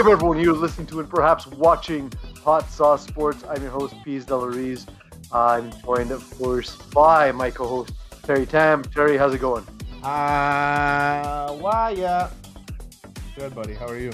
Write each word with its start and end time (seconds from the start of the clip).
Welcome 0.00 0.14
everyone. 0.14 0.40
You're 0.40 0.54
listening 0.54 0.86
to 0.86 1.00
and 1.00 1.10
perhaps 1.10 1.46
watching 1.46 2.10
Hot 2.42 2.70
Sauce 2.70 3.06
Sports. 3.06 3.44
I'm 3.46 3.60
your 3.60 3.70
host, 3.70 3.94
Pease 4.02 4.24
Delariz. 4.24 4.88
I'm 5.30 5.70
joined, 5.82 6.10
of 6.10 6.38
course, 6.38 6.74
by 6.94 7.32
my 7.32 7.50
co-host 7.50 7.92
Terry 8.22 8.46
Tam. 8.46 8.82
Terry, 8.82 9.18
how's 9.18 9.34
it 9.34 9.42
going? 9.42 9.62
Uh, 10.02 11.52
why, 11.52 11.94
yeah. 11.98 12.30
Good, 13.36 13.54
buddy. 13.54 13.74
How 13.74 13.88
are 13.88 13.98
you? 13.98 14.10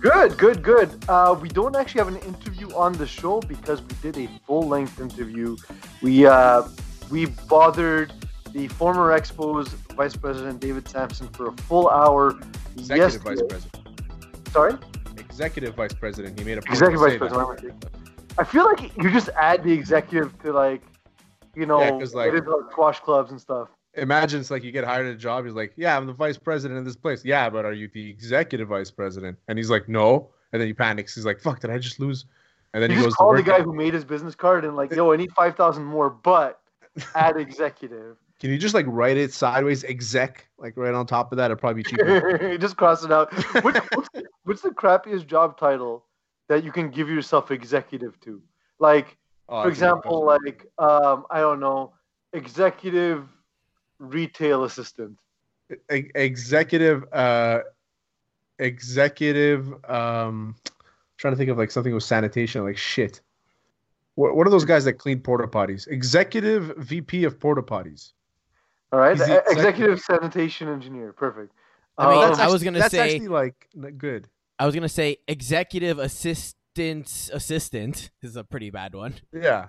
Good, 0.00 0.36
good, 0.36 0.64
good. 0.64 0.90
Uh, 1.08 1.38
we 1.40 1.48
don't 1.48 1.76
actually 1.76 2.00
have 2.00 2.08
an 2.08 2.20
interview 2.28 2.74
on 2.74 2.92
the 2.94 3.06
show 3.06 3.38
because 3.42 3.80
we 3.80 3.94
did 4.02 4.18
a 4.18 4.28
full-length 4.48 5.00
interview. 5.00 5.56
We 6.02 6.26
uh, 6.26 6.66
we 7.08 7.26
bothered 7.26 8.12
the 8.52 8.66
former 8.66 9.16
Expos 9.16 9.68
Vice 9.94 10.16
President 10.16 10.58
David 10.58 10.88
Samson 10.88 11.28
for 11.28 11.50
a 11.50 11.52
full 11.68 11.88
hour. 11.88 12.36
Executive 12.76 13.22
Vice. 13.22 13.40
President. 13.48 13.74
Sorry, 14.50 14.74
Executive 15.38 15.76
Vice 15.76 15.92
President. 15.94 16.36
He 16.36 16.44
made 16.44 16.58
a 16.58 16.62
point 16.62 16.72
Executive 16.72 17.00
Vice 17.00 17.18
President. 17.18 17.84
I 18.38 18.42
feel 18.44 18.64
like 18.64 18.96
you 18.96 19.08
just 19.08 19.28
add 19.36 19.62
the 19.62 19.72
executive 19.72 20.36
to 20.42 20.52
like, 20.52 20.82
you 21.54 21.64
know, 21.64 21.80
Yeah, 21.80 21.90
like- 21.90 22.00
it 22.00 22.04
is 22.04 22.14
like 22.14 22.70
squash 22.72 22.98
clubs 22.98 23.30
and 23.30 23.40
stuff. 23.40 23.68
Imagine 23.94 24.40
it's 24.40 24.50
like 24.50 24.64
you 24.64 24.72
get 24.72 24.82
hired 24.84 25.06
at 25.06 25.12
a 25.12 25.16
job. 25.16 25.44
He's 25.44 25.54
like, 25.54 25.72
"Yeah, 25.76 25.96
I'm 25.96 26.06
the 26.06 26.12
vice 26.12 26.36
president 26.38 26.78
of 26.78 26.84
this 26.84 26.94
place." 26.94 27.24
Yeah, 27.24 27.48
but 27.50 27.64
are 27.64 27.72
you 27.72 27.88
the 27.92 28.10
executive 28.10 28.68
vice 28.68 28.90
president? 28.90 29.38
And 29.48 29.58
he's 29.58 29.70
like, 29.70 29.88
"No." 29.88 30.30
And 30.52 30.60
then 30.60 30.66
he 30.68 30.74
panics. 30.74 31.14
He's 31.14 31.24
like, 31.24 31.40
"Fuck! 31.40 31.60
Did 31.60 31.70
I 31.70 31.78
just 31.78 31.98
lose?" 31.98 32.26
And 32.74 32.82
then 32.82 32.90
You 32.90 32.96
he 32.98 33.02
just 33.02 33.06
goes 33.06 33.12
to 33.14 33.16
call 33.16 33.34
the 33.34 33.42
guy 33.42 33.60
who 33.62 33.72
made 33.72 33.94
his 33.94 34.04
business 34.04 34.34
card 34.34 34.64
and 34.64 34.76
like, 34.76 34.92
yo, 34.92 35.10
I 35.12 35.16
need 35.16 35.32
five 35.32 35.56
thousand 35.56 35.84
more, 35.84 36.10
but 36.10 36.60
add 37.14 37.36
executive. 37.38 38.16
Can 38.40 38.50
you 38.50 38.58
just 38.58 38.74
like 38.74 38.86
write 38.88 39.16
it 39.16 39.32
sideways, 39.32 39.84
exec, 39.84 40.48
like 40.58 40.76
right 40.76 40.94
on 40.94 41.06
top 41.06 41.32
of 41.32 41.38
that? 41.38 41.46
It'd 41.46 41.58
probably 41.58 41.82
be 41.82 41.90
cheaper. 41.90 42.56
just 42.60 42.76
cross 42.76 43.04
it 43.04 43.10
out. 43.10 43.32
Which, 43.64 43.76
what's, 43.94 44.08
the, 44.14 44.24
what's 44.44 44.62
the 44.62 44.70
crappiest 44.70 45.26
job 45.26 45.58
title 45.58 46.04
that 46.48 46.62
you 46.62 46.70
can 46.70 46.90
give 46.90 47.08
yourself 47.08 47.50
executive 47.50 48.18
to? 48.20 48.40
Like, 48.78 49.16
Oh, 49.48 49.62
for 49.62 49.68
that's 49.68 49.80
a 49.80 49.84
good 49.84 49.92
example, 49.96 50.24
like 50.24 50.66
um, 50.78 51.24
I 51.30 51.40
don't 51.40 51.60
know, 51.60 51.94
executive 52.32 53.28
retail 53.98 54.64
assistant. 54.64 55.18
E- 55.92 56.10
executive 56.14 57.04
uh 57.12 57.60
executive 58.58 59.66
um 59.84 60.56
trying 61.18 61.34
to 61.34 61.36
think 61.36 61.50
of 61.50 61.58
like 61.58 61.70
something 61.70 61.92
with 61.92 62.02
sanitation 62.02 62.64
like 62.64 62.78
shit 62.78 63.20
what, 64.14 64.34
what 64.34 64.46
are 64.46 64.50
those 64.50 64.64
guys 64.64 64.86
that 64.86 64.94
clean 64.94 65.20
porta 65.20 65.46
potties 65.46 65.86
executive 65.88 66.74
vp 66.78 67.24
of 67.24 67.38
porta 67.38 67.60
potties 67.60 68.12
All 68.92 68.98
right, 69.00 69.16
He's 69.16 69.26
the 69.26 69.38
executive- 69.38 69.58
executive 69.58 70.00
sanitation 70.00 70.68
engineer. 70.68 71.12
Perfect. 71.12 71.52
I 71.98 72.08
mean, 72.10 72.22
Um, 72.22 72.28
That's 72.28 72.38
I 72.40 72.48
was 72.48 72.62
gonna 72.62 72.78
that's 72.78 72.92
say- 72.92 73.14
actually 73.14 73.28
like 73.28 73.68
good 73.98 74.28
I 74.60 74.66
was 74.66 74.74
gonna 74.74 74.88
say 74.88 75.18
executive 75.26 75.98
assistant 75.98 77.30
assistant 77.32 78.10
is 78.22 78.36
a 78.36 78.44
pretty 78.44 78.70
bad 78.70 78.94
one. 78.94 79.14
yeah 79.32 79.68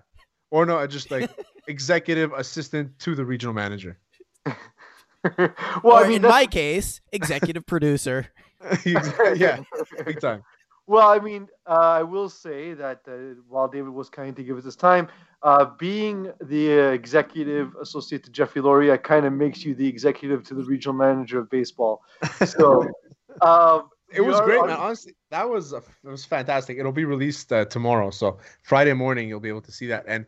or 0.52 0.66
no 0.66 0.78
I 0.78 0.86
just 0.88 1.10
like 1.16 1.30
executive 1.68 2.32
assistant 2.34 2.98
to 3.00 3.16
the 3.16 3.26
regional 3.26 3.54
manager 3.54 3.98
well, 4.46 5.52
or 5.84 5.94
I 5.96 6.04
mean, 6.08 6.18
in 6.18 6.22
that's- 6.22 6.32
my 6.42 6.46
case, 6.46 7.02
executive 7.12 7.66
producer. 7.66 8.28
yeah 8.86 9.62
big 10.06 10.20
time 10.22 10.44
Well, 10.90 11.08
I 11.08 11.20
mean, 11.20 11.48
uh, 11.68 12.00
I 12.00 12.02
will 12.02 12.30
say 12.30 12.74
that 12.74 13.02
uh, 13.08 13.40
while 13.48 13.68
David 13.68 13.92
was 13.92 14.10
kind 14.10 14.36
to 14.36 14.44
give 14.44 14.58
us 14.58 14.64
his 14.64 14.76
time, 14.76 15.08
uh, 15.44 15.66
being 15.78 16.32
the 16.42 16.80
uh, 16.80 16.84
executive 16.94 17.76
associate 17.80 18.24
to 18.24 18.32
Jeffrey 18.32 18.60
Loria 18.60 18.98
kind 18.98 19.28
of 19.28 19.34
makes 19.34 19.64
you 19.64 19.76
the 19.76 19.88
executive 19.88 20.44
to 20.46 20.56
the 20.56 20.64
regional 20.64 20.96
manager 20.96 21.38
of 21.38 21.48
baseball. 21.52 22.02
So 22.44 22.90
um, 23.44 23.90
It 24.12 24.22
was 24.22 24.40
are 24.40 24.46
great, 24.46 24.66
man. 24.66 24.78
Honestly, 24.78 25.14
that 25.30 25.48
was 25.48 25.74
a, 25.74 25.78
it 25.78 26.10
was 26.10 26.26
fantastic. 26.26 26.80
It'll 26.80 26.92
be 26.92 27.06
released 27.06 27.54
uh, 27.54 27.66
tomorrow, 27.66 28.10
so 28.10 28.40
Friday 28.64 28.94
morning 28.94 29.30
you'll 29.30 29.40
be 29.40 29.50
able 29.50 29.62
to 29.62 29.72
see 29.72 29.86
that. 29.86 30.06
And 30.08 30.26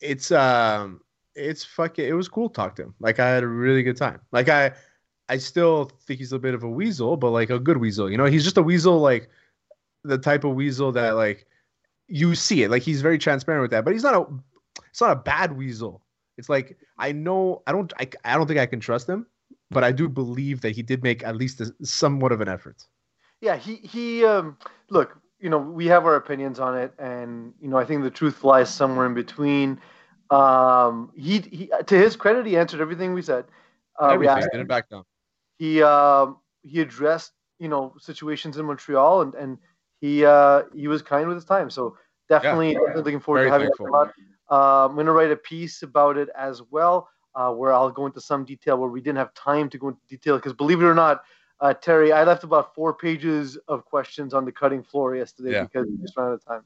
it's 0.00 0.32
um, 0.32 1.02
it's 1.34 1.62
fucking. 1.62 2.06
It 2.06 2.14
was 2.14 2.26
cool 2.26 2.48
to 2.48 2.54
talk 2.54 2.74
to 2.76 2.84
him. 2.84 2.94
Like 3.00 3.20
I 3.20 3.28
had 3.28 3.42
a 3.42 3.48
really 3.48 3.82
good 3.82 3.98
time. 3.98 4.20
Like 4.32 4.48
I, 4.48 4.72
I 5.28 5.36
still 5.36 5.90
think 6.06 6.20
he's 6.20 6.32
a 6.32 6.38
bit 6.38 6.54
of 6.54 6.62
a 6.62 6.70
weasel, 6.70 7.18
but 7.18 7.32
like 7.32 7.50
a 7.50 7.58
good 7.58 7.76
weasel. 7.76 8.10
You 8.10 8.16
know, 8.16 8.24
he's 8.24 8.44
just 8.44 8.56
a 8.56 8.62
weasel, 8.62 8.98
like 8.98 9.28
the 10.04 10.18
type 10.18 10.44
of 10.44 10.54
weasel 10.54 10.92
that 10.92 11.12
like 11.16 11.46
you 12.08 12.34
see 12.34 12.62
it. 12.62 12.70
Like 12.70 12.82
he's 12.82 13.02
very 13.02 13.18
transparent 13.18 13.62
with 13.62 13.70
that, 13.72 13.84
but 13.84 13.92
he's 13.92 14.02
not 14.02 14.14
a. 14.14 14.26
It's 14.88 15.00
not 15.00 15.12
a 15.12 15.16
bad 15.16 15.56
weasel. 15.56 16.02
It's 16.36 16.48
like 16.48 16.78
I 16.98 17.12
know 17.12 17.62
I 17.66 17.72
don't 17.72 17.92
I, 17.98 18.08
I 18.24 18.36
don't 18.36 18.46
think 18.46 18.58
I 18.58 18.66
can 18.66 18.80
trust 18.80 19.08
him, 19.08 19.26
but 19.70 19.84
I 19.84 19.92
do 19.92 20.08
believe 20.08 20.62
that 20.62 20.72
he 20.72 20.82
did 20.82 21.02
make 21.02 21.22
at 21.24 21.36
least 21.36 21.60
a, 21.60 21.72
somewhat 21.82 22.32
of 22.32 22.40
an 22.40 22.48
effort. 22.48 22.82
yeah, 23.40 23.56
he 23.56 23.76
he. 23.76 24.24
Um, 24.24 24.56
look, 24.88 25.18
you 25.38 25.50
know, 25.50 25.58
we 25.58 25.86
have 25.86 26.04
our 26.04 26.16
opinions 26.16 26.58
on 26.58 26.76
it, 26.76 26.92
and 26.98 27.54
you 27.60 27.68
know, 27.68 27.76
I 27.76 27.84
think 27.84 28.02
the 28.02 28.10
truth 28.10 28.42
lies 28.44 28.72
somewhere 28.72 29.06
in 29.06 29.14
between. 29.14 29.80
Um, 30.30 31.10
he 31.16 31.40
he, 31.40 31.70
to 31.86 31.96
his 31.96 32.16
credit, 32.16 32.46
he 32.46 32.56
answered 32.56 32.80
everything 32.80 33.14
we 33.14 33.22
said. 33.22 33.44
Uh, 34.00 34.08
Everything 34.08 34.42
didn't 34.52 34.68
back 34.68 34.88
down. 34.88 35.04
he 35.58 35.82
um, 35.82 36.38
he 36.62 36.80
addressed 36.80 37.32
you 37.58 37.68
know 37.68 37.94
situations 37.98 38.56
in 38.56 38.66
Montreal 38.66 39.22
and 39.22 39.34
and 39.34 39.58
he 40.00 40.24
uh, 40.24 40.62
he 40.74 40.88
was 40.88 41.02
kind 41.02 41.28
with 41.28 41.36
his 41.36 41.44
time. 41.44 41.70
So 41.70 41.96
definitely 42.28 42.76
looking 42.94 43.20
forward 43.20 43.44
to 43.44 43.50
having 43.50 43.68
thankful. 43.68 43.86
him 43.86 43.94
on. 43.94 44.12
Uh, 44.50 44.86
I'm 44.86 44.96
gonna 44.96 45.12
write 45.12 45.30
a 45.30 45.36
piece 45.36 45.82
about 45.82 46.16
it 46.16 46.28
as 46.36 46.62
well, 46.70 47.08
uh, 47.34 47.52
where 47.52 47.72
I'll 47.72 47.90
go 47.90 48.06
into 48.06 48.20
some 48.20 48.44
detail 48.44 48.78
where 48.78 48.88
we 48.90 49.00
didn't 49.00 49.18
have 49.18 49.32
time 49.34 49.68
to 49.70 49.78
go 49.78 49.88
into 49.88 50.00
detail 50.08 50.36
because 50.36 50.52
believe 50.52 50.80
it 50.82 50.86
or 50.86 50.94
not. 50.94 51.22
Uh, 51.60 51.74
Terry, 51.74 52.10
I 52.10 52.24
left 52.24 52.42
about 52.42 52.74
four 52.74 52.94
pages 52.94 53.58
of 53.68 53.84
questions 53.84 54.32
on 54.32 54.46
the 54.46 54.52
cutting 54.52 54.82
floor 54.82 55.14
yesterday 55.14 55.52
Yeah. 55.52 55.64
because 55.64 55.86
we 55.86 55.98
just 55.98 56.16
ran 56.16 56.28
out 56.28 56.32
of 56.32 56.44
time. 56.44 56.62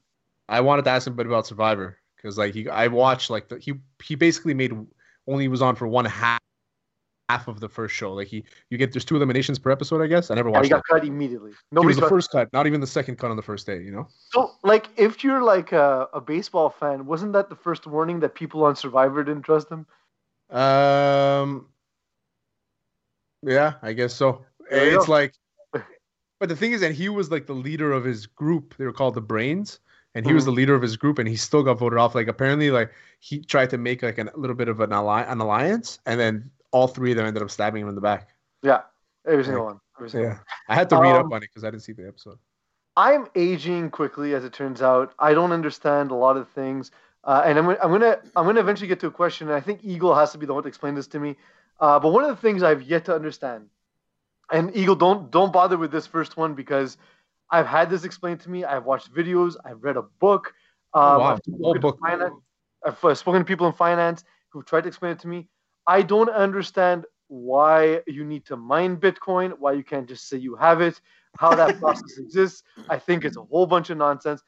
I 0.47 0.61
wanted 0.61 0.85
to 0.85 0.91
ask 0.91 1.05
him 1.05 1.13
a 1.13 1.15
bit 1.17 1.25
about 1.25 1.45
Survivor 1.45 1.97
because 2.15 2.37
like 2.37 2.53
he 2.53 2.69
I 2.69 2.87
watched 2.87 3.29
like 3.29 3.49
the, 3.49 3.59
he 3.59 3.73
he 4.03 4.15
basically 4.15 4.53
made 4.53 4.71
only 5.27 5.47
was 5.47 5.61
on 5.61 5.75
for 5.75 5.87
one 5.87 6.05
half 6.05 6.39
half 7.29 7.47
of 7.47 7.59
the 7.59 7.69
first 7.69 7.95
show. 7.95 8.13
Like 8.13 8.27
he 8.27 8.43
you 8.69 8.77
get 8.77 8.93
there's 8.93 9.05
two 9.05 9.15
eliminations 9.15 9.59
per 9.59 9.71
episode, 9.71 10.01
I 10.01 10.07
guess. 10.07 10.29
I 10.31 10.35
never 10.35 10.49
watched. 10.49 10.63
Yeah, 10.69 10.77
he 10.77 10.81
got 10.81 10.83
that. 10.89 11.01
cut 11.01 11.07
immediately. 11.07 11.51
He 11.51 11.57
Nobody 11.71 11.87
was 11.87 11.97
the 11.97 12.07
first 12.09 12.31
cut, 12.31 12.51
not 12.53 12.67
even 12.67 12.81
the 12.81 12.87
second 12.87 13.17
cut 13.17 13.31
on 13.31 13.37
the 13.37 13.43
first 13.43 13.65
day. 13.65 13.81
You 13.81 13.91
know. 13.91 14.07
So, 14.31 14.51
like, 14.63 14.89
if 14.97 15.23
you're 15.23 15.41
like 15.43 15.71
a, 15.71 16.07
a 16.13 16.21
baseball 16.21 16.69
fan, 16.69 17.05
wasn't 17.05 17.33
that 17.33 17.49
the 17.49 17.55
first 17.55 17.87
warning 17.87 18.19
that 18.21 18.35
people 18.35 18.63
on 18.63 18.75
Survivor 18.75 19.23
didn't 19.23 19.43
trust 19.43 19.69
him? 19.69 19.85
Um. 20.55 21.67
Yeah, 23.41 23.73
I 23.81 23.93
guess 23.93 24.13
so. 24.13 24.43
It's 24.71 25.05
go. 25.05 25.11
like, 25.11 25.33
but 26.39 26.49
the 26.49 26.55
thing 26.55 26.71
is 26.71 26.81
that 26.81 26.93
he 26.93 27.09
was 27.09 27.29
like 27.29 27.45
the 27.45 27.53
leader 27.53 27.91
of 27.91 28.03
his 28.03 28.25
group. 28.25 28.75
They 28.77 28.85
were 28.85 28.93
called 28.93 29.13
the 29.13 29.21
Brains, 29.21 29.79
and 30.15 30.25
he 30.25 30.33
was 30.33 30.43
Mhm. 30.43 30.47
the 30.47 30.51
leader 30.51 30.75
of 30.75 30.81
his 30.81 30.97
group, 30.97 31.19
and 31.19 31.27
he 31.27 31.35
still 31.35 31.61
got 31.63 31.77
voted 31.77 31.99
off. 31.99 32.15
Like 32.15 32.27
apparently, 32.27 32.71
like 32.71 32.91
he 33.19 33.41
tried 33.41 33.69
to 33.71 33.77
make 33.77 34.01
like 34.01 34.17
a 34.17 34.31
little 34.35 34.55
bit 34.55 34.67
of 34.67 34.79
an, 34.79 34.91
alli- 34.91 35.25
an 35.27 35.39
alliance, 35.39 35.99
and 36.05 36.19
then 36.19 36.49
all 36.75 36.87
three 36.87 37.11
of 37.11 37.17
them 37.17 37.25
ended 37.25 37.41
up 37.41 37.49
stabbing 37.49 37.81
him 37.83 37.89
in 37.89 37.95
the 37.95 38.01
back. 38.01 38.27
Yeah, 38.61 38.81
every 39.25 39.43
single 39.45 39.63
one. 39.65 39.79
Every 39.97 40.09
single 40.09 40.29
one. 40.29 40.37
Yeah, 40.37 40.43
I 40.67 40.75
had 40.75 40.89
to 40.89 40.97
read 40.97 41.15
Um, 41.15 41.25
up 41.27 41.31
on 41.31 41.37
it 41.37 41.49
because 41.51 41.63
I 41.63 41.71
didn't 41.71 41.83
see 41.83 41.93
the 41.93 42.05
episode. 42.07 42.37
I'm 42.97 43.27
aging 43.35 43.91
quickly, 43.91 44.35
as 44.35 44.43
it 44.43 44.53
turns 44.53 44.81
out. 44.81 45.13
I 45.19 45.33
don't 45.33 45.51
understand 45.53 46.11
a 46.11 46.15
lot 46.15 46.35
of 46.37 46.49
things, 46.49 46.91
uh, 47.23 47.43
and 47.45 47.57
I'm, 47.57 47.65
gonna- 47.65 47.79
I'm 47.83 47.91
gonna 47.91 48.17
I'm 48.35 48.45
gonna 48.45 48.59
eventually 48.59 48.87
get 48.89 48.99
to 49.01 49.07
a 49.07 49.11
question. 49.11 49.47
And 49.47 49.55
I 49.55 49.61
think 49.61 49.79
Eagle 49.83 50.13
has 50.15 50.31
to 50.33 50.37
be 50.37 50.45
the 50.45 50.53
one 50.53 50.63
to 50.63 50.69
explain 50.69 50.95
this 50.95 51.07
to 51.07 51.19
me. 51.19 51.35
Uh, 51.79 51.97
but 51.99 52.09
one 52.09 52.23
of 52.23 52.29
the 52.29 52.41
things 52.45 52.61
I've 52.63 52.81
yet 52.83 53.05
to 53.05 53.15
understand, 53.15 53.67
and 54.51 54.75
Eagle, 54.75 54.95
don't 54.95 55.31
don't 55.31 55.51
bother 55.53 55.77
with 55.77 55.91
this 55.91 56.07
first 56.07 56.35
one 56.37 56.55
because 56.55 56.97
I've 57.49 57.67
had 57.67 57.89
this 57.89 58.03
explained 58.03 58.39
to 58.41 58.49
me. 58.49 58.63
I've 58.65 58.85
watched 58.85 59.13
videos. 59.13 59.55
I've 59.65 59.81
read 59.83 59.97
a 59.97 60.01
book. 60.25 60.53
Um, 60.93 61.03
Oh, 61.03 61.19
wow. 61.19 61.31
I've, 61.33 61.39
spoken 61.43 61.81
book. 61.81 61.99
finance- 62.01 62.33
I've 62.85 63.03
uh, 63.05 63.15
spoken 63.15 63.41
to 63.41 63.45
people 63.45 63.67
in 63.67 63.73
finance 63.73 64.23
who've 64.49 64.65
tried 64.65 64.81
to 64.81 64.87
explain 64.87 65.11
it 65.13 65.19
to 65.19 65.27
me. 65.27 65.47
I 65.87 66.01
don't 66.01 66.29
understand 66.29 67.05
why 67.27 68.01
you 68.07 68.23
need 68.23 68.45
to 68.45 68.57
mine 68.57 68.97
Bitcoin, 68.97 69.53
why 69.59 69.73
you 69.73 69.83
can't 69.83 70.07
just 70.07 70.27
say 70.27 70.37
you 70.37 70.55
have 70.55 70.81
it, 70.81 70.99
how 71.37 71.55
that 71.55 71.79
process 71.79 72.17
exists. 72.17 72.63
I 72.89 72.97
think 72.97 73.25
it's 73.25 73.37
a 73.37 73.43
whole 73.43 73.65
bunch 73.65 73.89
of 73.89 73.97
nonsense. 73.97 74.41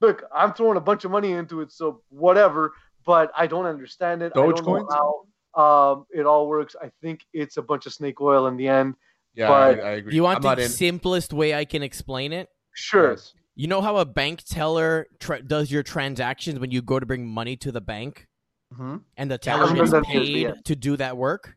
Look, 0.00 0.24
I'm 0.34 0.52
throwing 0.52 0.76
a 0.76 0.80
bunch 0.80 1.04
of 1.04 1.10
money 1.10 1.32
into 1.32 1.60
it, 1.60 1.72
so 1.72 2.02
whatever. 2.08 2.72
But 3.04 3.32
I 3.36 3.46
don't 3.46 3.66
understand 3.66 4.22
it. 4.22 4.32
I 4.36 4.40
don't 4.40 4.88
how 4.90 5.26
um, 5.60 6.06
it 6.10 6.24
all 6.24 6.48
works. 6.48 6.76
I 6.80 6.90
think 7.00 7.26
it's 7.32 7.56
a 7.56 7.62
bunch 7.62 7.86
of 7.86 7.92
snake 7.92 8.20
oil 8.20 8.46
in 8.46 8.56
the 8.56 8.68
end. 8.68 8.94
Yeah, 9.34 9.48
but- 9.48 9.80
I, 9.80 9.82
I 9.82 9.90
agree. 9.92 10.10
Do 10.10 10.16
you 10.16 10.22
want 10.22 10.38
I'm 10.38 10.42
not 10.42 10.56
the 10.58 10.64
in. 10.64 10.68
simplest 10.68 11.32
way 11.32 11.54
I 11.54 11.64
can 11.64 11.82
explain 11.82 12.32
it? 12.32 12.48
Sure. 12.74 13.16
You 13.54 13.66
know 13.66 13.82
how 13.82 13.96
a 13.98 14.06
bank 14.06 14.42
teller 14.44 15.06
tra- 15.20 15.42
does 15.42 15.70
your 15.70 15.82
transactions 15.82 16.58
when 16.58 16.70
you 16.70 16.80
go 16.80 16.98
to 16.98 17.04
bring 17.04 17.26
money 17.26 17.56
to 17.56 17.70
the 17.70 17.82
bank, 17.82 18.26
Mhm. 18.72 19.02
and 19.16 19.30
the 19.30 19.38
Yeah, 19.42 19.54
I 19.54 19.58
teller 19.58 19.70
remember 19.70 19.82
gets 19.82 19.90
that 19.92 20.12
too, 20.12 20.20
paid 20.20 20.36
yeah. 20.36 20.54
to 20.64 20.76
do 20.76 20.96
that 20.96 21.16
work? 21.16 21.56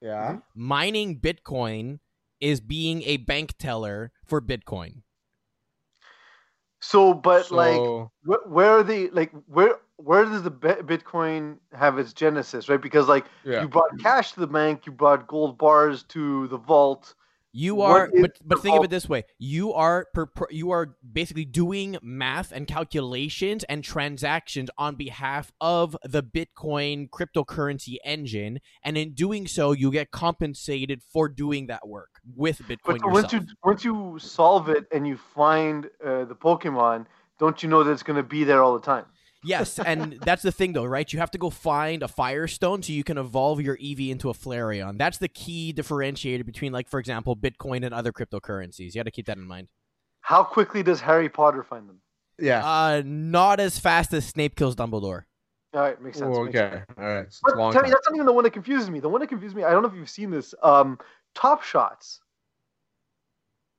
Yeah. 0.00 0.38
Mining 0.54 1.18
Bitcoin 1.20 2.00
is 2.40 2.60
being 2.60 3.02
a 3.02 3.16
bank 3.18 3.56
teller 3.58 4.12
for 4.24 4.40
Bitcoin. 4.40 5.02
So, 6.80 7.14
but 7.14 7.50
like, 7.50 7.80
wh- 8.26 8.46
where 8.50 8.70
are 8.70 8.82
the 8.82 9.08
like 9.10 9.32
where 9.46 9.78
where 9.96 10.24
does 10.26 10.42
the 10.42 10.50
Bi- 10.50 10.82
Bitcoin 10.82 11.58
have 11.72 11.98
its 11.98 12.12
genesis, 12.12 12.68
right? 12.68 12.80
Because 12.80 13.08
like 13.08 13.24
yeah. 13.44 13.62
you 13.62 13.68
brought 13.68 13.98
cash 14.00 14.32
to 14.32 14.40
the 14.40 14.46
bank, 14.46 14.84
you 14.84 14.92
brought 14.92 15.26
gold 15.26 15.56
bars 15.56 16.02
to 16.04 16.46
the 16.48 16.58
vault. 16.58 17.14
You 17.56 17.82
are, 17.82 18.10
but 18.20 18.32
but 18.44 18.60
think 18.62 18.76
of 18.76 18.82
it 18.82 18.90
this 18.90 19.08
way: 19.08 19.22
you 19.38 19.72
are 19.74 20.08
per, 20.12 20.26
per, 20.26 20.48
you 20.50 20.72
are 20.72 20.96
basically 21.12 21.44
doing 21.44 21.96
math 22.02 22.50
and 22.50 22.66
calculations 22.66 23.62
and 23.68 23.84
transactions 23.84 24.70
on 24.76 24.96
behalf 24.96 25.52
of 25.60 25.96
the 26.02 26.24
Bitcoin 26.24 27.08
cryptocurrency 27.10 27.98
engine, 28.04 28.58
and 28.82 28.98
in 28.98 29.14
doing 29.14 29.46
so, 29.46 29.70
you 29.70 29.92
get 29.92 30.10
compensated 30.10 31.00
for 31.00 31.28
doing 31.28 31.68
that 31.68 31.86
work 31.86 32.20
with 32.34 32.58
Bitcoin 32.62 32.98
But 32.98 33.12
once 33.12 33.32
yourself. 33.32 33.44
you 33.44 33.54
once 33.62 33.84
you 33.84 34.18
solve 34.18 34.68
it 34.68 34.86
and 34.90 35.06
you 35.06 35.16
find 35.16 35.86
uh, 36.04 36.24
the 36.24 36.34
Pokemon, 36.34 37.06
don't 37.38 37.62
you 37.62 37.68
know 37.68 37.84
that 37.84 37.92
it's 37.92 38.02
going 38.02 38.16
to 38.16 38.24
be 38.24 38.42
there 38.42 38.64
all 38.64 38.74
the 38.74 38.84
time? 38.84 39.04
Yes, 39.44 39.78
and 39.78 40.14
that's 40.24 40.42
the 40.42 40.52
thing 40.52 40.72
though, 40.72 40.84
right? 40.84 41.10
You 41.12 41.18
have 41.18 41.30
to 41.32 41.38
go 41.38 41.50
find 41.50 42.02
a 42.02 42.08
Firestone 42.08 42.82
so 42.82 42.92
you 42.92 43.04
can 43.04 43.18
evolve 43.18 43.60
your 43.60 43.76
Eevee 43.76 44.10
into 44.10 44.30
a 44.30 44.34
Flareon. 44.34 44.98
That's 44.98 45.18
the 45.18 45.28
key 45.28 45.72
differentiator 45.76 46.44
between, 46.46 46.72
like, 46.72 46.88
for 46.88 46.98
example, 46.98 47.36
Bitcoin 47.36 47.84
and 47.84 47.94
other 47.94 48.12
cryptocurrencies. 48.12 48.94
You 48.94 49.00
got 49.00 49.04
to 49.04 49.10
keep 49.10 49.26
that 49.26 49.36
in 49.36 49.46
mind. 49.46 49.68
How 50.20 50.42
quickly 50.42 50.82
does 50.82 51.00
Harry 51.00 51.28
Potter 51.28 51.62
find 51.62 51.88
them? 51.88 52.00
yeah. 52.38 52.64
Uh, 52.64 53.02
not 53.04 53.60
as 53.60 53.78
fast 53.78 54.12
as 54.12 54.26
Snape 54.26 54.56
kills 54.56 54.74
Dumbledore. 54.74 55.24
All 55.74 55.80
right, 55.80 56.00
makes 56.00 56.18
sense. 56.18 56.36
Oh, 56.36 56.44
makes 56.44 56.56
okay. 56.56 56.76
sense. 56.76 56.84
All 56.96 57.04
right. 57.04 57.18
It's 57.20 57.40
But 57.42 57.56
long 57.56 57.72
tell 57.72 57.82
me, 57.82 57.90
that's 57.90 58.08
not 58.08 58.14
even 58.14 58.26
the 58.26 58.32
one 58.32 58.44
that 58.44 58.52
confuses 58.52 58.90
me. 58.90 59.00
The 59.00 59.08
one 59.08 59.20
that 59.20 59.26
confuses 59.26 59.54
me, 59.54 59.64
I 59.64 59.70
don't 59.72 59.82
know 59.82 59.88
if 59.88 59.94
you've 59.94 60.08
seen 60.08 60.30
this. 60.30 60.54
Um, 60.62 60.98
Top 61.34 61.62
Shots. 61.62 62.20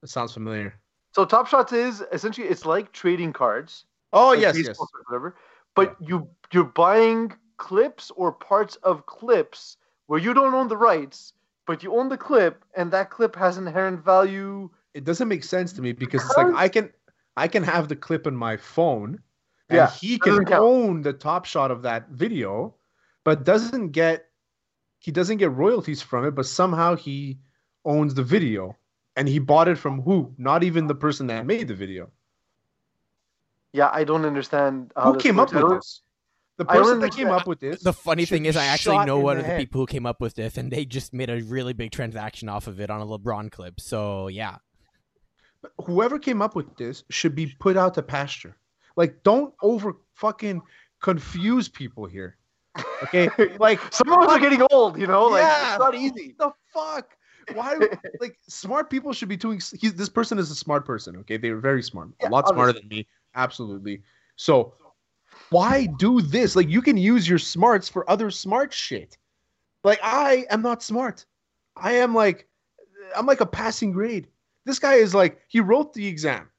That 0.01 0.09
sounds 0.09 0.33
familiar. 0.33 0.75
So 1.13 1.23
Top 1.23 1.47
Shots 1.47 1.71
is 1.71 2.03
essentially 2.11 2.47
it's 2.47 2.65
like 2.65 2.91
trading 2.91 3.31
cards. 3.31 3.85
Oh 4.11 4.29
like 4.29 4.39
yes, 4.39 4.57
yes. 4.57 4.67
baseball 4.67 4.89
whatever. 5.07 5.35
But 5.75 5.95
you 5.99 6.29
you're 6.51 6.63
buying 6.63 7.33
clips 7.57 8.11
or 8.15 8.31
parts 8.31 8.75
of 8.77 9.05
clips 9.05 9.77
where 10.07 10.19
you 10.19 10.33
don't 10.33 10.53
own 10.53 10.67
the 10.67 10.77
rights, 10.77 11.33
but 11.65 11.83
you 11.83 11.95
own 11.95 12.09
the 12.09 12.17
clip, 12.17 12.63
and 12.75 12.91
that 12.91 13.09
clip 13.09 13.35
has 13.35 13.57
inherent 13.57 14.03
value. 14.03 14.69
It 14.93 15.03
doesn't 15.03 15.27
make 15.27 15.43
sense 15.43 15.73
to 15.73 15.81
me 15.81 15.91
because 15.91 16.23
it's 16.23 16.37
like 16.37 16.53
I 16.55 16.69
can 16.69 16.91
I 17.37 17.47
can 17.47 17.63
have 17.63 17.87
the 17.87 17.95
clip 17.95 18.27
in 18.27 18.35
my 18.35 18.57
phone, 18.57 19.19
and 19.69 19.77
Yeah, 19.77 19.91
he 19.91 20.17
can 20.17 20.51
own 20.53 21.01
the 21.01 21.13
top 21.13 21.45
shot 21.45 21.71
of 21.71 21.81
that 21.83 22.09
video, 22.09 22.75
but 23.23 23.43
doesn't 23.43 23.89
get 23.89 24.25
he 24.99 25.11
doesn't 25.11 25.37
get 25.37 25.51
royalties 25.51 26.01
from 26.01 26.25
it. 26.25 26.31
But 26.31 26.45
somehow 26.45 26.95
he 26.95 27.39
owns 27.83 28.13
the 28.13 28.23
video, 28.23 28.75
and 29.15 29.27
he 29.27 29.39
bought 29.39 29.67
it 29.67 29.77
from 29.77 30.01
who? 30.01 30.33
Not 30.37 30.63
even 30.63 30.87
the 30.87 30.95
person 30.95 31.27
that 31.27 31.45
made 31.45 31.67
the 31.67 31.75
video. 31.75 32.09
Yeah, 33.75 33.89
I 33.91 34.05
don't 34.05 34.23
understand. 34.25 34.93
How 34.95 35.11
Who 35.11 35.19
came 35.19 35.37
up 35.37 35.53
with 35.53 35.69
this? 35.69 36.01
The 36.57 36.63
person 36.63 37.01
that 37.01 37.13
came 37.13 37.27
up 37.27 37.45
with 37.45 37.59
this. 37.59 37.83
The 37.83 37.91
funny 37.91 38.23
thing 38.23 38.45
is, 38.45 38.55
I 38.55 38.67
actually 38.67 39.05
know 39.05 39.19
one 39.19 39.35
the 39.35 39.41
of 39.41 39.45
the 39.45 39.51
head. 39.51 39.59
people 39.59 39.81
who 39.81 39.85
came 39.87 40.05
up 40.05 40.21
with 40.21 40.35
this, 40.35 40.55
and 40.57 40.71
they 40.71 40.85
just 40.85 41.13
made 41.13 41.29
a 41.29 41.41
really 41.43 41.73
big 41.73 41.91
transaction 41.91 42.47
off 42.47 42.67
of 42.67 42.79
it 42.79 42.89
on 42.89 43.01
a 43.01 43.05
LeBron 43.05 43.51
clip. 43.51 43.81
So 43.81 44.29
yeah, 44.29 44.55
whoever 45.85 46.17
came 46.17 46.41
up 46.41 46.55
with 46.55 46.77
this 46.77 47.03
should 47.09 47.35
be 47.35 47.47
put 47.59 47.75
out 47.75 47.93
to 47.95 48.01
pasture. 48.01 48.55
Like, 48.95 49.21
don't 49.23 49.53
over 49.61 49.97
fucking 50.13 50.61
confuse 51.01 51.67
people 51.67 52.05
here. 52.05 52.37
Okay, 53.03 53.29
like 53.59 53.81
Some 53.93 54.09
of 54.13 54.19
us 54.19 54.31
are 54.31 54.39
getting 54.39 54.61
old, 54.71 54.97
you 54.97 55.07
know. 55.07 55.25
Like 55.25 55.41
Yeah. 55.43 55.71
it's 55.73 55.79
not 55.79 55.95
easy. 55.95 56.35
the 56.39 56.51
fuck. 56.73 57.09
Why? 57.53 57.77
do- 57.77 57.89
like, 58.21 58.37
smart 58.47 58.89
people 58.89 59.11
should 59.11 59.27
be 59.29 59.35
doing. 59.37 59.59
He's, 59.77 59.93
this 59.93 60.09
person 60.09 60.39
is 60.39 60.49
a 60.49 60.55
smart 60.55 60.85
person. 60.85 61.17
Okay, 61.17 61.35
they're 61.35 61.57
very 61.57 61.83
smart, 61.83 62.09
Yeah, 62.21 62.29
a 62.29 62.31
lot 62.31 62.47
smarter 62.47 62.71
than 62.73 62.87
me. 62.87 63.05
Absolutely. 63.35 64.01
So, 64.35 64.73
why 65.49 65.85
do 65.85 66.21
this? 66.21 66.55
Like, 66.55 66.69
you 66.69 66.81
can 66.81 66.97
use 66.97 67.27
your 67.27 67.37
smarts 67.37 67.87
for 67.87 68.09
other 68.09 68.31
smart 68.31 68.73
shit. 68.73 69.17
Like, 69.83 69.99
I 70.01 70.45
am 70.49 70.61
not 70.61 70.81
smart. 70.81 71.25
I 71.75 71.93
am 71.93 72.15
like, 72.15 72.47
I'm 73.15 73.25
like 73.25 73.41
a 73.41 73.45
passing 73.45 73.91
grade. 73.91 74.27
This 74.65 74.79
guy 74.79 74.95
is 74.95 75.13
like, 75.13 75.39
he 75.47 75.59
wrote 75.59 75.93
the 75.93 76.07
exam. 76.07 76.49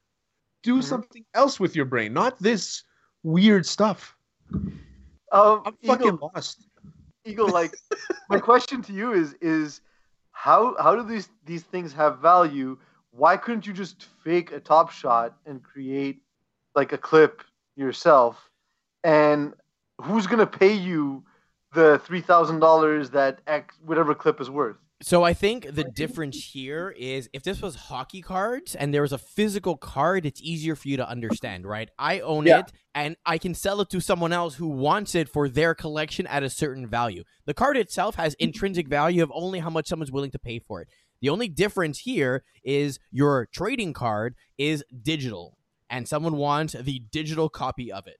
Do 0.63 0.79
Mhm. 0.79 0.83
something 0.83 1.25
else 1.33 1.59
with 1.59 1.75
your 1.75 1.85
brain, 1.85 2.13
not 2.13 2.39
this 2.39 2.83
weird 3.23 3.65
stuff. 3.65 4.15
Um, 5.31 5.63
I'm 5.65 5.77
fucking 5.85 6.07
Eagle, 6.07 6.31
lost. 6.33 6.67
Eagle, 7.25 7.49
like 7.49 7.77
my 8.29 8.39
question 8.39 8.81
to 8.83 8.93
you 8.93 9.13
is 9.13 9.33
is 9.41 9.81
how 10.31 10.75
how 10.81 10.95
do 10.95 11.03
these 11.03 11.29
these 11.45 11.63
things 11.63 11.91
have 11.93 12.19
value? 12.19 12.77
Why 13.11 13.35
couldn't 13.35 13.67
you 13.67 13.73
just 13.73 14.05
fake 14.23 14.51
a 14.51 14.59
top 14.59 14.91
shot 14.91 15.37
and 15.45 15.61
create 15.61 16.21
like 16.77 16.93
a 16.93 16.97
clip 16.97 17.43
yourself? 17.75 18.49
And 19.03 19.53
who's 20.01 20.27
gonna 20.27 20.47
pay 20.47 20.73
you 20.73 21.25
the 21.73 21.99
three 22.05 22.21
thousand 22.21 22.59
dollars 22.59 23.09
that 23.09 23.41
X 23.47 23.75
whatever 23.85 24.15
clip 24.15 24.39
is 24.39 24.49
worth? 24.49 24.77
So 25.01 25.23
I 25.23 25.33
think 25.33 25.75
the 25.75 25.83
difference 25.83 26.37
here 26.37 26.89
is 26.97 27.29
if 27.31 27.43
this 27.43 27.61
was 27.61 27.75
hockey 27.75 28.21
cards 28.21 28.73
and 28.73 28.91
there 28.91 29.03
was 29.03 29.11
a 29.11 29.19
physical 29.19 29.77
card, 29.77 30.25
it's 30.25 30.41
easier 30.41 30.75
for 30.75 30.87
you 30.87 30.97
to 30.97 31.07
understand, 31.07 31.67
right? 31.67 31.89
I 31.99 32.19
own 32.21 32.47
Yeah. 32.47 32.59
it 32.59 32.71
and 32.95 33.15
I 33.23 33.37
can 33.37 33.53
sell 33.53 33.79
it 33.81 33.91
to 33.91 33.99
someone 33.99 34.33
else 34.33 34.55
who 34.55 34.67
wants 34.67 35.13
it 35.13 35.29
for 35.29 35.49
their 35.49 35.75
collection 35.75 36.25
at 36.25 36.41
a 36.41 36.49
certain 36.49 36.87
value. 36.87 37.23
The 37.45 37.53
card 37.53 37.77
itself 37.77 38.15
has 38.15 38.33
intrinsic 38.39 38.87
value 38.87 39.21
of 39.21 39.31
only 39.35 39.59
how 39.59 39.69
much 39.69 39.87
someone's 39.87 40.11
willing 40.11 40.31
to 40.31 40.39
pay 40.39 40.57
for 40.57 40.81
it. 40.81 40.87
The 41.21 41.29
only 41.29 41.47
difference 41.47 41.99
here 41.99 42.43
is 42.63 42.97
your 43.11 43.47
trading 43.53 43.93
card 43.93 44.33
is 44.57 44.83
digital 45.03 45.56
and 45.89 46.07
someone 46.07 46.37
wants 46.37 46.73
the 46.73 46.99
digital 47.11 47.49
copy 47.49 47.91
of 47.91 48.07
it. 48.07 48.17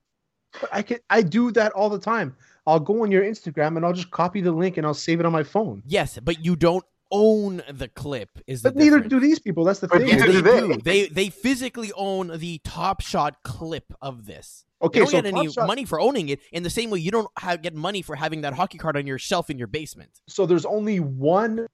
But 0.60 0.70
I 0.74 0.82
can 0.82 1.00
I 1.10 1.22
do 1.22 1.52
that 1.52 1.72
all 1.74 1.90
the 1.90 2.00
time. 2.00 2.36
I'll 2.66 2.80
go 2.80 3.04
on 3.04 3.12
your 3.12 3.24
Instagram 3.24 3.78
and 3.78 3.86
I'll 3.86 3.94
just 3.94 4.12
copy 4.12 4.42
the 4.42 4.52
link 4.52 4.78
and 4.78 4.86
I'll 4.86 4.94
save 4.94 5.20
it 5.20 5.26
on 5.26 5.32
my 5.32 5.44
phone. 5.44 5.84
Yes, 5.86 6.20
but 6.22 6.44
you 6.44 6.56
don't 6.56 6.84
own 7.12 7.62
the 7.72 7.88
clip 7.88 8.30
is 8.48 8.62
the 8.62 8.70
But 8.72 8.76
neither 8.78 8.98
difference. 8.98 9.10
do 9.12 9.20
these 9.22 9.40
people. 9.40 9.64
That's 9.64 9.80
the 9.80 9.88
But 9.88 10.00
thing. 10.02 10.18
They 10.18 10.26
do 10.26 10.42
do. 10.42 10.68
they. 10.68 10.78
They 10.78 11.08
they 11.08 11.30
physically 11.30 11.92
own 11.96 12.38
the 12.40 12.60
Top 12.64 13.02
Shot 13.02 13.44
clip 13.44 13.94
of 14.02 14.26
this. 14.26 14.66
Okay, 14.82 15.00
you 15.00 15.06
don't 15.06 15.12
so 15.12 15.22
get 15.22 15.34
any 15.34 15.52
Shot- 15.52 15.68
money 15.68 15.86
for 15.86 16.00
owning 16.00 16.30
it. 16.30 16.40
In 16.52 16.64
the 16.64 16.70
same 16.70 16.90
way, 16.92 17.00
you 17.00 17.10
don't 17.12 17.28
have, 17.40 17.62
get 17.64 17.74
money 17.74 18.02
for 18.04 18.16
having 18.16 18.42
that 18.42 18.54
hockey 18.54 18.78
card 18.78 18.96
on 18.96 19.08
your 19.08 19.18
shelf 19.18 19.50
in 19.50 19.58
your 19.58 19.68
basement. 19.68 20.12
so 20.28 20.46
there's 20.46 20.66
only 20.66 21.00
one 21.00 21.66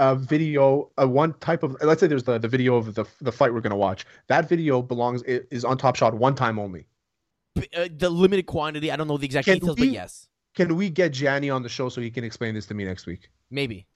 uh, 0.00 0.14
video, 0.14 0.90
uh, 1.00 1.06
one 1.06 1.34
type 1.34 1.62
of. 1.62 1.76
Let's 1.82 2.00
say 2.00 2.06
there's 2.06 2.24
the, 2.24 2.38
the 2.38 2.48
video 2.48 2.74
of 2.76 2.94
the 2.94 3.04
the 3.20 3.30
fight 3.30 3.52
we're 3.52 3.60
gonna 3.60 3.76
watch. 3.76 4.06
That 4.28 4.48
video 4.48 4.80
belongs 4.80 5.22
is 5.24 5.64
on 5.64 5.76
Top 5.76 5.94
Shot 5.94 6.14
one 6.14 6.34
time 6.34 6.58
only. 6.58 6.86
Uh, 7.76 7.88
the 7.96 8.08
limited 8.08 8.46
quantity. 8.46 8.90
I 8.90 8.96
don't 8.96 9.06
know 9.08 9.18
the 9.18 9.26
exact 9.26 9.44
Can 9.44 9.58
details, 9.58 9.76
we- 9.78 9.86
but 9.88 9.92
yes, 9.92 10.28
Can 10.54 10.74
we 10.76 10.88
get 10.88 11.12
Gianni 11.12 11.50
on 11.50 11.62
the 11.62 11.68
show 11.68 11.88
so 11.90 12.00
he 12.00 12.10
can 12.10 12.24
explain 12.24 12.54
this 12.54 12.66
to 12.66 12.74
me 12.74 12.84
next 12.84 13.06
week? 13.06 13.30
maybe. 13.50 13.86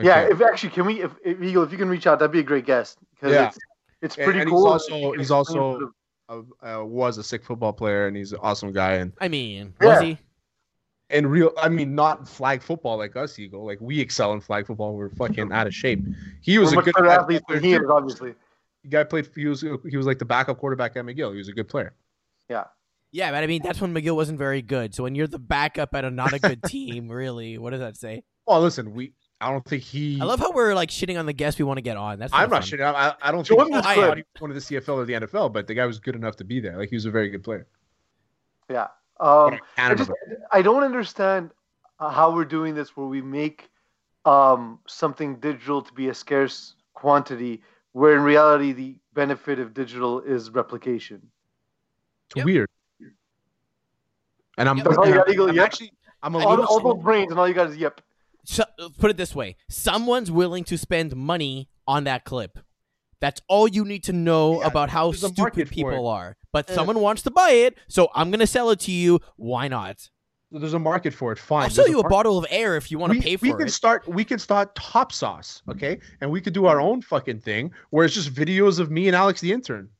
Yeah, 0.00 0.28
if 0.30 0.40
actually 0.40 0.70
can 0.70 0.86
we 0.86 1.02
if, 1.02 1.12
if 1.24 1.40
Eagle 1.42 1.62
if 1.64 1.72
you 1.72 1.78
can 1.78 1.88
reach 1.88 2.06
out, 2.06 2.18
that'd 2.18 2.32
be 2.32 2.38
a 2.40 2.42
great 2.42 2.64
guest 2.66 2.98
because 3.14 3.32
Yeah. 3.32 3.48
it's 3.48 3.58
it's 4.02 4.16
And- 4.16 4.24
pretty 4.24 4.40
and 4.40 4.48
he's 4.48 4.56
cool. 4.56 4.66
also- 4.68 5.12
he's 5.12 5.30
also- 5.30 5.52
sort 5.52 5.82
of- 5.84 5.92
Uh, 6.30 6.42
uh, 6.80 6.84
was 6.84 7.16
a 7.16 7.22
sick 7.22 7.42
football 7.42 7.72
player 7.72 8.06
and 8.06 8.14
he's 8.14 8.32
an 8.32 8.38
awesome 8.42 8.70
guy 8.70 8.94
and 8.94 9.12
I 9.18 9.28
mean, 9.28 9.72
Yeah. 9.80 9.86
was 9.88 10.00
he? 10.02 10.18
And 11.10 11.30
real. 11.30 11.52
I 11.60 11.68
mean, 11.68 11.94
not 11.94 12.28
flag 12.28 12.62
football 12.62 12.98
like 12.98 13.16
us, 13.16 13.38
Eagle. 13.38 13.64
Like 13.64 13.80
we 13.80 14.00
excel 14.00 14.32
in 14.32 14.40
flag 14.40 14.66
football. 14.66 14.94
We're 14.94 15.10
fucking 15.10 15.52
out 15.52 15.66
of 15.66 15.74
shape. 15.74 16.04
He 16.40 16.58
was 16.58 16.74
we're 16.74 16.82
a 16.82 16.84
good 16.84 16.94
better 16.94 17.06
flag 17.06 17.20
athletes 17.20 17.44
football 17.48 17.54
than 17.56 17.64
he 17.64 17.72
is, 17.74 17.90
obviously. 17.90 18.34
The 18.84 18.88
guy 18.88 19.04
played. 19.04 19.28
He 19.34 19.46
was 19.46 19.60
he 19.60 19.96
was 19.96 20.06
like 20.06 20.18
the 20.18 20.24
backup 20.24 20.58
quarterback 20.58 20.96
at 20.96 21.04
McGill. 21.04 21.32
He 21.32 21.38
was 21.38 21.48
a 21.48 21.52
good 21.52 21.68
player. 21.68 21.94
Yeah. 22.48 22.64
Yeah, 23.10 23.30
but 23.30 23.42
I 23.42 23.46
mean, 23.46 23.62
that's 23.62 23.80
when 23.80 23.94
McGill 23.94 24.16
wasn't 24.16 24.38
very 24.38 24.60
good. 24.60 24.94
So 24.94 25.02
when 25.02 25.14
you're 25.14 25.26
the 25.26 25.38
backup 25.38 25.94
at 25.94 26.04
a 26.04 26.10
not 26.10 26.34
a 26.34 26.38
good 26.38 26.62
team, 26.64 27.08
really, 27.12 27.56
what 27.56 27.70
does 27.70 27.80
that 27.80 27.96
say? 27.96 28.22
Well, 28.46 28.60
listen, 28.60 28.92
we. 28.94 29.12
I 29.40 29.50
don't 29.50 29.64
think 29.64 29.84
he. 29.84 30.20
I 30.20 30.24
love 30.24 30.40
how 30.40 30.50
we're 30.50 30.74
like 30.74 30.90
shitting 30.90 31.18
on 31.18 31.24
the 31.24 31.32
guest 31.32 31.58
we 31.58 31.64
want 31.64 31.78
to 31.78 31.82
get 31.82 31.96
on. 31.96 32.18
That's 32.18 32.32
I'm 32.34 32.50
not 32.50 32.64
fun. 32.64 32.78
shitting. 32.78 32.84
I, 32.84 33.14
I 33.22 33.30
don't 33.30 33.46
Show 33.46 33.54
think 33.54 33.68
him 33.68 33.74
he 33.74 33.78
this 33.78 33.86
I 33.86 33.94
clip. 33.94 34.08
thought 34.08 34.16
he 34.18 34.24
wanted 34.40 34.54
the 34.54 34.60
CFL 34.60 34.88
or 34.88 35.04
the 35.04 35.12
NFL, 35.12 35.52
but 35.52 35.66
the 35.68 35.74
guy 35.74 35.86
was 35.86 36.00
good 36.00 36.16
enough 36.16 36.36
to 36.36 36.44
be 36.44 36.58
there. 36.58 36.76
Like 36.76 36.88
he 36.90 36.96
was 36.96 37.04
a 37.04 37.10
very 37.10 37.30
good 37.30 37.44
player. 37.44 37.66
Yeah. 38.68 38.88
But 39.18 39.54
Um, 39.54 39.60
I 39.76 39.90
I 39.90 39.94
just. 39.94 40.10
I 40.52 40.62
don't 40.62 40.82
understand 40.84 41.50
uh, 42.00 42.10
how 42.10 42.34
we're 42.34 42.44
doing 42.44 42.74
this 42.74 42.96
where 42.96 43.06
we 43.06 43.20
make 43.20 43.68
um, 44.24 44.78
something 44.86 45.36
digital 45.40 45.82
to 45.82 45.92
be 45.92 46.08
a 46.08 46.14
scarce 46.14 46.74
quantity, 46.94 47.62
where 47.92 48.14
in 48.14 48.22
reality 48.22 48.72
the 48.72 48.96
benefit 49.14 49.58
of 49.58 49.74
digital 49.74 50.20
is 50.20 50.50
replication. 50.50 51.20
It's 52.28 52.36
Yep. 52.36 52.44
weird. 52.44 52.70
And 54.58 54.68
I'm, 54.68 54.78
Yep. 54.78 54.86
All 54.86 55.06
you 55.06 55.12
and 55.12 55.20
I'm- 55.20 55.48
I'm 55.50 55.54
yep. 55.54 55.64
actually 55.64 55.92
I'm 56.22 56.34
a 56.34 56.38
I 56.38 56.42
All, 56.42 56.50
little 56.50 56.64
mean, 56.64 56.66
all 56.68 56.80
slow- 56.80 56.94
those 56.94 57.02
brains 57.02 57.30
and 57.30 57.38
all 57.40 57.48
you 57.48 57.54
got 57.54 57.70
is 57.70 57.76
yep. 57.76 58.00
So, 58.44 58.64
put 58.98 59.10
it 59.10 59.16
this 59.16 59.34
way: 59.34 59.56
someone's 59.68 60.30
willing 60.30 60.64
to 60.64 60.78
spend 60.78 61.14
money 61.14 61.68
on 61.86 62.04
that 62.04 62.24
clip. 62.24 62.58
That's 63.20 63.40
all 63.48 63.66
you 63.68 63.84
need 63.84 64.04
to 64.04 64.12
know 64.12 64.60
Yeah, 64.60 64.66
about 64.68 64.90
how 64.90 65.10
there's 65.10 65.24
a 65.24 65.28
market 65.36 65.66
stupid 65.66 65.70
people 65.70 66.06
are. 66.06 66.36
But 66.52 66.70
Uh, 66.70 66.74
someone 66.74 67.00
wants 67.00 67.22
to 67.22 67.30
buy 67.30 67.50
it, 67.50 67.76
so 67.88 68.08
I'm 68.14 68.30
gonna 68.30 68.46
sell 68.46 68.70
it 68.70 68.80
to 68.80 68.92
you. 68.92 69.20
Why 69.36 69.68
not? 69.68 70.08
There's 70.50 70.72
a 70.72 70.78
market 70.78 71.12
for 71.12 71.30
it. 71.32 71.38
Fine. 71.38 71.64
I'll 71.64 71.70
sell 71.70 71.84
There's 71.84 71.90
you 71.92 71.98
a 72.00 72.02
mar- 72.04 72.10
bottle 72.10 72.38
of 72.38 72.46
air 72.48 72.76
if 72.76 72.90
you 72.90 72.98
want 72.98 73.12
to 73.12 73.18
pay 73.20 73.32
we, 73.32 73.36
pay 73.36 73.42
we 73.42 73.50
for 73.50 73.58
can 73.58 73.66
it. 73.68 73.70
start 73.72 74.08
we 74.08 74.24
can 74.24 74.38
start 74.38 74.74
top 74.74 75.12
sauce 75.12 75.62
okay 75.68 75.98
and 76.22 76.30
we 76.30 76.40
could 76.40 76.54
do 76.54 76.64
our 76.66 76.80
own 76.80 77.02
fucking 77.02 77.40
thing 77.40 77.70
where 77.90 78.06
it's 78.06 78.14
just 78.14 78.32
videos 78.32 78.78
of 78.78 78.90
me 78.90 79.08
and 79.08 79.14
alex 79.16 79.40
the 79.42 79.52
intern 79.52 79.90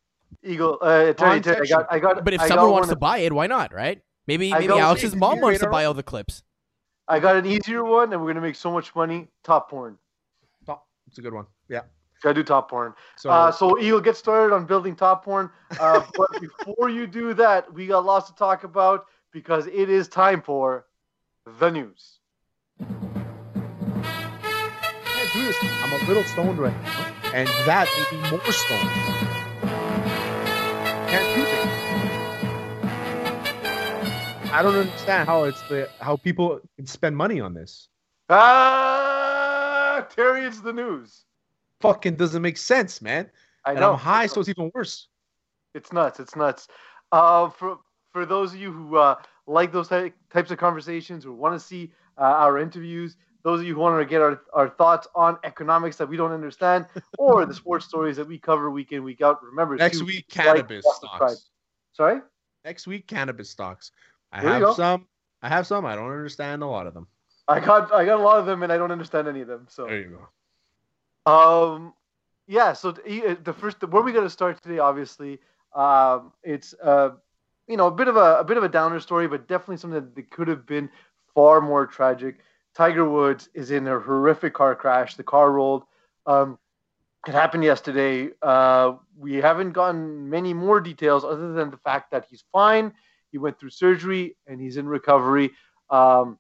Eagle, 0.44 0.78
uh, 0.82 1.12
Terry, 1.14 1.40
Terry, 1.40 1.66
I 1.66 1.68
got, 1.68 1.86
I 1.90 1.98
got. 1.98 2.24
But 2.24 2.32
if 2.34 2.40
I 2.40 2.48
someone 2.48 2.70
wants 2.70 2.88
one- 2.88 2.94
to 2.96 3.00
buy 3.00 3.18
it, 3.18 3.32
why 3.32 3.46
not? 3.46 3.72
Right? 3.74 4.00
Maybe 4.26 4.52
I 4.54 4.60
maybe 4.60 4.74
Alex's 4.74 5.16
mom 5.16 5.40
wants 5.40 5.58
to 5.60 5.64
know- 5.66 5.72
buy 5.72 5.84
all 5.86 5.94
the 5.94 6.02
clips. 6.02 6.42
I 7.08 7.18
got 7.18 7.36
an 7.36 7.44
easier 7.46 7.82
one, 7.82 8.12
and 8.12 8.20
we're 8.22 8.28
gonna 8.28 8.42
make 8.42 8.54
so 8.54 8.70
much 8.70 8.94
money. 8.94 9.28
Top 9.42 9.68
porn. 9.70 9.98
top 10.66 10.86
it's 11.08 11.18
a 11.18 11.22
good 11.22 11.32
one 11.34 11.46
yeah 11.68 11.80
Gotta 12.22 12.34
do 12.34 12.42
top 12.42 12.70
porn. 12.70 12.94
so, 13.16 13.30
Uh, 13.30 13.52
so 13.52 13.78
Eagle, 13.78 14.00
get 14.00 14.16
started 14.16 14.54
on 14.54 14.66
building 14.66 14.96
top 14.96 15.24
porn. 15.24 15.50
Uh, 15.78 16.02
but 16.16 16.28
before 16.40 16.88
you 16.88 17.06
do 17.06 17.32
that, 17.34 17.72
we 17.72 17.86
got 17.86 18.04
lots 18.04 18.28
to 18.28 18.34
talk 18.34 18.64
about 18.64 19.06
because 19.32 19.66
it 19.66 19.88
is 19.88 20.08
time 20.08 20.42
for 20.42 20.86
the 21.58 21.70
news. 21.70 22.18
I 22.80 22.84
can't 25.04 25.32
do 25.32 25.44
this 25.44 25.56
i'm 25.62 25.92
a 25.92 26.08
little 26.08 26.24
stoned 26.24 26.58
right 26.58 26.82
now 26.82 27.06
and 27.34 27.48
that 27.66 27.88
made 27.96 28.22
me 28.22 28.30
more 28.30 28.52
stoned 28.52 28.88
can't 31.08 31.36
do 31.36 31.42
this 31.42 31.68
i 34.52 34.62
don't 34.62 34.74
understand 34.74 35.28
how 35.28 35.44
it's 35.44 35.60
the 35.68 35.88
how 36.00 36.16
people 36.16 36.60
can 36.76 36.86
spend 36.86 37.16
money 37.16 37.40
on 37.40 37.54
this 37.54 37.88
Ah, 38.30 40.06
Terry, 40.14 40.44
it's 40.44 40.60
the 40.60 40.72
news. 40.72 41.24
Fucking 41.80 42.16
doesn't 42.16 42.42
make 42.42 42.56
sense 42.56 43.00
man 43.02 43.30
I 43.64 43.70
and 43.72 43.80
know. 43.80 43.92
i'm 43.92 43.98
high 43.98 44.26
so 44.26 44.40
it's 44.40 44.48
even 44.48 44.70
worse 44.74 45.08
It's 45.74 45.92
nuts. 45.92 46.18
It's 46.18 46.34
nuts. 46.34 46.66
Uh, 47.12 47.50
for 47.50 47.78
for 48.12 48.24
those 48.26 48.54
of 48.54 48.58
you 48.60 48.72
who 48.72 48.96
uh, 48.96 49.14
like 49.46 49.70
those 49.70 49.88
ty- 49.88 50.12
types 50.32 50.50
of 50.50 50.58
conversations 50.58 51.24
or 51.26 51.32
want 51.32 51.54
to 51.54 51.60
see 51.60 51.92
uh, 52.16 52.22
our 52.44 52.58
interviews, 52.58 53.16
those 53.44 53.60
of 53.60 53.66
you 53.66 53.74
who 53.74 53.80
want 53.80 54.00
to 54.00 54.06
get 54.08 54.20
our, 54.22 54.40
our 54.54 54.68
thoughts 54.70 55.06
on 55.14 55.38
economics 55.44 55.96
that 55.98 56.08
we 56.08 56.16
don't 56.16 56.32
understand, 56.32 56.86
or 57.18 57.44
the 57.46 57.54
sports 57.54 57.84
stories 57.86 58.16
that 58.16 58.26
we 58.26 58.38
cover 58.38 58.70
week 58.70 58.92
in 58.92 59.04
week 59.04 59.20
out. 59.20 59.42
Remember, 59.42 59.76
next 59.76 59.98
to 59.98 60.04
week 60.06 60.24
like, 60.34 60.44
cannabis 60.46 60.84
subscribe. 60.84 61.30
stocks 61.30 61.50
Sorry. 61.92 62.20
next 62.64 62.86
week 62.86 63.06
cannabis 63.06 63.50
stocks. 63.50 63.92
I 64.32 64.40
There 64.42 64.50
have 64.66 64.74
some. 64.74 65.06
I 65.42 65.48
have 65.48 65.66
some. 65.66 65.84
I 65.86 65.94
don't 65.94 66.10
understand 66.10 66.62
a 66.62 66.66
lot 66.66 66.86
of 66.86 66.94
them. 66.94 67.06
I 67.46 67.60
got 67.60 67.92
I 67.92 68.04
got 68.04 68.18
a 68.18 68.22
lot 68.22 68.38
of 68.40 68.46
them 68.46 68.62
and 68.62 68.72
I 68.72 68.78
don't 68.78 68.90
understand 68.90 69.28
any 69.28 69.42
of 69.42 69.48
them. 69.48 69.66
So 69.70 69.84
There 69.86 70.00
you 70.00 70.08
go. 70.16 70.28
Um, 71.28 71.92
yeah. 72.46 72.72
So 72.72 72.92
the 72.92 73.54
first 73.58 73.82
where 73.82 74.02
we 74.02 74.12
got 74.12 74.22
to 74.22 74.30
start 74.30 74.62
today, 74.62 74.78
obviously, 74.78 75.38
um, 75.74 76.32
it's 76.42 76.74
uh, 76.82 77.10
you 77.66 77.76
know, 77.76 77.86
a 77.86 77.90
bit 77.90 78.08
of 78.08 78.16
a 78.16 78.38
a 78.38 78.44
bit 78.44 78.56
of 78.56 78.64
a 78.64 78.68
downer 78.68 79.00
story, 79.00 79.28
but 79.28 79.46
definitely 79.46 79.76
something 79.76 80.10
that 80.14 80.30
could 80.30 80.48
have 80.48 80.66
been 80.66 80.88
far 81.34 81.60
more 81.60 81.86
tragic. 81.86 82.38
Tiger 82.74 83.08
Woods 83.08 83.48
is 83.54 83.70
in 83.70 83.86
a 83.86 83.98
horrific 83.98 84.54
car 84.54 84.74
crash. 84.74 85.16
The 85.16 85.22
car 85.22 85.52
rolled. 85.52 85.84
Um, 86.26 86.58
it 87.26 87.32
happened 87.32 87.64
yesterday. 87.64 88.30
Uh, 88.40 88.94
we 89.16 89.34
haven't 89.34 89.72
gotten 89.72 90.30
many 90.30 90.54
more 90.54 90.80
details 90.80 91.24
other 91.24 91.52
than 91.52 91.70
the 91.70 91.76
fact 91.78 92.12
that 92.12 92.26
he's 92.30 92.44
fine. 92.52 92.92
He 93.32 93.38
went 93.38 93.58
through 93.58 93.70
surgery 93.70 94.36
and 94.46 94.60
he's 94.60 94.76
in 94.76 94.86
recovery. 94.86 95.50
Um, 95.90 96.38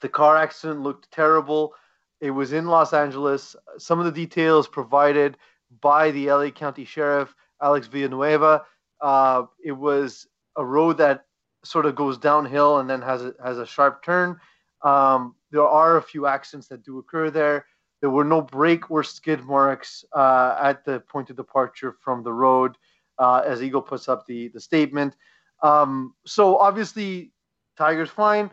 the 0.00 0.08
car 0.08 0.36
accident 0.36 0.80
looked 0.80 1.10
terrible. 1.10 1.74
It 2.20 2.30
was 2.30 2.52
in 2.52 2.66
Los 2.66 2.92
Angeles. 2.92 3.54
Some 3.78 3.98
of 3.98 4.04
the 4.04 4.12
details 4.12 4.66
provided 4.66 5.36
by 5.80 6.10
the 6.10 6.30
LA 6.30 6.50
County 6.50 6.84
Sheriff, 6.84 7.34
Alex 7.62 7.86
Villanueva. 7.86 8.62
Uh, 9.00 9.44
it 9.64 9.72
was 9.72 10.26
a 10.56 10.64
road 10.64 10.98
that 10.98 11.24
sort 11.64 11.86
of 11.86 11.94
goes 11.94 12.18
downhill 12.18 12.78
and 12.78 12.88
then 12.88 13.02
has 13.02 13.22
a, 13.22 13.34
has 13.42 13.58
a 13.58 13.66
sharp 13.66 14.02
turn. 14.04 14.38
Um, 14.82 15.34
there 15.50 15.66
are 15.66 15.96
a 15.96 16.02
few 16.02 16.26
accidents 16.26 16.68
that 16.68 16.84
do 16.84 16.98
occur 16.98 17.30
there. 17.30 17.66
There 18.00 18.10
were 18.10 18.24
no 18.24 18.40
brake 18.40 18.90
or 18.90 19.02
skid 19.02 19.42
marks 19.44 20.04
uh, 20.12 20.56
at 20.60 20.84
the 20.84 21.00
point 21.00 21.30
of 21.30 21.36
departure 21.36 21.96
from 22.00 22.22
the 22.22 22.32
road, 22.32 22.76
uh, 23.18 23.42
as 23.44 23.62
Eagle 23.62 23.82
puts 23.82 24.08
up 24.08 24.26
the, 24.26 24.48
the 24.48 24.60
statement. 24.60 25.16
Um, 25.62 26.14
so 26.24 26.56
obviously, 26.56 27.32
Tiger's 27.76 28.10
fine. 28.10 28.50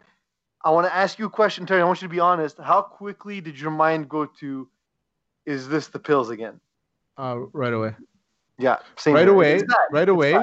I 0.65 0.71
want 0.71 0.87
to 0.87 0.93
ask 0.93 1.19
you 1.19 1.25
a 1.25 1.29
question, 1.29 1.67
Terry. 1.67 1.81
I 1.81 1.85
want 1.85 2.01
you 2.01 2.07
to 2.07 2.11
be 2.11 2.19
honest. 2.19 2.57
How 2.57 2.81
quickly 2.81 3.39
did 3.39 3.59
your 3.59 3.69
mind 3.69 4.09
go 4.09 4.25
to, 4.39 4.67
is 5.45 5.69
this 5.69 5.87
the 5.87 5.99
pills 5.99 6.31
again? 6.31 6.59
Uh, 7.17 7.41
right 7.53 7.71
away. 7.71 7.93
Yeah, 8.57 8.77
same 8.97 9.13
Right 9.13 9.25
here. 9.25 9.33
away. 9.33 9.61
Right 9.91 10.09
away. 10.09 10.37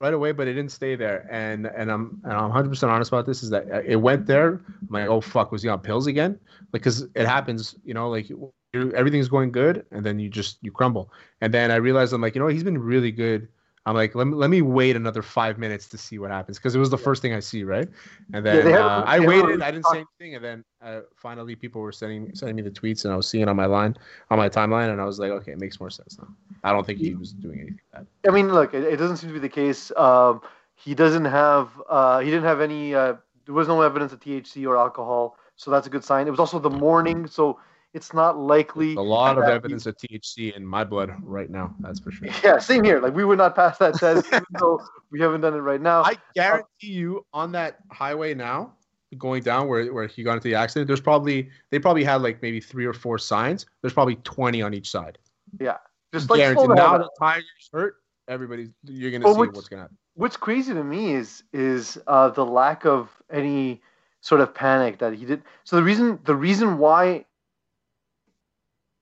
Right 0.00 0.14
away. 0.14 0.32
But 0.32 0.48
it 0.48 0.54
didn't 0.54 0.72
stay 0.72 0.96
there. 0.96 1.28
And 1.30 1.66
and 1.66 1.90
I'm 1.90 2.20
and 2.24 2.32
I'm 2.32 2.44
100 2.44 2.70
percent 2.70 2.90
honest 2.90 3.10
about 3.10 3.26
this. 3.26 3.42
Is 3.42 3.50
that 3.50 3.66
it 3.84 3.96
went 3.96 4.26
there? 4.26 4.60
I'm 4.80 4.88
like, 4.90 5.08
oh 5.08 5.20
fuck, 5.20 5.52
was 5.52 5.62
he 5.62 5.68
on 5.68 5.80
pills 5.80 6.06
again? 6.06 6.38
Like, 6.72 6.82
cause 6.82 7.06
it 7.14 7.26
happens. 7.26 7.76
You 7.84 7.94
know, 7.94 8.08
like 8.08 8.30
everything's 8.74 9.28
going 9.28 9.52
good, 9.52 9.84
and 9.90 10.04
then 10.04 10.18
you 10.18 10.28
just 10.28 10.58
you 10.62 10.72
crumble. 10.72 11.12
And 11.40 11.52
then 11.52 11.70
I 11.70 11.76
realized 11.76 12.12
I'm 12.12 12.20
like, 12.22 12.34
you 12.34 12.40
know, 12.40 12.46
what? 12.46 12.54
he's 12.54 12.64
been 12.64 12.78
really 12.78 13.12
good. 13.12 13.48
I'm 13.84 13.96
like, 13.96 14.14
let 14.14 14.28
me 14.28 14.34
let 14.34 14.48
me 14.48 14.62
wait 14.62 14.94
another 14.94 15.22
five 15.22 15.58
minutes 15.58 15.88
to 15.88 15.98
see 15.98 16.18
what 16.20 16.30
happens 16.30 16.56
because 16.56 16.74
it 16.76 16.78
was 16.78 16.90
the 16.90 16.98
first 16.98 17.20
thing 17.20 17.34
I 17.34 17.40
see, 17.40 17.64
right? 17.64 17.88
And 18.32 18.46
then 18.46 18.66
have- 18.68 18.80
uh, 18.80 19.04
I 19.06 19.18
they 19.18 19.24
have 19.24 19.34
a- 19.34 19.42
waited. 19.42 19.62
I 19.62 19.70
didn't 19.72 19.86
say 19.86 20.04
anything, 20.20 20.36
and 20.36 20.44
then 20.44 20.64
uh, 20.80 21.00
finally 21.16 21.56
people 21.56 21.80
were 21.80 21.90
sending 21.90 22.32
sending 22.34 22.54
me 22.54 22.62
the 22.62 22.70
tweets, 22.70 23.04
and 23.04 23.12
I 23.12 23.16
was 23.16 23.26
seeing 23.28 23.42
it 23.42 23.48
on 23.48 23.56
my 23.56 23.66
line 23.66 23.96
on 24.30 24.38
my 24.38 24.48
timeline, 24.48 24.90
and 24.92 25.00
I 25.00 25.04
was 25.04 25.18
like, 25.18 25.30
okay, 25.32 25.52
it 25.52 25.58
makes 25.58 25.80
more 25.80 25.90
sense 25.90 26.16
now. 26.18 26.28
I 26.62 26.70
don't 26.72 26.86
think 26.86 27.00
he 27.00 27.14
was 27.16 27.32
doing 27.32 27.58
anything 27.58 27.80
bad. 27.92 28.06
I 28.26 28.30
mean, 28.30 28.52
look, 28.52 28.72
it, 28.72 28.84
it 28.84 28.98
doesn't 28.98 29.16
seem 29.16 29.30
to 29.30 29.34
be 29.34 29.40
the 29.40 29.48
case. 29.48 29.90
Um, 29.96 30.42
he 30.76 30.94
doesn't 30.94 31.24
have, 31.24 31.70
uh, 31.88 32.20
he 32.20 32.26
didn't 32.30 32.44
have 32.44 32.60
any, 32.60 32.94
uh, 32.94 33.14
there 33.46 33.54
was 33.54 33.66
no 33.68 33.82
evidence 33.82 34.12
of 34.12 34.20
THC 34.20 34.64
or 34.66 34.76
alcohol, 34.76 35.36
so 35.56 35.70
that's 35.72 35.86
a 35.88 35.90
good 35.90 36.04
sign. 36.04 36.28
It 36.28 36.30
was 36.30 36.40
also 36.40 36.58
the 36.60 36.70
morning, 36.70 37.26
so 37.26 37.58
it's 37.94 38.14
not 38.14 38.38
likely. 38.38 38.94
A 38.94 39.00
lot 39.00 39.36
of 39.38 39.44
that 39.44 39.52
evidence 39.52 39.86
of 39.86 39.96
THC 39.96 40.56
in 40.56 40.64
my 40.64 40.84
blood 40.84 41.12
right 41.22 41.50
now. 41.50 41.74
That's 41.80 42.00
for 42.00 42.10
sure. 42.10 42.28
Yeah, 42.42 42.58
same 42.58 42.84
here. 42.84 43.00
Like 43.00 43.14
we 43.14 43.24
would 43.24 43.38
not 43.38 43.54
pass 43.54 43.78
that 43.78 43.94
test, 43.94 44.26
even 44.28 44.44
though 44.58 44.80
we 45.10 45.20
haven't 45.20 45.42
done 45.42 45.54
it 45.54 45.58
right 45.58 45.80
now. 45.80 46.02
I 46.02 46.16
guarantee 46.34 46.92
you, 46.92 47.26
on 47.32 47.52
that 47.52 47.78
highway 47.90 48.34
now, 48.34 48.72
going 49.18 49.42
down 49.42 49.68
where, 49.68 49.92
where 49.92 50.06
he 50.06 50.22
got 50.22 50.34
into 50.34 50.48
the 50.48 50.54
accident, 50.54 50.86
there's 50.86 51.00
probably 51.00 51.50
they 51.70 51.78
probably 51.78 52.04
had 52.04 52.22
like 52.22 52.40
maybe 52.40 52.60
three 52.60 52.86
or 52.86 52.94
four 52.94 53.18
signs. 53.18 53.66
There's 53.82 53.92
probably 53.92 54.16
20 54.16 54.62
on 54.62 54.72
each 54.74 54.90
side. 54.90 55.18
Yeah, 55.60 55.76
just 56.14 56.30
like 56.30 56.38
Guaranteed. 56.38 56.64
slow 56.64 56.68
the 56.68 56.74
Now 56.74 56.98
that. 56.98 57.10
Tiger's 57.18 57.70
hurt, 57.72 57.96
everybody's 58.28 58.70
you're 58.84 59.10
gonna 59.10 59.24
Well, 59.24 59.34
see 59.34 59.50
what's 59.50 59.68
gonna 59.68 59.82
happen. 59.82 59.98
What's 60.14 60.36
crazy 60.36 60.72
to 60.72 60.84
me 60.84 61.12
is 61.12 61.42
is 61.52 61.98
uh, 62.06 62.30
the 62.30 62.44
lack 62.44 62.86
of 62.86 63.10
any 63.30 63.82
sort 64.22 64.40
of 64.40 64.54
panic 64.54 64.98
that 64.98 65.12
he 65.14 65.26
did. 65.26 65.42
So 65.64 65.76
the 65.76 65.82
reason 65.82 66.18
the 66.24 66.34
reason 66.36 66.78
why 66.78 67.26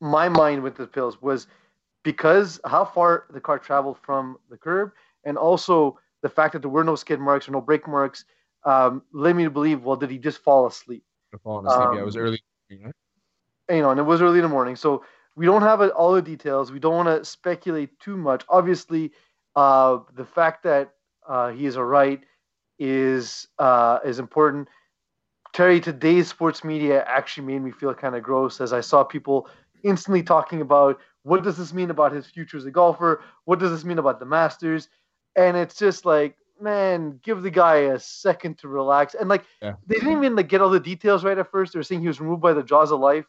my 0.01 0.29
mind 0.29 0.63
with 0.63 0.77
the 0.77 0.87
pills 0.87 1.21
was 1.21 1.47
because 2.03 2.61
how 2.65 2.85
far 2.85 3.27
the 3.31 3.41
car 3.41 3.59
traveled 3.59 3.99
from 4.03 4.39
the 4.49 4.57
curb, 4.57 4.93
and 5.25 5.37
also 5.37 5.99
the 6.23 6.29
fact 6.29 6.53
that 6.55 6.61
there 6.63 6.71
were 6.71 6.85
no 6.85 6.97
skid 6.97 7.21
marks 7.21 7.49
or 7.49 7.53
no 7.53 7.61
brake 7.61 7.87
marks, 7.87 8.25
um, 8.65 9.03
led 9.13 9.37
me 9.37 9.45
to 9.45 9.51
believe, 9.51 9.85
well, 9.85 9.97
did 9.97 10.11
he 10.11 10.19
just 10.19 10.39
fall 10.39 10.67
asleep? 10.67 11.05
Falling 11.43 11.67
asleep. 11.67 11.89
yeah, 11.95 12.01
it 12.01 12.05
was 12.05 12.17
Um, 12.17 12.23
early. 12.23 12.43
You 12.69 13.83
know, 13.83 13.91
and 13.91 14.01
it 14.01 14.03
was 14.03 14.21
early 14.21 14.39
in 14.39 14.43
the 14.43 14.49
morning, 14.49 14.75
so 14.77 15.05
we 15.37 15.47
don't 15.47 15.63
have 15.63 15.81
all 15.91 16.13
the 16.13 16.23
details. 16.23 16.73
We 16.73 16.81
don't 16.81 16.95
want 16.95 17.09
to 17.09 17.25
speculate 17.25 17.99
too 18.01 18.17
much. 18.17 18.45
Obviously, 18.49 19.13
uh, 19.55 19.99
the 20.15 20.25
fact 20.25 20.65
that 20.65 20.95
uh, 21.27 21.51
he 21.51 21.67
is 21.67 21.77
all 21.77 21.85
right 21.85 22.21
is 22.79 23.47
uh, 23.59 24.01
is 24.05 24.19
important. 24.19 24.69
Terry, 25.53 25.81
today's 25.81 26.29
sports 26.29 26.65
media 26.65 27.05
actually 27.07 27.47
made 27.47 27.63
me 27.63 27.71
feel 27.71 27.95
kind 27.95 28.15
of 28.17 28.23
gross 28.23 28.61
as 28.61 28.73
I 28.73 28.81
saw 28.81 29.05
people 29.05 29.49
instantly 29.83 30.23
talking 30.23 30.61
about 30.61 30.99
what 31.23 31.43
does 31.43 31.57
this 31.57 31.73
mean 31.73 31.91
about 31.91 32.13
his 32.13 32.27
future 32.27 32.57
as 32.57 32.65
a 32.67 32.71
golfer? 32.71 33.23
What 33.45 33.59
does 33.59 33.71
this 33.71 33.85
mean 33.85 33.99
about 33.99 34.19
the 34.21 34.27
Masters? 34.27 34.89
And 35.37 35.57
it's 35.57 35.77
just 35.77 36.05
like, 36.05 36.37
man, 36.61 37.19
give 37.23 37.43
the 37.43 37.51
guy 37.51 37.77
a 37.77 37.99
second 37.99 38.59
to 38.59 38.69
relax. 38.69 39.15
And 39.15 39.29
like, 39.29 39.45
Yeah. 39.63 39.75
they 39.87 39.97
didn't 39.97 40.13
even 40.13 40.37
like 40.37 40.49
get 40.49 40.61
all 40.61 40.71
the 40.71 40.81
details 40.81 41.25
right 41.25 41.39
at 41.39 41.51
first. 41.51 41.73
They 41.73 41.79
were 41.79 41.85
saying 41.85 42.01
he 42.01 42.09
was 42.09 42.21
removed 42.21 42.43
by 42.43 42.53
the 42.53 42.63
jaws 42.63 42.93
of 42.93 43.01
life, 43.01 43.27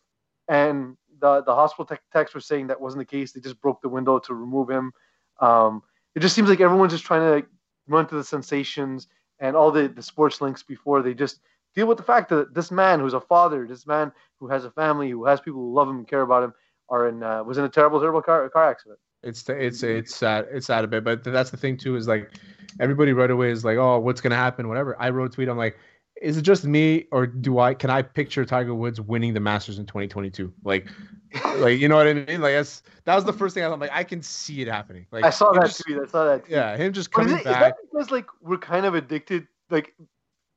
and 0.48 0.98
the 1.20 1.43
the 1.43 1.53
hospital 1.53 1.86
tech 1.86 2.01
techs 2.12 2.34
were 2.34 2.39
saying 2.41 2.67
that 2.67 2.81
wasn't 2.81 3.01
the 3.01 3.05
case. 3.17 3.31
They 3.31 3.41
just 3.41 3.62
broke 3.62 3.81
the 3.81 3.89
window 3.89 4.20
to 4.20 4.34
remove 4.34 4.70
him. 4.70 4.91
Um, 5.39 5.84
it 6.15 6.20
just 6.20 6.36
seems 6.36 6.50
like 6.50 6.60
everyone's 6.60 6.91
just 6.93 7.05
trying 7.05 7.22
to 7.22 7.31
like, 7.31 7.48
run 7.88 8.08
to 8.08 8.15
the 8.15 8.24
sensations 8.24 9.08
and 9.39 9.55
all 9.55 9.72
the, 9.72 9.88
the 9.88 10.03
sports 10.03 10.41
links 10.41 10.62
before 10.63 11.01
they 11.01 11.13
just 11.13 11.39
deal 11.75 11.87
with 11.87 11.97
the 11.97 12.03
fact 12.03 12.29
that 12.29 12.53
this 12.53 12.71
man 12.71 12.99
who's 12.99 13.13
a 13.13 13.21
father, 13.21 13.67
this 13.67 13.87
man 13.87 14.11
who 14.39 14.47
has 14.47 14.65
a 14.65 14.71
family, 14.71 15.09
who 15.09 15.25
has 15.25 15.39
people 15.39 15.61
who 15.61 15.73
love 15.73 15.87
him 15.89 15.97
and 15.97 16.07
care 16.07 16.21
about 16.21 16.43
him, 16.43 16.53
are 16.89 17.07
in 17.07 17.23
uh, 17.23 17.43
was 17.43 17.57
in 17.57 17.63
a 17.63 17.69
terrible, 17.69 17.99
terrible 17.99 18.21
car 18.21 18.49
car 18.49 18.69
accident. 18.69 18.99
It's 19.23 19.47
it's 19.49 19.83
it's 19.83 20.15
sad. 20.15 20.47
It's 20.51 20.67
sad 20.67 20.83
a 20.83 20.87
bit, 20.87 21.03
but 21.03 21.23
that's 21.23 21.51
the 21.51 21.57
thing 21.57 21.77
too. 21.77 21.95
Is 21.95 22.07
like 22.07 22.31
everybody 22.79 23.13
right 23.13 23.29
away 23.31 23.51
is 23.51 23.63
like, 23.63 23.77
oh, 23.77 23.99
what's 23.99 24.19
gonna 24.21 24.35
happen? 24.35 24.67
Whatever. 24.67 24.99
I 24.99 25.09
wrote 25.09 25.31
a 25.31 25.35
tweet. 25.35 25.47
I'm 25.47 25.57
like, 25.57 25.77
is 26.21 26.37
it 26.37 26.41
just 26.41 26.65
me 26.65 27.07
or 27.11 27.27
do 27.27 27.59
I 27.59 27.73
can 27.73 27.89
I 27.89 28.01
picture 28.01 28.43
Tiger 28.45 28.73
Woods 28.75 28.99
winning 28.99 29.33
the 29.33 29.39
Masters 29.39 29.79
in 29.79 29.85
2022? 29.85 30.51
Like, 30.63 30.87
like 31.57 31.79
you 31.79 31.87
know 31.87 31.95
what 31.95 32.07
I 32.07 32.13
mean? 32.13 32.41
Like 32.41 32.55
that's 32.55 32.83
that 33.05 33.15
was 33.15 33.23
the 33.23 33.33
first 33.33 33.53
thing 33.53 33.63
I 33.63 33.69
thought. 33.69 33.79
Like 33.79 33.91
I 33.93 34.03
can 34.03 34.21
see 34.21 34.61
it 34.61 34.67
happening. 34.67 35.05
Like 35.11 35.23
I 35.23 35.29
saw 35.29 35.51
that 35.53 35.67
just- 35.67 35.83
tweet. 35.85 35.97
I 35.97 36.07
saw 36.07 36.25
that. 36.25 36.45
Tweet. 36.45 36.51
Yeah, 36.51 36.75
him 36.75 36.91
just 36.91 37.11
But 37.11 37.21
is, 37.21 37.31
coming 37.31 37.35
it, 37.35 37.47
is 37.47 37.53
back. 37.53 37.61
that 37.61 37.77
because 37.91 38.11
like 38.11 38.25
we're 38.41 38.57
kind 38.57 38.85
of 38.85 38.95
addicted? 38.95 39.47
Like 39.69 39.93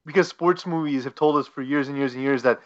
because 0.06 0.28
sports 0.28 0.66
movies 0.66 1.04
have 1.04 1.14
told 1.14 1.36
us 1.36 1.46
for 1.46 1.62
years 1.62 1.88
and 1.88 1.96
years 1.96 2.14
and 2.14 2.22
years 2.22 2.42
that 2.42 2.60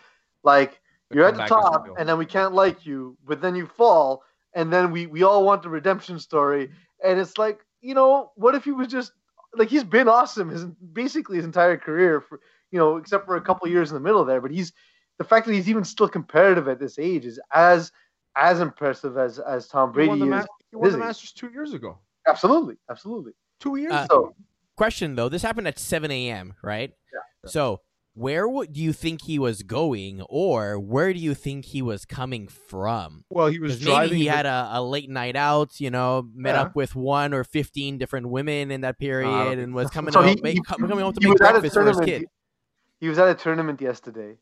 like 0.45 0.81
The 1.11 1.17
you're 1.17 1.27
at 1.27 1.35
the 1.35 1.47
top 1.47 1.89
and 1.99 2.09
then 2.09 2.19
we 2.19 2.27
can't 2.27 2.55
like 2.55 2.85
you, 2.87 3.17
but 3.27 3.41
then 3.41 3.55
you 3.55 3.67
fall 3.67 4.23
and 4.55 4.73
then 4.73 4.91
we 4.93 5.07
we 5.07 5.23
all 5.23 5.45
want 5.45 5.63
the 5.63 5.69
redemption 5.69 6.19
story 6.19 6.71
and 7.05 7.19
it's 7.19 7.39
like, 7.39 7.61
you 7.81 7.95
know, 7.95 8.33
what 8.37 8.55
if 8.55 8.65
he 8.65 8.73
was 8.73 8.89
just 8.89 9.13
like 9.55 9.69
he's 9.69 9.85
been 9.85 10.09
awesome 10.09 10.49
his 10.51 10.65
basically 10.93 11.37
his 11.37 11.45
entire 11.45 11.77
career 11.77 12.21
for 12.21 12.41
you 12.71 12.79
know, 12.79 12.97
except 12.97 13.25
for 13.25 13.37
a 13.37 13.41
couple 13.41 13.67
of 13.67 13.73
years 13.73 13.91
in 13.91 13.95
the 13.95 14.01
middle 14.01 14.25
there, 14.25 14.41
but 14.41 14.51
he's 14.51 14.73
the 15.19 15.25
fact 15.25 15.47
that 15.47 15.53
he's 15.55 15.69
even 15.69 15.85
still 15.85 16.09
competitive 16.09 16.69
at 16.69 16.79
this 16.79 16.99
age 16.99 17.25
is 17.25 17.41
as 17.53 17.93
as 18.37 18.61
impressive 18.61 19.17
as 19.17 19.39
as 19.39 19.67
Tom 19.69 19.91
He 19.91 19.95
Brady 19.95 20.09
won 20.11 20.19
the, 20.19 20.27
is. 20.27 20.31
ma- 20.31 20.45
he 20.71 20.77
won 20.77 20.93
the 20.93 20.99
Masters 20.99 21.33
two 21.33 21.49
years 21.49 21.73
ago. 21.73 21.99
Absolutely, 22.27 22.77
absolutely. 22.91 23.33
Two 23.59 23.77
years 23.77 23.95
Uh, 23.95 24.05
ago. 24.05 24.35
So 24.79 24.85
Question 24.85 25.15
though, 25.17 25.29
this 25.29 25.43
happened 25.43 25.67
at 25.69 25.79
7 25.79 26.11
a.m., 26.11 26.55
right? 26.63 26.93
Yeah. 27.13 27.51
So 27.51 27.81
where 28.15 28.49
would 28.49 28.73
do 28.73 28.81
you 28.81 28.93
think 28.93 29.23
he 29.23 29.39
was 29.39 29.63
going, 29.63 30.23
or 30.29 30.79
where 30.79 31.13
do 31.13 31.19
you 31.19 31.35
think 31.35 31.65
he 31.67 31.83
was 31.83 32.05
coming 32.05 32.49
from? 32.49 33.25
Well, 33.31 33.49
he 33.49 33.59
was 33.59 33.73
Because 33.75 33.85
maybe 33.87 33.95
driving. 33.97 34.19
he 34.19 34.25
the- 34.25 34.31
had 34.31 34.47
a, 34.47 34.69
a 34.75 34.83
late 34.83 35.11
night 35.11 35.37
out, 35.37 35.79
you 35.81 35.91
know, 35.91 36.29
met 36.35 36.55
Yeah. 36.55 36.63
up 36.63 36.77
with 36.77 36.95
one 36.97 37.35
or 37.35 37.45
15 37.45 37.99
different 37.99 38.29
women 38.29 38.71
in 38.71 38.81
that 38.83 38.99
period, 38.99 39.59
and 39.59 39.75
was 39.75 39.91
coming 39.91 40.13
So 40.13 40.21
out, 40.21 40.29
he- 40.29 40.41
make, 40.43 40.55
he- 40.55 40.63
coming 40.63 40.89
home 40.91 41.13
to 41.13 41.21
he 41.21 41.27
make 41.29 41.39
was 41.39 41.49
at 41.49 41.49
a 41.57 41.61
breakfast 41.61 41.75
for 41.75 41.85
his 41.85 41.97
tournament. 41.97 42.07
kid. 42.07 42.29
He, 43.01 43.07
he 43.07 43.09
was 43.09 43.19
at 43.19 43.29
a 43.29 43.35
tournament 43.35 43.81
yesterday. 43.81 44.37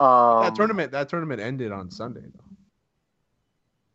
Um, 0.00 0.42
that 0.42 0.54
tournament. 0.54 0.92
That 0.92 1.08
tournament 1.08 1.40
ended 1.40 1.72
on 1.72 1.90
Sunday. 1.90 2.22
Though. 2.22 2.44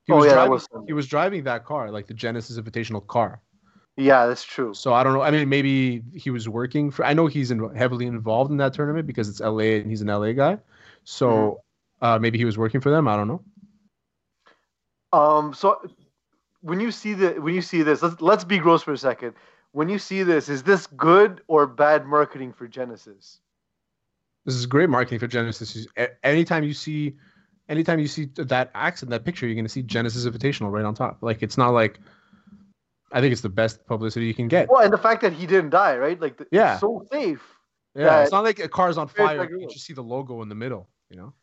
He 0.06 0.13
Oh, 0.13 0.17
was 0.17 0.25
yeah, 0.27 0.34
driving. 0.34 0.51
was 0.51 0.67
Sunday. 0.72 0.86
he 0.88 0.94
was 0.94 1.08
driving 1.08 1.44
that 1.46 1.65
car, 1.65 1.91
like 1.91 2.08
the 2.08 2.13
Genesis 2.13 2.58
Invitational 2.60 3.06
car. 3.06 3.41
Yeah, 3.97 4.27
that's 4.27 4.43
true. 4.43 4.75
So 4.75 4.93
I 4.93 5.03
don't 5.03 5.13
know. 5.13 5.21
I 5.21 5.31
mean, 5.31 5.49
maybe 5.49 6.03
he 6.13 6.29
was 6.29 6.47
working 6.47 6.91
for. 6.91 7.05
I 7.05 7.13
know 7.13 7.27
he's 7.27 7.51
in, 7.51 7.75
heavily 7.75 8.05
involved 8.05 8.51
in 8.51 8.57
that 8.57 8.73
tournament 8.73 9.07
because 9.07 9.27
it's 9.29 9.39
LA 9.41 9.79
and 9.81 9.89
he's 9.89 10.01
an 10.01 10.07
LA 10.07 10.33
guy. 10.33 10.59
So 11.03 11.61
Mm-hmm. 12.01 12.05
uh, 12.05 12.19
maybe 12.19 12.37
he 12.37 12.45
was 12.45 12.57
working 12.57 12.81
for 12.81 12.91
them. 12.91 13.07
I 13.07 13.15
don't 13.17 13.27
know. 13.27 13.43
Um, 15.13 15.53
so 15.53 15.81
when 16.61 16.79
you 16.79 16.91
see 16.91 17.13
the 17.13 17.33
when 17.41 17.53
you 17.55 17.61
see 17.61 17.83
this, 17.83 18.01
let's 18.01 18.21
let's 18.21 18.43
be 18.43 18.59
gross 18.59 18.83
for 18.83 18.93
a 18.93 18.97
second. 18.97 19.33
When 19.71 19.89
you 19.89 19.99
see 19.99 20.23
this, 20.23 20.49
is 20.49 20.63
this 20.63 20.87
good 20.87 21.41
or 21.47 21.67
bad 21.67 22.05
marketing 22.05 22.53
for 22.53 22.67
Genesis? 22.67 23.41
This 24.45 24.55
is 24.55 24.65
great 24.65 24.89
marketing 24.89 25.19
for 25.19 25.27
Genesis. 25.27 25.87
Anytime 26.23 26.63
you 26.63 26.73
see, 26.73 27.15
anytime 27.69 27.99
you 27.99 28.07
see 28.07 28.25
that 28.35 28.71
accent, 28.75 29.09
that 29.11 29.25
picture, 29.25 29.45
you're 29.47 29.55
gonna 29.55 29.69
see 29.69 29.83
Genesis 29.83 30.25
Invitational 30.25 30.71
right 30.71 30.85
on 30.85 30.95
top. 30.95 31.19
Like 31.21 31.43
it's 31.43 31.57
not 31.57 31.69
like. 31.71 31.99
I 33.11 33.21
think 33.21 33.31
it's 33.31 33.41
the 33.41 33.49
best 33.49 33.85
publicity 33.85 34.25
you 34.25 34.33
can 34.33 34.47
get. 34.47 34.69
Well, 34.69 34.81
and 34.83 34.91
the 34.91 34.97
fact 34.97 35.21
that 35.21 35.33
he 35.33 35.47
didn't 35.47 35.69
die, 35.69 35.97
right? 35.97 36.19
Like, 36.19 36.37
the, 36.37 36.47
Yeah. 36.51 36.77
so 36.77 37.05
safe. 37.11 37.41
Yeah, 37.95 38.21
it's 38.21 38.31
not 38.31 38.43
like 38.43 38.59
a 38.59 38.67
car's 38.67 38.97
on 38.97 39.07
fire. 39.07 39.37
like 39.37 39.49
You 39.49 39.67
just 39.69 39.85
see 39.85 39.93
the 39.93 40.03
logo 40.03 40.41
in 40.43 40.49
the 40.49 40.55
middle. 40.55 40.87
You 41.09 41.17
know. 41.17 41.33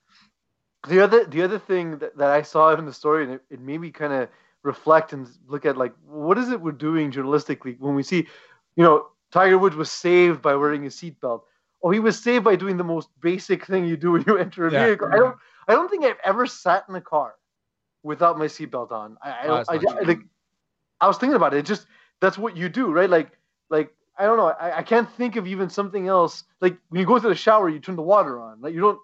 The 0.87 1.03
other 1.03 1.25
the 1.25 1.43
other 1.43 1.59
thing 1.59 1.99
that, 1.99 2.17
that 2.17 2.31
I 2.31 2.43
saw 2.43 2.75
in 2.75 2.85
the 2.85 2.93
story, 2.93 3.25
and 3.25 3.33
it, 3.33 3.43
it 3.51 3.61
made 3.61 3.81
me 3.81 3.91
kind 3.91 4.13
of 4.13 4.29
reflect 4.63 5.13
and 5.13 5.29
look 5.49 5.67
at 5.67 5.77
like 5.77 5.95
what 6.07 6.39
is 6.39 6.51
it 6.51 6.61
we're 6.61 6.73
doing 6.73 7.11
journalistically 7.11 7.79
when 7.81 7.95
we 7.95 8.03
see, 8.03 8.29
you 8.77 8.85
know, 8.85 9.09
Tiger 9.33 9.59
Woods 9.59 9.75
was 9.77 9.91
saved 9.91 10.43
by 10.43 10.55
wearing 10.55 10.85
a 10.87 10.91
seatbelt. 10.91 11.43
Oh, 11.83 11.91
he 11.91 11.99
was 12.01 12.23
saved 12.23 12.45
by 12.45 12.57
doing 12.57 12.77
the 12.77 12.85
most 12.85 13.09
basic 13.21 13.67
thing 13.67 13.85
you 13.87 13.97
do 13.97 14.13
when 14.13 14.25
you 14.27 14.37
enter 14.39 14.67
a 14.69 14.73
Yeah. 14.73 14.87
vehicle. 14.87 15.09
I 15.13 15.17
don't 15.17 15.37
I 15.67 15.73
don't 15.73 15.91
think 15.91 16.05
I've 16.05 16.21
ever 16.23 16.47
sat 16.47 16.85
in 16.89 16.95
a 16.95 17.01
car 17.01 17.35
without 18.03 18.39
my 18.39 18.47
seatbelt 18.47 18.93
on. 18.93 19.17
I, 19.23 19.31
I 19.31 19.43
Oh, 19.45 19.47
don't. 19.49 19.71
I, 19.71 19.79
true. 19.79 20.05
like 20.07 20.21
I 21.05 21.07
was 21.07 21.19
thinking 21.19 21.37
about 21.37 21.55
it. 21.55 21.59
It 21.59 21.67
just 21.67 21.87
that's 22.21 22.39
what 22.39 22.57
you 22.57 22.69
do, 22.69 22.91
right? 22.93 23.11
Like 23.11 23.31
like 23.71 23.95
I 24.19 24.25
don't 24.25 24.37
know. 24.37 24.47
I, 24.49 24.79
I 24.79 24.83
can't 24.83 25.11
think 25.13 25.37
of 25.37 25.47
even 25.47 25.69
something 25.69 26.09
else. 26.09 26.45
Like 26.61 26.77
when 26.89 27.01
you 27.01 27.07
go 27.07 27.19
to 27.19 27.29
the 27.29 27.35
shower, 27.35 27.69
you 27.69 27.79
turn 27.81 27.97
the 27.97 28.03
water 28.03 28.41
on. 28.41 28.61
Like 28.61 28.73
you 28.75 28.81
don't 28.81 28.99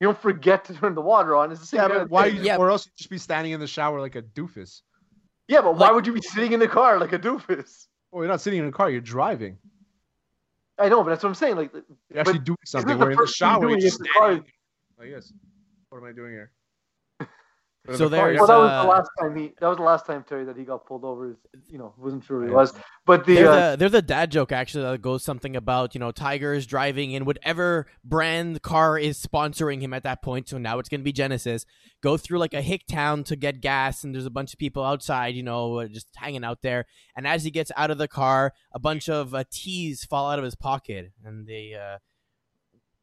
you 0.00 0.06
don't 0.08 0.18
forget 0.20 0.64
to 0.66 0.74
turn 0.74 0.94
the 0.94 1.00
water 1.00 1.36
on. 1.36 1.52
It's 1.52 1.60
the 1.60 1.66
same. 1.66 1.80
Yeah, 1.80 1.88
but 1.88 2.10
why? 2.10 2.26
You, 2.26 2.42
Yeah. 2.42 2.56
Or 2.56 2.70
else 2.70 2.86
you 2.86 2.92
just 2.96 3.10
be 3.10 3.18
standing 3.18 3.52
in 3.52 3.60
the 3.60 3.66
shower 3.66 4.00
like 4.00 4.16
a 4.16 4.22
doofus. 4.22 4.82
Yeah, 5.48 5.60
but 5.60 5.76
why 5.76 5.86
Like- 5.86 5.94
would 5.94 6.06
you 6.06 6.12
be 6.14 6.22
sitting 6.22 6.52
in 6.52 6.60
the 6.60 6.68
car 6.68 6.98
like 6.98 7.12
a 7.12 7.18
doofus? 7.18 7.86
Oh, 8.12 8.18
you're 8.20 8.28
not 8.28 8.40
sitting 8.40 8.60
in 8.60 8.66
a 8.66 8.72
car. 8.72 8.90
You're 8.90 9.00
driving. 9.00 9.58
I 10.78 10.88
know, 10.88 11.02
but 11.04 11.10
that's 11.10 11.22
what 11.22 11.28
I'm 11.28 11.34
saying. 11.36 11.56
Like, 11.56 11.72
You're 11.72 12.20
actually 12.20 12.40
doing 12.40 12.58
something. 12.64 12.90
isn't 12.90 12.98
the 12.98 13.04
Where 13.04 13.12
in 13.12 13.16
the 13.18 13.26
shower, 13.26 13.62
you 13.62 13.68
you're 13.70 13.78
do 13.78 13.82
just 13.86 14.00
when 14.00 14.06
you 14.06 14.12
get 14.12 14.22
standing. 14.22 14.52
Like 14.98 15.10
this. 15.10 15.32
What 15.90 15.98
am 15.98 16.04
I 16.04 16.12
doing 16.12 16.32
here? 16.32 16.50
But 17.84 17.92
in 17.92 17.98
So 17.98 18.08
the 18.08 18.16
there's, 18.16 18.38
well, 18.38 18.46
that 18.46 18.56
was 18.56 18.70
uh, 18.70 18.82
the 18.82 18.88
last 18.88 19.10
time 19.20 19.36
he. 19.36 19.52
That 19.60 19.68
was 19.68 19.76
the 19.76 19.82
last 19.82 20.06
time 20.06 20.24
Terry 20.26 20.44
that 20.46 20.56
he 20.56 20.64
got 20.64 20.86
pulled 20.86 21.04
over. 21.04 21.30
Is 21.30 21.36
you 21.68 21.78
know 21.78 21.92
it 21.98 22.02
wasn't 22.02 22.24
sure 22.24 22.40
who 22.40 22.46
he 22.46 22.52
was, 22.52 22.72
but 23.04 23.26
the 23.26 23.34
There's, 23.34 23.48
uh, 23.48 23.72
a, 23.74 23.76
there's 23.76 23.94
a 23.94 24.00
dad 24.00 24.30
joke 24.30 24.52
actually 24.52 24.84
that 24.84 25.02
goes 25.02 25.22
something 25.22 25.54
about 25.54 25.94
you 25.94 25.98
know 25.98 26.10
Tiger's 26.10 26.66
driving 26.66 27.12
in 27.12 27.26
whatever 27.26 27.86
brand 28.02 28.62
car 28.62 28.98
is 28.98 29.20
sponsoring 29.20 29.82
him 29.82 29.92
at 29.92 30.02
that 30.04 30.22
point. 30.22 30.48
So 30.48 30.56
now 30.56 30.78
it's 30.78 30.88
gonna 30.88 31.02
be 31.02 31.12
Genesis. 31.12 31.66
Go 32.02 32.16
through 32.16 32.38
like 32.38 32.54
a 32.54 32.62
hick 32.62 32.86
town 32.88 33.22
to 33.24 33.36
get 33.36 33.60
gas, 33.60 34.02
and 34.02 34.14
there's 34.14 34.24
a 34.24 34.30
bunch 34.30 34.54
of 34.54 34.58
people 34.58 34.82
outside, 34.82 35.34
you 35.34 35.42
know, 35.42 35.80
uh, 35.80 35.86
just 35.86 36.08
hanging 36.16 36.44
out 36.44 36.62
there. 36.62 36.86
And 37.14 37.26
as 37.26 37.44
he 37.44 37.50
gets 37.50 37.70
out 37.76 37.90
of 37.90 37.98
the 37.98 38.08
car, 38.08 38.54
a 38.72 38.78
bunch 38.78 39.10
of 39.10 39.34
uh, 39.34 39.44
teas 39.50 40.04
fall 40.04 40.30
out 40.30 40.38
of 40.38 40.44
his 40.44 40.54
pocket, 40.54 41.12
and 41.22 41.46
they. 41.46 41.74
Uh, 41.74 41.98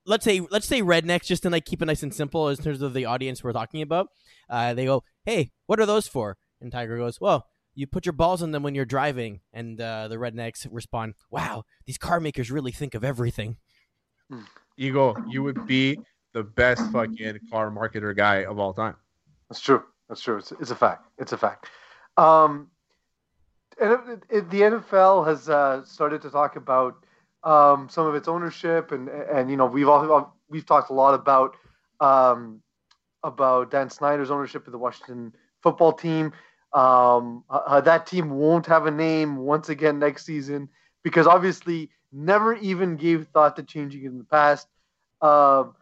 Let's 0.05 0.25
say 0.25 0.41
let's 0.49 0.67
say 0.67 0.81
rednecks 0.81 1.25
just 1.25 1.43
to 1.43 1.49
like 1.49 1.65
keep 1.65 1.81
it 1.81 1.85
nice 1.85 2.03
and 2.03 2.13
simple 2.13 2.49
in 2.49 2.57
terms 2.57 2.81
of 2.81 2.93
the 2.93 3.05
audience 3.05 3.43
we're 3.43 3.53
talking 3.53 3.81
about. 3.81 4.07
Uh, 4.49 4.73
they 4.73 4.85
go, 4.85 5.03
"Hey, 5.25 5.51
what 5.67 5.79
are 5.79 5.85
those 5.85 6.07
for?" 6.07 6.37
And 6.59 6.71
Tiger 6.71 6.97
goes, 6.97 7.21
"Well, 7.21 7.47
you 7.73 7.87
put 7.87 8.05
your 8.05 8.13
balls 8.13 8.41
in 8.41 8.51
them 8.51 8.63
when 8.63 8.75
you're 8.75 8.85
driving. 8.85 9.41
And 9.53 9.79
uh, 9.79 10.07
the 10.07 10.15
rednecks 10.17 10.67
respond, 10.69 11.15
wow, 11.29 11.63
these 11.85 11.97
car 11.97 12.19
makers 12.19 12.51
really 12.51 12.71
think 12.71 12.95
of 12.95 13.03
everything. 13.03 13.57
Ego, 14.77 15.15
you 15.27 15.43
would 15.43 15.65
be 15.65 15.99
the 16.33 16.43
best 16.43 16.89
fucking 16.91 17.39
car 17.51 17.69
marketer 17.69 18.15
guy 18.15 18.45
of 18.45 18.59
all 18.59 18.73
time. 18.73 18.95
That's 19.49 19.59
true. 19.61 19.83
That's 20.07 20.21
true. 20.21 20.37
It's, 20.37 20.51
it's 20.53 20.71
a 20.71 20.75
fact. 20.75 21.07
It's 21.17 21.33
a 21.33 21.37
fact. 21.37 21.67
Um, 22.17 22.69
and 23.79 23.91
it, 23.91 24.23
it, 24.29 24.49
the 24.49 24.61
NFL 24.61 25.27
has 25.27 25.49
uh, 25.49 25.83
started 25.85 26.21
to 26.21 26.29
talk 26.29 26.55
about 26.55 27.05
um, 27.43 27.89
some 27.89 28.05
of 28.05 28.15
its 28.15 28.27
ownership, 28.27 28.91
and 28.91 29.09
and 29.09 29.49
you 29.49 29.57
know 29.57 29.65
we've 29.65 29.87
all 29.87 30.35
we've 30.49 30.65
talked 30.65 30.89
a 30.89 30.93
lot 30.93 31.13
about 31.13 31.55
um, 31.99 32.61
about 33.23 33.71
Dan 33.71 33.89
Snyder's 33.89 34.31
ownership 34.31 34.65
of 34.67 34.71
the 34.71 34.77
Washington 34.77 35.33
football 35.61 35.93
team. 35.93 36.33
Um, 36.73 37.43
uh, 37.49 37.81
that 37.81 38.07
team 38.07 38.29
won't 38.29 38.65
have 38.65 38.85
a 38.85 38.91
name 38.91 39.37
once 39.37 39.69
again 39.69 39.99
next 39.99 40.25
season 40.25 40.69
because 41.03 41.27
obviously 41.27 41.89
never 42.13 42.55
even 42.55 42.95
gave 42.95 43.27
thought 43.27 43.55
to 43.57 43.63
changing 43.63 44.03
it 44.03 44.07
in 44.07 44.17
the 44.17 44.23
past. 44.23 44.67
Um, 45.21 45.75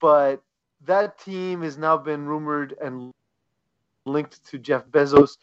but 0.00 0.42
that 0.84 1.18
team 1.18 1.62
has 1.62 1.78
now 1.78 1.96
been 1.96 2.26
rumored 2.26 2.74
and 2.82 3.12
linked 4.04 4.44
to 4.46 4.58
Jeff 4.58 4.84
Bezos 4.86 5.36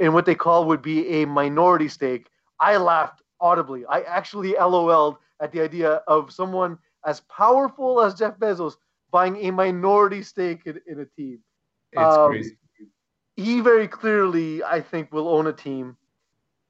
in 0.00 0.12
what 0.12 0.26
they 0.26 0.34
call 0.34 0.66
would 0.66 0.82
be 0.82 1.22
a 1.22 1.26
minority 1.26 1.88
stake. 1.88 2.28
I 2.60 2.76
laughed 2.76 3.22
audibly. 3.40 3.84
I 3.86 4.00
actually 4.02 4.54
LOL'd 4.54 5.18
at 5.40 5.52
the 5.52 5.60
idea 5.60 6.02
of 6.06 6.32
someone 6.32 6.78
as 7.06 7.20
powerful 7.20 8.00
as 8.00 8.14
Jeff 8.14 8.38
Bezos 8.38 8.74
buying 9.10 9.36
a 9.46 9.50
minority 9.50 10.22
stake 10.22 10.62
in, 10.66 10.80
in 10.86 11.00
a 11.00 11.06
team. 11.06 11.38
It's 11.92 12.02
Um, 12.02 12.30
crazy. 12.30 12.56
He 13.36 13.60
very 13.60 13.86
clearly, 13.88 14.62
I 14.64 14.80
think, 14.80 15.12
will 15.12 15.28
own 15.28 15.46
a 15.46 15.52
team, 15.52 15.96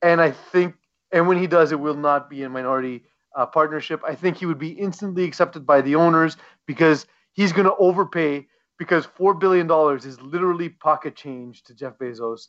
and 0.03 0.21
I 0.21 0.31
think, 0.31 0.75
and 1.13 1.29
when 1.29 1.39
he 1.39 1.47
does, 1.47 1.73
it 1.73 1.81
will 1.81 1.95
not 1.97 2.29
be 2.29 2.43
a 2.43 2.49
minority 2.49 3.05
uh, 3.37 3.47
partnership. 3.47 4.03
I 4.07 4.15
think 4.15 4.37
he 4.37 4.47
would 4.47 4.59
be 4.59 4.71
instantly 4.71 5.25
accepted 5.25 5.67
by 5.67 5.81
the 5.81 5.95
owners 5.97 6.37
because 6.67 7.07
he's 7.33 7.53
going 7.53 7.67
to 7.67 7.77
overpay 7.77 8.47
because 8.79 9.07
four 9.07 9.35
billion 9.35 9.67
dollars 9.67 10.05
is 10.05 10.21
literally 10.21 10.69
pocket 10.69 11.15
change 11.17 11.63
to 11.65 11.75
Jeff 11.75 11.99
Bezos, 11.99 12.49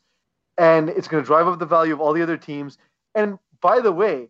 and 0.57 0.89
it's 0.89 1.07
going 1.07 1.23
to 1.23 1.27
drive 1.27 1.47
up 1.47 1.59
the 1.59 1.65
value 1.65 1.93
of 1.93 2.01
all 2.01 2.13
the 2.13 2.23
other 2.23 2.37
teams. 2.37 2.77
And 3.15 3.37
by 3.61 3.79
the 3.79 3.91
way, 3.91 4.29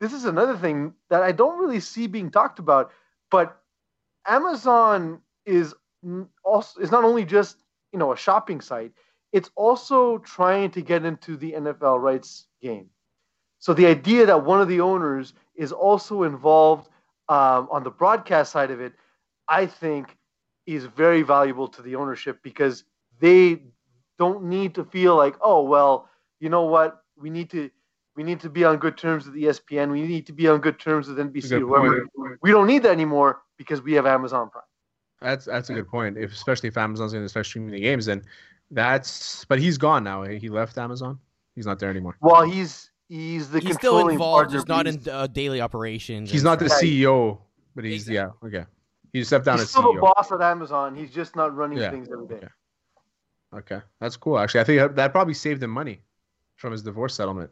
this 0.00 0.12
is 0.12 0.24
another 0.24 0.56
thing 0.56 0.92
that 1.10 1.22
I 1.22 1.32
don't 1.32 1.58
really 1.58 1.80
see 1.80 2.06
being 2.06 2.30
talked 2.30 2.58
about, 2.58 2.90
but 3.30 3.60
Amazon 4.26 5.20
is 5.44 5.74
also 6.44 6.80
is 6.80 6.90
not 6.90 7.04
only 7.04 7.24
just 7.24 7.56
you 7.92 7.98
know 7.98 8.12
a 8.12 8.16
shopping 8.16 8.60
site; 8.60 8.92
it's 9.32 9.50
also 9.56 10.18
trying 10.18 10.70
to 10.72 10.82
get 10.82 11.04
into 11.04 11.36
the 11.36 11.52
NFL 11.52 12.00
rights 12.00 12.46
game. 12.60 12.90
So 13.58 13.72
the 13.72 13.86
idea 13.86 14.26
that 14.26 14.44
one 14.44 14.60
of 14.60 14.68
the 14.68 14.80
owners 14.80 15.32
is 15.54 15.72
also 15.72 16.24
involved 16.24 16.88
um, 17.28 17.68
on 17.70 17.82
the 17.82 17.90
broadcast 17.90 18.52
side 18.52 18.70
of 18.70 18.80
it, 18.80 18.92
I 19.48 19.66
think, 19.66 20.16
is 20.66 20.84
very 20.84 21.22
valuable 21.22 21.68
to 21.68 21.82
the 21.82 21.96
ownership 21.96 22.40
because 22.42 22.84
they 23.18 23.62
don't 24.18 24.44
need 24.44 24.74
to 24.74 24.84
feel 24.84 25.16
like, 25.16 25.36
oh 25.40 25.62
well, 25.62 26.08
you 26.38 26.48
know 26.50 26.64
what, 26.64 27.02
we 27.16 27.30
need 27.30 27.50
to 27.50 27.70
we 28.16 28.22
need 28.22 28.40
to 28.40 28.50
be 28.50 28.64
on 28.64 28.78
good 28.78 28.96
terms 28.96 29.26
with 29.26 29.34
ESPN, 29.34 29.90
we 29.92 30.02
need 30.02 30.26
to 30.26 30.32
be 30.32 30.48
on 30.48 30.60
good 30.60 30.78
terms 30.78 31.08
with 31.08 31.18
NBC, 31.18 31.58
whoever. 31.60 32.06
point. 32.16 32.38
We 32.42 32.50
don't 32.50 32.66
need 32.66 32.82
that 32.84 32.92
anymore 32.92 33.42
because 33.56 33.82
we 33.82 33.92
have 33.94 34.06
Amazon 34.06 34.50
Prime. 34.50 34.64
That's 35.20 35.44
that's 35.46 35.70
a 35.70 35.74
good 35.74 35.88
point. 35.88 36.18
If 36.18 36.32
especially 36.32 36.68
if 36.68 36.76
Amazon's 36.76 37.12
going 37.12 37.24
to 37.24 37.28
start 37.28 37.46
streaming 37.46 37.70
the 37.70 37.80
games, 37.80 38.06
then 38.06 38.22
that's. 38.70 39.44
But 39.46 39.58
he's 39.58 39.78
gone 39.78 40.04
now. 40.04 40.22
eh? 40.22 40.38
He 40.38 40.48
left 40.50 40.76
Amazon. 40.76 41.18
He's 41.54 41.66
not 41.66 41.78
there 41.78 41.88
anymore. 41.88 42.16
Well, 42.20 42.42
he's 42.42 42.90
He's 43.08 43.50
the 43.50 43.60
He's 43.60 43.76
still 43.76 44.08
involved, 44.08 44.50
partner, 44.50 44.56
just 44.58 44.68
not 44.68 44.86
in 44.86 45.00
uh, 45.08 45.28
daily 45.28 45.60
operations. 45.60 46.30
He's 46.30 46.42
not 46.42 46.58
the 46.58 46.68
stuff. 46.68 46.82
CEO, 46.82 47.38
but 47.74 47.84
he's 47.84 48.08
yeah 48.08 48.30
okay. 48.44 48.64
He 49.12 49.22
stepped 49.22 49.44
down 49.44 49.54
He's 49.54 49.62
as 49.64 49.70
still 49.70 49.94
the 49.94 50.00
boss 50.00 50.32
at 50.32 50.42
Amazon. 50.42 50.94
He's 50.94 51.12
just 51.12 51.36
not 51.36 51.54
running 51.54 51.78
Yeah, 51.78 51.90
things 51.90 52.08
every 52.12 52.26
day. 52.26 52.34
okay. 52.34 52.48
Okay, 53.54 53.80
that's 54.00 54.16
cool. 54.16 54.38
Actually, 54.38 54.60
I 54.60 54.64
think 54.64 54.96
that 54.96 55.12
probably 55.12 55.34
saved 55.34 55.62
him 55.62 55.70
money 55.70 56.02
from 56.56 56.72
his 56.72 56.82
divorce 56.82 57.14
settlement. 57.14 57.50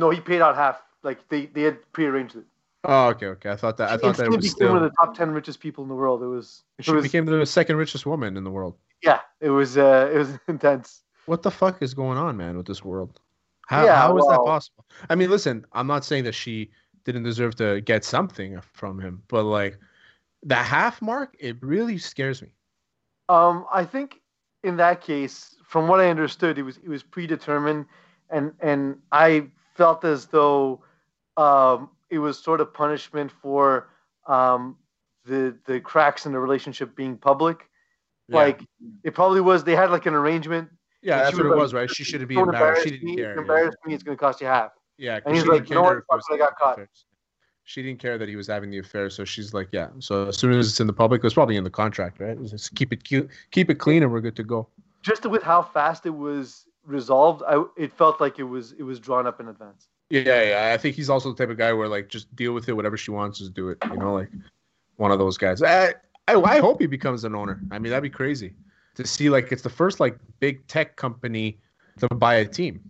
No, 0.00 0.10
he 0.10 0.20
paid 0.20 0.40
out 0.40 0.56
half. 0.56 0.82
Like 1.02 1.28
they, 1.28 1.46
they 1.46 1.62
had 1.62 1.78
prearranged 1.92 2.36
it. 2.36 2.44
Oh, 2.84 3.08
okay, 3.08 3.26
okay. 3.26 3.50
I 3.50 3.56
thought 3.56 3.76
that 3.76 3.90
I 3.90 3.96
thought 3.98 4.16
that 4.16 4.26
it 4.26 4.30
was 4.30 4.38
became 4.38 4.50
still. 4.50 4.72
one 4.72 4.82
of 4.82 4.90
the 4.90 4.96
top 4.98 5.14
ten 5.14 5.30
richest 5.30 5.60
people 5.60 5.84
in 5.84 5.88
the 5.88 5.94
world. 5.94 6.22
It 6.22 6.26
was. 6.26 6.64
It 6.78 6.86
She 6.86 6.92
was 6.92 7.04
became 7.04 7.26
the 7.26 7.44
second 7.44 7.76
richest 7.76 8.06
woman 8.06 8.36
in 8.36 8.44
the 8.44 8.50
world. 8.50 8.76
yeah. 9.02 9.20
It 9.40 9.50
was. 9.50 9.76
Uh, 9.76 10.10
it 10.12 10.18
was 10.18 10.38
intense. 10.48 11.02
What 11.26 11.42
the 11.42 11.50
fuck 11.50 11.82
is 11.82 11.92
going 11.94 12.16
on, 12.18 12.36
man, 12.36 12.56
with 12.56 12.66
this 12.66 12.82
world? 12.82 13.20
How 13.66 13.84
Yeah, 13.84 13.96
how 13.96 14.16
is 14.16 14.26
that 14.26 14.42
possible? 14.44 14.84
I 15.10 15.14
mean, 15.14 15.30
listen, 15.30 15.64
I'm 15.72 15.86
not 15.86 16.04
saying 16.04 16.24
that 16.24 16.34
she 16.34 16.70
didn't 17.04 17.22
deserve 17.22 17.54
to 17.56 17.80
get 17.82 18.04
something 18.04 18.60
from 18.72 18.98
him, 18.98 19.22
but 19.28 19.44
like 19.44 19.78
the 20.42 20.56
half 20.56 21.00
mark, 21.02 21.36
it 21.38 21.56
really 21.62 21.98
scares 21.98 22.42
me. 22.42 22.48
Um, 23.28 23.66
I 23.72 23.84
think 23.84 24.20
in 24.64 24.76
that 24.78 25.02
case, 25.02 25.54
from 25.64 25.86
what 25.86 26.00
I 26.00 26.08
understood, 26.08 26.58
it 26.58 26.62
was 26.62 26.78
it 26.78 26.88
was 26.88 27.02
predetermined, 27.02 27.86
and 28.30 28.52
and 28.60 28.96
I 29.12 29.46
felt 29.74 30.04
as 30.04 30.26
though 30.26 30.82
um, 31.36 31.90
it 32.10 32.18
was 32.18 32.38
sort 32.38 32.60
of 32.60 32.72
punishment 32.74 33.30
for 33.30 33.88
um, 34.26 34.76
the 35.24 35.56
the 35.66 35.80
cracks 35.80 36.26
in 36.26 36.32
the 36.32 36.38
relationship 36.38 36.94
being 36.96 37.16
public. 37.16 37.66
Like 38.28 38.64
it 39.02 39.12
probably 39.14 39.40
was. 39.40 39.64
They 39.64 39.74
had 39.74 39.90
like 39.90 40.06
an 40.06 40.14
arrangement. 40.14 40.68
yeah, 41.02 41.24
that's 41.24 41.36
what 41.36 41.46
it 41.46 41.48
like, 41.48 41.58
was, 41.58 41.74
right? 41.74 41.90
She 41.90 42.04
shouldn't 42.04 42.28
be 42.28 42.36
embarrassed. 42.36 42.84
She 42.84 42.90
didn't 42.90 43.16
care. 43.16 43.32
If 43.32 43.36
yeah. 43.36 43.40
embarrass 43.40 43.74
me, 43.84 43.92
it's 43.94 44.04
going 44.04 44.16
to 44.16 44.20
cost 44.20 44.40
you 44.40 44.46
half. 44.46 44.70
Yeah, 44.98 45.18
And 45.26 45.34
he's 45.34 45.42
she 45.42 45.48
like, 45.48 45.58
didn't 45.62 45.70
"You 45.70 45.74
know 45.74 45.82
care 45.82 45.90
what? 45.90 45.98
if 45.98 46.04
it 46.04 46.14
was 46.14 46.24
Fuck 46.28 46.38
it, 46.38 46.42
I 46.42 46.46
got 46.46 46.56
caught." 46.56 46.72
affairs. 46.74 47.04
She 47.64 47.82
didn't 47.82 47.98
care 47.98 48.18
that 48.18 48.28
he 48.28 48.36
was 48.36 48.46
having 48.46 48.70
the 48.70 48.78
affair, 48.78 49.10
so 49.10 49.24
she's 49.24 49.52
like, 49.52 49.68
yeah. 49.72 49.88
So 49.98 50.26
as 50.28 50.36
soon 50.38 50.52
as 50.52 50.68
it's 50.68 50.78
in 50.78 50.86
the 50.86 50.92
public, 50.92 51.18
it 51.20 51.24
was 51.24 51.34
probably 51.34 51.56
in 51.56 51.64
the 51.64 51.70
contract, 51.70 52.20
right? 52.20 52.40
Just 52.44 52.72
keep 52.76 52.92
it 52.92 53.02
cute, 53.02 53.28
keep 53.50 53.68
it 53.68 53.76
clean, 53.76 54.04
and 54.04 54.12
we're 54.12 54.20
good 54.20 54.36
to 54.36 54.44
go. 54.44 54.68
Just 55.02 55.26
with 55.26 55.42
how 55.42 55.62
fast 55.62 56.06
it 56.06 56.10
was 56.10 56.66
resolved, 56.84 57.42
I 57.46 57.64
it 57.76 57.92
felt 57.92 58.20
like 58.20 58.38
it 58.38 58.44
was 58.44 58.72
it 58.72 58.82
was 58.82 58.98
drawn 58.98 59.26
up 59.26 59.40
in 59.40 59.48
advance. 59.48 59.88
Yeah, 60.10 60.42
yeah. 60.42 60.72
I 60.74 60.76
think 60.76 60.96
he's 60.96 61.08
also 61.08 61.32
the 61.32 61.36
type 61.36 61.50
of 61.50 61.56
guy 61.56 61.72
where 61.72 61.88
like 61.88 62.08
just 62.08 62.34
deal 62.34 62.52
with 62.52 62.68
it, 62.68 62.72
whatever 62.72 62.96
she 62.96 63.10
wants, 63.12 63.38
just 63.38 63.54
do 63.54 63.68
it. 63.68 63.78
You 63.90 63.96
know, 63.96 64.12
like 64.12 64.28
one 64.96 65.12
of 65.12 65.18
those 65.18 65.38
guys. 65.38 65.62
I, 65.62 65.94
I, 66.26 66.34
I 66.34 66.58
hope 66.58 66.80
he 66.80 66.86
becomes 66.86 67.24
an 67.24 67.34
owner. 67.34 67.60
I 67.70 67.78
mean, 67.78 67.90
that'd 67.90 68.02
be 68.02 68.10
crazy 68.10 68.54
to 68.96 69.06
see. 69.06 69.30
Like, 69.30 69.52
it's 69.52 69.62
the 69.62 69.70
first 69.70 70.00
like 70.00 70.18
big 70.40 70.66
tech 70.66 70.96
company 70.96 71.58
to 71.98 72.08
buy 72.08 72.34
a 72.34 72.44
team, 72.44 72.80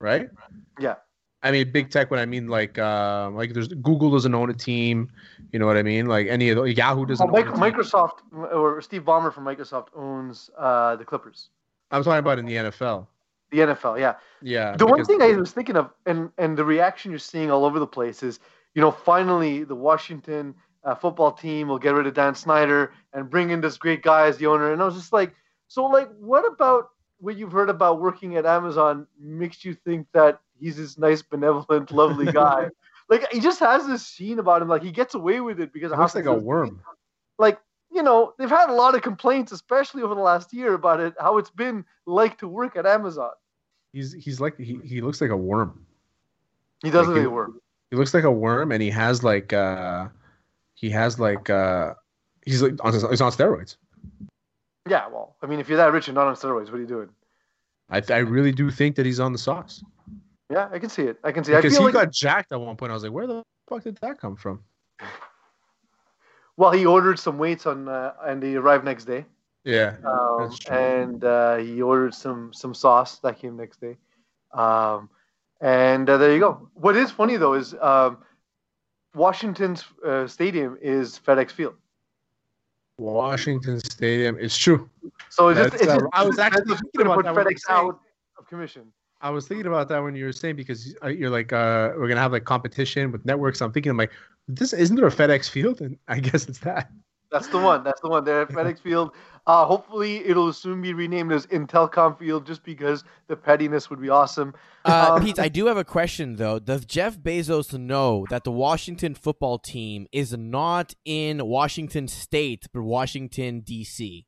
right? 0.00 0.30
Yeah. 0.78 0.94
I 1.42 1.50
mean, 1.50 1.70
big 1.72 1.90
tech. 1.90 2.10
When 2.10 2.18
I 2.20 2.26
mean 2.26 2.48
like, 2.48 2.78
uh, 2.78 3.30
like 3.32 3.52
there's 3.52 3.68
Google 3.68 4.10
doesn't 4.10 4.34
own 4.34 4.48
a 4.50 4.54
team. 4.54 5.10
You 5.52 5.58
know 5.58 5.66
what 5.66 5.76
I 5.76 5.82
mean? 5.82 6.06
Like 6.06 6.26
any 6.28 6.48
of 6.48 6.56
the 6.56 6.62
Yahoo 6.72 7.04
doesn't. 7.04 7.30
Well, 7.30 7.42
own 7.42 7.48
a 7.48 7.52
team. 7.52 7.60
Microsoft 7.60 8.20
or 8.32 8.80
Steve 8.80 9.02
Ballmer 9.02 9.32
from 9.32 9.44
Microsoft 9.44 9.88
owns 9.94 10.48
uh, 10.56 10.96
the 10.96 11.04
Clippers, 11.04 11.50
I'm 11.90 12.02
talking 12.02 12.18
about 12.18 12.38
in 12.38 12.46
the 12.46 12.54
NFL. 12.54 13.06
the 13.50 13.58
NFL. 13.60 13.98
Yeah. 14.00 14.14
Yeah. 14.42 14.76
the 14.76 14.86
one 14.86 15.04
thing 15.04 15.22
I 15.22 15.32
was 15.32 15.52
thinking 15.52 15.76
of, 15.76 15.90
and 16.06 16.30
and 16.38 16.56
the 16.56 16.64
reaction 16.64 17.10
you're 17.10 17.18
seeing 17.18 17.50
all 17.50 17.64
over 17.64 17.78
the 17.78 17.86
place 17.86 18.22
is, 18.22 18.40
you 18.74 18.82
know, 18.82 18.90
finally 18.90 19.64
the 19.64 19.74
Washington 19.76 20.54
uh, 20.84 20.94
football 20.94 21.32
team 21.32 21.68
will 21.68 21.78
get 21.78 21.94
rid 21.94 22.06
of 22.06 22.14
Dan 22.14 22.34
Snyder 22.34 22.92
and 23.12 23.30
bring 23.30 23.50
in 23.50 23.60
this 23.60 23.78
great 23.78 24.02
guy 24.02 24.26
as 24.26 24.36
the 24.38 24.46
owner. 24.46 24.72
And 24.72 24.82
I 24.82 24.84
was 24.84 24.94
just 24.96 25.12
like, 25.12 25.34
so 25.68 25.84
like, 25.86 26.10
what 26.18 26.44
about 26.46 26.90
what 27.18 27.36
you've 27.36 27.52
heard 27.52 27.70
about 27.70 28.00
working 28.00 28.36
at 28.36 28.44
Amazon 28.44 29.06
makes 29.18 29.64
you 29.64 29.72
think 29.74 30.06
that 30.12 30.40
he's 30.58 30.76
this 30.76 30.98
nice, 30.98 31.22
benevolent, 31.22 31.90
lovely 31.90 32.30
guy? 32.30 32.68
like 33.08 33.30
he 33.32 33.40
just 33.40 33.60
has 33.60 33.86
this 33.86 34.06
scene 34.06 34.38
about 34.38 34.60
him. 34.62 34.68
Like 34.68 34.82
he 34.82 34.90
gets 34.92 35.14
away 35.14 35.40
with 35.40 35.60
it 35.60 35.72
because 35.72 35.92
It 35.92 35.98
looks 35.98 36.14
like 36.14 36.26
a 36.26 36.34
worm. 36.34 36.82
like 37.38 37.58
you 37.94 38.02
know 38.02 38.34
they've 38.38 38.50
had 38.50 38.68
a 38.68 38.72
lot 38.72 38.94
of 38.94 39.02
complaints 39.02 39.52
especially 39.52 40.02
over 40.02 40.14
the 40.14 40.20
last 40.20 40.52
year 40.52 40.74
about 40.74 41.00
it 41.00 41.14
how 41.20 41.38
it's 41.38 41.50
been 41.50 41.84
like 42.06 42.36
to 42.38 42.48
work 42.48 42.76
at 42.76 42.84
amazon 42.86 43.30
He's 43.92 44.12
he's 44.12 44.40
like 44.40 44.58
he, 44.58 44.80
he 44.84 45.00
looks 45.00 45.20
like 45.20 45.30
a 45.30 45.36
worm. 45.36 45.86
he 46.82 46.90
doesn't 46.90 47.12
Like 47.12 47.14
really 47.18 47.28
you- 47.30 47.30
work 47.30 47.50
He 47.92 47.96
looks 47.96 48.12
like 48.12 48.24
a 48.24 48.30
worm, 48.32 48.72
and 48.72 48.82
he 48.82 48.90
has 48.90 49.22
like 49.22 49.52
uh, 49.52 50.08
he 50.74 50.90
has 50.90 51.20
like 51.20 51.48
uh, 51.48 51.94
he's 52.44 52.60
like 52.60 52.74
on, 52.84 52.92
he's 52.92 53.20
on 53.20 53.30
steroids. 53.30 53.76
yeah 54.90 55.06
well 55.06 55.36
i 55.42 55.46
mean 55.46 55.60
if 55.60 55.68
you're 55.68 55.78
that 55.78 55.92
rich 55.92 56.08
and 56.08 56.16
not 56.16 56.26
on 56.26 56.34
steroids 56.34 56.66
what 56.70 56.74
are 56.74 56.80
you 56.80 56.86
doing 56.96 57.08
I 57.90 58.02
I 58.10 58.18
really 58.18 58.50
do 58.52 58.70
think 58.70 58.96
that 58.96 59.06
he's 59.06 59.20
on 59.20 59.30
the 59.32 59.38
sauce 59.38 59.84
yeah 60.50 60.68
i 60.72 60.78
can 60.80 60.90
see 60.90 61.02
it 61.10 61.16
i 61.22 61.30
can 61.30 61.44
see 61.44 61.52
it. 61.52 61.56
i 61.56 61.60
because 61.60 61.74
feel 61.78 61.86
he 61.86 61.92
like 61.94 62.06
got 62.06 62.12
jacked 62.12 62.50
at 62.52 62.60
one 62.60 62.76
point. 62.76 62.90
I 62.90 62.94
was 62.94 63.04
like, 63.04 63.12
where 63.12 63.28
the 63.28 63.42
fuck 63.68 63.84
did 63.84 63.96
that 64.02 64.18
come 64.20 64.34
from? 64.34 64.56
Well 66.56 66.72
he 66.72 66.86
ordered 66.86 67.18
some 67.18 67.38
weights 67.38 67.66
on 67.66 67.88
uh, 67.88 68.12
and 68.24 68.42
they 68.42 68.54
arrived 68.54 68.84
next 68.84 69.04
day. 69.04 69.24
Yeah, 69.64 69.96
um, 70.04 70.54
and 70.70 71.24
uh, 71.24 71.56
he 71.56 71.80
ordered 71.80 72.14
some 72.14 72.52
some 72.52 72.74
sauce 72.74 73.18
that 73.20 73.38
came 73.38 73.56
next 73.56 73.80
day. 73.80 73.96
Um, 74.52 75.08
and 75.60 76.08
uh, 76.08 76.18
there 76.18 76.32
you 76.32 76.40
go. 76.40 76.68
What 76.74 76.96
is 76.96 77.10
funny 77.10 77.36
though 77.36 77.54
is 77.54 77.74
um, 77.80 78.18
washington's 79.14 79.84
uh, 80.06 80.26
stadium 80.26 80.78
is 80.82 81.18
fedex 81.18 81.50
field. 81.50 81.74
Washington 82.98 83.80
Stadium. 83.80 84.36
It's 84.38 84.56
true. 84.56 84.88
so 85.28 85.48
it's 85.48 85.58
just, 85.58 85.70
That's, 85.72 85.82
it's 85.82 85.92
uh, 85.92 85.96
just 85.96 86.06
I 86.12 86.24
was 86.24 86.38
actually 86.38 86.76
thinking 86.76 87.12
about 87.12 87.24
put 87.24 87.46
fedex 87.46 87.62
out 87.68 87.98
of 88.38 88.48
commission 88.48 88.92
I 89.20 89.30
was 89.30 89.48
thinking 89.48 89.66
about 89.66 89.88
that 89.88 90.02
when 90.02 90.14
you 90.14 90.24
were 90.26 90.32
saying 90.32 90.56
because 90.56 90.94
uh, 91.02 91.08
you're 91.08 91.30
like 91.30 91.52
uh, 91.52 91.92
we're 91.96 92.08
gonna 92.08 92.20
have 92.20 92.32
like 92.32 92.44
competition 92.44 93.10
with 93.12 93.24
networks. 93.24 93.60
I'm 93.60 93.72
thinking 93.72 93.90
I'm 93.90 93.96
like, 93.96 94.12
this 94.48 94.72
isn't 94.72 94.96
there 94.96 95.06
a 95.06 95.10
FedEx 95.10 95.48
Field? 95.48 95.80
And 95.80 95.96
I 96.08 96.20
guess 96.20 96.46
it's 96.48 96.58
that. 96.60 96.90
That's 97.30 97.48
the 97.48 97.58
one. 97.58 97.82
That's 97.82 98.00
the 98.00 98.08
one. 98.08 98.24
They're 98.24 98.42
at 98.42 98.48
FedEx 98.50 98.80
Field. 98.80 99.12
Uh, 99.46 99.66
hopefully, 99.66 100.24
it'll 100.24 100.52
soon 100.52 100.80
be 100.80 100.94
renamed 100.94 101.32
as 101.32 101.46
Intelcom 101.46 102.18
Field, 102.18 102.46
just 102.46 102.62
because 102.62 103.04
the 103.26 103.36
pettiness 103.36 103.90
would 103.90 104.00
be 104.00 104.08
awesome. 104.08 104.54
Uh, 104.84 105.16
Um, 105.16 105.24
Pete, 105.24 105.38
I 105.38 105.48
do 105.48 105.66
have 105.66 105.76
a 105.76 105.84
question 105.84 106.36
though. 106.36 106.58
Does 106.58 106.84
Jeff 106.84 107.18
Bezos 107.18 107.76
know 107.78 108.24
that 108.30 108.44
the 108.44 108.52
Washington 108.52 109.14
football 109.14 109.58
team 109.58 110.06
is 110.12 110.36
not 110.36 110.94
in 111.04 111.44
Washington 111.46 112.08
State 112.08 112.66
but 112.72 112.82
Washington 112.82 113.60
D.C. 113.60 114.26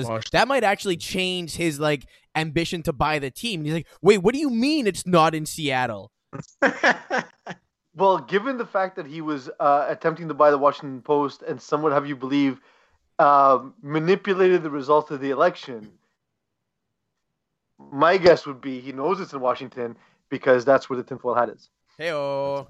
Because 0.00 0.30
that 0.32 0.48
might 0.48 0.64
actually 0.64 0.96
change 0.96 1.56
his 1.56 1.78
like 1.78 2.06
ambition 2.34 2.82
to 2.84 2.92
buy 2.92 3.18
the 3.18 3.30
team. 3.30 3.60
And 3.60 3.66
he's 3.66 3.74
like, 3.74 3.86
"Wait, 4.00 4.18
what 4.18 4.34
do 4.34 4.40
you 4.40 4.50
mean 4.50 4.86
it's 4.86 5.06
not 5.06 5.34
in 5.34 5.46
Seattle?" 5.46 6.10
Well, 7.94 8.18
given 8.18 8.56
the 8.56 8.66
fact 8.66 8.96
that 8.96 9.06
he 9.06 9.20
was 9.20 9.50
uh, 9.60 9.86
attempting 9.88 10.28
to 10.28 10.34
buy 10.34 10.50
the 10.50 10.58
Washington 10.58 11.02
Post 11.02 11.42
and 11.42 11.60
some 11.60 11.82
would 11.82 11.92
have 11.92 12.06
you 12.06 12.16
believe 12.16 12.58
um, 13.18 13.74
manipulated 13.82 14.62
the 14.62 14.70
results 14.70 15.10
of 15.10 15.20
the 15.20 15.30
election, 15.30 15.92
my 17.78 18.16
guess 18.16 18.46
would 18.46 18.60
be 18.60 18.80
he 18.80 18.92
knows 18.92 19.20
it's 19.20 19.34
in 19.34 19.40
Washington 19.40 19.96
because 20.30 20.64
that's 20.64 20.88
where 20.88 20.96
the 20.96 21.02
tinfoil 21.02 21.34
hat 21.34 21.50
is. 21.50 21.68
Hey, 21.98 22.12
oh, 22.12 22.66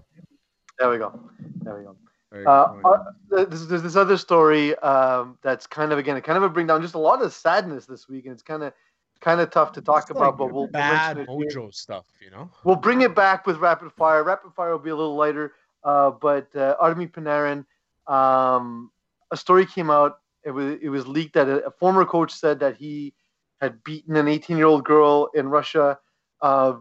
There 0.78 0.90
we 0.90 0.98
go. 0.98 1.30
There 1.62 1.76
we 1.78 1.84
go. 1.84 1.96
Uh, 2.34 2.74
uh, 2.84 3.04
there's, 3.28 3.66
there's 3.66 3.82
this 3.82 3.96
other 3.96 4.16
story 4.16 4.74
um, 4.76 5.38
that's 5.42 5.66
kind 5.66 5.92
of 5.92 5.98
again 5.98 6.20
kind 6.22 6.36
of 6.36 6.42
a 6.42 6.48
bring 6.48 6.66
down 6.66 6.80
just 6.80 6.94
a 6.94 6.98
lot 6.98 7.22
of 7.22 7.32
sadness 7.32 7.86
this 7.86 8.08
week, 8.08 8.24
and 8.24 8.32
it's 8.32 8.42
kind 8.42 8.62
of 8.62 8.72
kind 9.20 9.40
of 9.40 9.50
tough 9.50 9.72
to 9.72 9.82
talk 9.82 10.02
It's 10.02 10.10
about. 10.10 10.30
like 10.30 10.38
but 10.38 10.52
we'll, 10.52 10.66
bad 10.66 11.16
mojo 11.18 11.72
stuff, 11.72 12.06
you 12.20 12.30
know. 12.30 12.50
We'll 12.64 12.76
bring 12.76 13.02
it 13.02 13.14
back 13.14 13.46
with 13.46 13.58
rapid 13.58 13.92
fire. 13.92 14.24
Rapid 14.24 14.52
fire 14.54 14.72
will 14.72 14.78
be 14.78 14.90
a 14.90 14.96
little 14.96 15.14
lighter, 15.14 15.52
uh, 15.84 16.10
but 16.10 16.54
uh, 16.56 16.76
Artemi 16.82 17.10
Panarin, 17.10 17.64
um, 18.12 18.90
a 19.30 19.36
story 19.36 19.66
came 19.66 19.90
out. 19.90 20.18
It 20.44 20.50
was 20.50 20.78
it 20.80 20.88
was 20.88 21.06
leaked 21.06 21.34
that 21.34 21.48
a, 21.48 21.66
a 21.66 21.70
former 21.70 22.04
coach 22.04 22.32
said 22.32 22.60
that 22.60 22.76
he 22.76 23.14
had 23.60 23.84
beaten 23.84 24.16
an 24.16 24.26
18 24.26 24.56
year 24.56 24.66
old 24.66 24.84
girl 24.84 25.28
in 25.34 25.48
Russia. 25.48 25.98
Uh, 26.40 26.74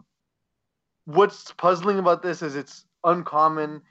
what's 1.06 1.52
puzzling 1.52 2.00
about 2.00 2.24
this 2.24 2.42
is 2.42 2.56
it's 2.56 2.86
uncommon 3.04 3.82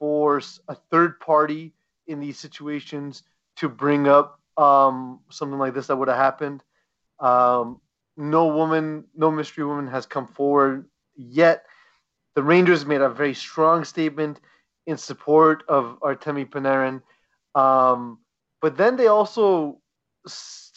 for 0.00 0.40
a 0.66 0.74
third 0.90 1.20
party 1.20 1.72
in 2.08 2.18
these 2.18 2.38
situations 2.38 3.22
to 3.56 3.68
bring 3.68 4.08
up 4.08 4.40
um, 4.56 5.20
something 5.30 5.58
like 5.58 5.74
this 5.74 5.86
that 5.86 5.96
would 5.96 6.08
have 6.08 6.16
happened. 6.16 6.64
Um, 7.20 7.80
no 8.16 8.48
woman, 8.48 9.04
no 9.14 9.30
mystery 9.30 9.64
woman 9.64 9.86
has 9.86 10.06
come 10.06 10.26
forward 10.26 10.88
yet. 11.14 11.64
The 12.34 12.42
Rangers 12.42 12.84
made 12.86 13.02
a 13.02 13.08
very 13.08 13.34
strong 13.34 13.84
statement 13.84 14.40
in 14.86 14.96
support 14.96 15.62
of 15.68 15.98
Artemi 16.00 16.48
Panarin, 16.48 17.02
um, 17.54 18.18
but 18.60 18.76
then 18.76 18.96
they 18.96 19.06
also 19.06 19.80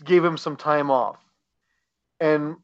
gave 0.03 0.23
him 0.23 0.37
some 0.37 0.57
time 0.57 0.91
off, 0.91 1.17
and 2.19 2.57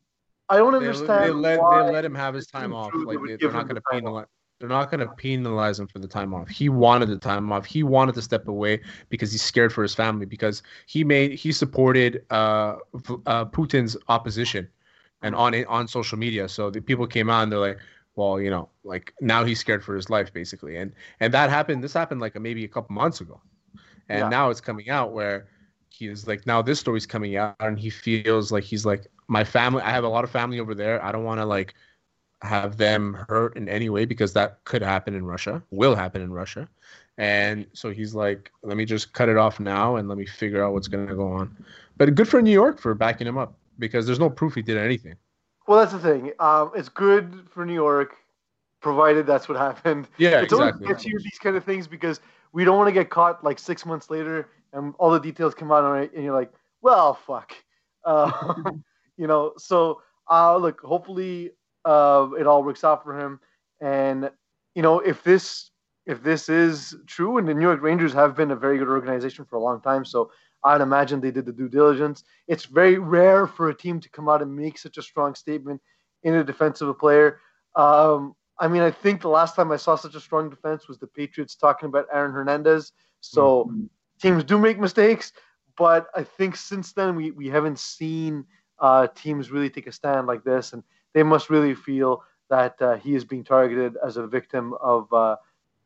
I 0.49 0.57
don't 0.57 0.75
understand 0.75 1.23
they 1.23 1.31
let 1.31 1.59
why. 1.59 1.83
they 1.83 1.93
let 1.93 2.05
him 2.05 2.15
have 2.15 2.33
his 2.33 2.47
time 2.47 2.73
off. 2.73 2.91
Like 2.93 3.19
they, 3.25 3.37
they're 3.37 3.51
not 3.51 3.67
going 3.67 3.75
to 3.75 3.81
penalize. 3.89 4.27
They're 4.59 4.69
not 4.69 4.91
going 4.91 4.99
to 4.99 5.07
penalize 5.07 5.79
him 5.79 5.87
for 5.87 5.99
the 5.99 6.07
time 6.07 6.33
off. 6.33 6.49
He 6.49 6.69
wanted 6.69 7.07
the 7.09 7.17
time 7.17 7.51
off. 7.51 7.65
He 7.65 7.83
wanted 7.83 8.15
to 8.15 8.21
step 8.21 8.47
away 8.47 8.81
because 9.09 9.31
he's 9.31 9.41
scared 9.41 9.71
for 9.71 9.83
his 9.83 9.95
family. 9.95 10.25
Because 10.25 10.63
he 10.87 11.03
made 11.03 11.33
he 11.33 11.51
supported 11.53 12.25
uh, 12.29 12.75
uh, 13.25 13.45
Putin's 13.45 13.95
opposition, 14.09 14.67
and 15.21 15.35
on 15.35 15.55
on 15.65 15.87
social 15.87 16.17
media. 16.17 16.49
So 16.49 16.69
the 16.69 16.81
people 16.81 17.07
came 17.07 17.29
out 17.29 17.43
and 17.43 17.51
they're 17.51 17.59
like, 17.59 17.79
well, 18.15 18.39
you 18.41 18.49
know, 18.49 18.69
like 18.83 19.13
now 19.21 19.45
he's 19.45 19.59
scared 19.59 19.83
for 19.83 19.95
his 19.95 20.09
life 20.09 20.33
basically. 20.33 20.75
And 20.77 20.93
and 21.21 21.33
that 21.33 21.49
happened. 21.49 21.83
This 21.83 21.93
happened 21.93 22.19
like 22.21 22.39
maybe 22.39 22.65
a 22.65 22.69
couple 22.69 22.93
months 22.95 23.21
ago, 23.21 23.41
and 24.09 24.29
Yeah. 24.29 24.29
now 24.29 24.49
it's 24.49 24.61
coming 24.61 24.89
out 24.89 25.13
where 25.13 25.47
he's 25.89 26.27
like 26.27 26.45
now 26.45 26.61
this 26.61 26.79
story's 26.79 27.05
coming 27.05 27.35
out 27.37 27.55
and 27.59 27.79
he 27.79 27.89
feels 27.89 28.51
like 28.51 28.63
he's 28.63 28.85
like 28.85 29.07
my 29.27 29.43
family. 29.43 29.81
I 29.81 29.91
have 29.91 30.03
a 30.03 30.09
lot 30.09 30.23
of 30.23 30.31
family 30.31 30.59
over 30.59 30.75
there. 30.75 31.03
I 31.03 31.11
don't 31.11 31.23
want 31.23 31.39
to 31.39 31.45
like 31.45 31.75
have 32.41 32.77
them 32.77 33.25
hurt 33.27 33.57
in 33.57 33.67
any 33.67 33.89
way 33.89 34.05
because 34.05 34.33
that 34.33 34.63
could 34.63 34.81
happen 34.81 35.13
in 35.13 35.25
Russia, 35.25 35.61
will 35.71 35.95
happen 35.95 36.21
in 36.21 36.31
Russia. 36.31 36.67
And 37.17 37.65
so 37.73 37.91
he's 37.91 38.15
like, 38.15 38.51
let 38.63 38.77
me 38.77 38.85
just 38.85 39.11
cut 39.13 39.27
it 39.27 39.37
off 39.37 39.59
now 39.59 39.97
and 39.97 40.07
let 40.07 40.17
me 40.17 40.25
figure 40.25 40.63
out 40.63 40.73
what's 40.73 40.87
going 40.87 41.07
to 41.07 41.15
go 41.15 41.27
on. 41.27 41.55
But 41.97 42.15
good 42.15 42.29
for 42.29 42.41
New 42.41 42.51
York 42.51 42.79
for 42.79 42.93
backing 42.93 43.27
him 43.27 43.37
up 43.37 43.55
because 43.77 44.05
there's 44.05 44.19
no 44.19 44.29
proof 44.29 44.55
he 44.55 44.61
did 44.61 44.77
anything. 44.77 45.15
Well, 45.67 45.79
that's 45.79 45.91
the 45.91 45.99
thing. 45.99 46.31
Um, 46.39 46.71
it's 46.75 46.89
good 46.89 47.47
for 47.49 47.65
New 47.65 47.73
York, 47.73 48.15
provided 48.79 49.27
that's 49.27 49.49
what 49.49 49.57
happened. 49.67 50.07
Yeah, 50.17 50.41
it's 50.41 50.53
exactly. 50.53 50.85
always 50.85 51.01
sketchy 51.01 51.17
these 51.17 51.39
kind 51.39 51.57
of 51.57 51.65
things 51.65 51.87
because 51.87 52.21
we 52.53 52.63
don't 52.63 52.77
want 52.77 52.87
to 52.87 52.93
get 52.93 53.09
caught 53.09 53.43
like 53.43 53.59
six 53.59 53.85
months 53.85 54.09
later 54.09 54.47
and 54.73 54.93
all 54.97 55.11
the 55.11 55.19
details 55.19 55.53
come 55.53 55.71
out 55.71 55.83
and 55.83 56.09
and 56.13 56.23
you're 56.23 56.33
like, 56.33 56.51
well, 56.81 57.13
fuck. 57.13 57.53
Uh, 58.05 58.31
you 59.17 59.27
know, 59.27 59.51
so 59.57 60.01
uh, 60.31 60.55
look, 60.55 60.79
hopefully 60.79 61.51
uh, 61.89 62.29
it 62.39 62.45
all 62.45 62.63
works 62.63 62.83
out 62.83 63.03
for 63.03 63.19
him. 63.19 63.39
And 63.81 64.29
you 64.75 64.83
know, 64.83 64.99
if 64.99 65.23
this 65.23 65.71
if 66.05 66.21
this 66.23 66.49
is 66.49 66.95
true, 67.07 67.37
and 67.37 67.47
the 67.47 67.53
New 67.53 67.67
York 67.71 67.81
Rangers 67.81 68.13
have 68.13 68.35
been 68.35 68.51
a 68.51 68.55
very 68.55 68.77
good 68.77 68.87
organization 68.87 69.45
for 69.45 69.55
a 69.57 69.63
long 69.67 69.81
time, 69.81 70.05
so 70.05 70.31
I'd 70.63 70.81
imagine 70.81 71.19
they 71.19 71.31
did 71.31 71.45
the 71.45 71.51
due 71.51 71.69
diligence. 71.69 72.23
It's 72.47 72.65
very 72.65 72.97
rare 72.97 73.47
for 73.47 73.69
a 73.69 73.75
team 73.75 73.99
to 74.01 74.09
come 74.09 74.29
out 74.29 74.41
and 74.41 74.55
make 74.55 74.77
such 74.77 74.97
a 74.97 75.01
strong 75.01 75.35
statement 75.35 75.81
in 76.23 76.35
a 76.35 76.43
defense 76.43 76.81
of 76.81 76.89
a 76.89 76.93
player. 76.93 77.39
Um, 77.75 78.35
I 78.59 78.67
mean, 78.67 78.81
I 78.81 78.91
think 78.91 79.21
the 79.21 79.29
last 79.29 79.55
time 79.55 79.71
I 79.71 79.77
saw 79.77 79.95
such 79.95 80.15
a 80.15 80.19
strong 80.19 80.49
defense 80.49 80.87
was 80.87 80.97
the 80.99 81.07
Patriots 81.07 81.55
talking 81.55 81.87
about 81.87 82.07
Aaron 82.11 82.33
Hernandez. 82.33 82.91
So 83.21 83.71
teams 84.21 84.43
do 84.43 84.57
make 84.57 84.79
mistakes, 84.79 85.31
but 85.77 86.07
I 86.15 86.23
think 86.23 86.55
since 86.55 86.93
then 86.93 87.15
we, 87.15 87.31
we 87.31 87.47
haven't 87.47 87.79
seen 87.79 88.45
uh, 88.79 89.07
teams 89.15 89.51
really 89.51 89.69
take 89.69 89.87
a 89.87 89.91
stand 89.91 90.27
like 90.27 90.43
this, 90.43 90.73
and 90.73 90.83
they 91.13 91.23
must 91.23 91.49
really 91.49 91.75
feel 91.75 92.23
that 92.49 92.81
uh, 92.81 92.95
he 92.97 93.15
is 93.15 93.23
being 93.23 93.43
targeted 93.43 93.97
as 94.05 94.17
a 94.17 94.27
victim 94.27 94.73
of 94.81 95.11
uh, 95.13 95.35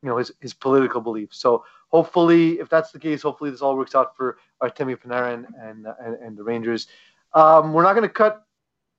you 0.02 0.10
know 0.10 0.18
his, 0.18 0.32
his 0.40 0.54
political 0.54 1.02
beliefs. 1.02 1.38
So 1.40 1.64
hopefully, 1.90 2.60
if 2.60 2.70
that's 2.70 2.92
the 2.92 3.00
case, 3.00 3.22
hopefully 3.22 3.52
this 3.52 3.62
all 3.62 3.78
works 3.78 3.96
out 3.96 4.16
for 4.16 4.38
Artemi 4.62 4.98
Panarin 4.98 5.46
and 5.62 5.88
and, 6.00 6.16
and 6.16 6.38
the 6.38 6.44
Rangers. 6.44 6.88
Um, 7.34 7.74
we're 7.74 7.84
not 7.84 7.94
going 7.94 8.08
to 8.08 8.14
cut. 8.14 8.46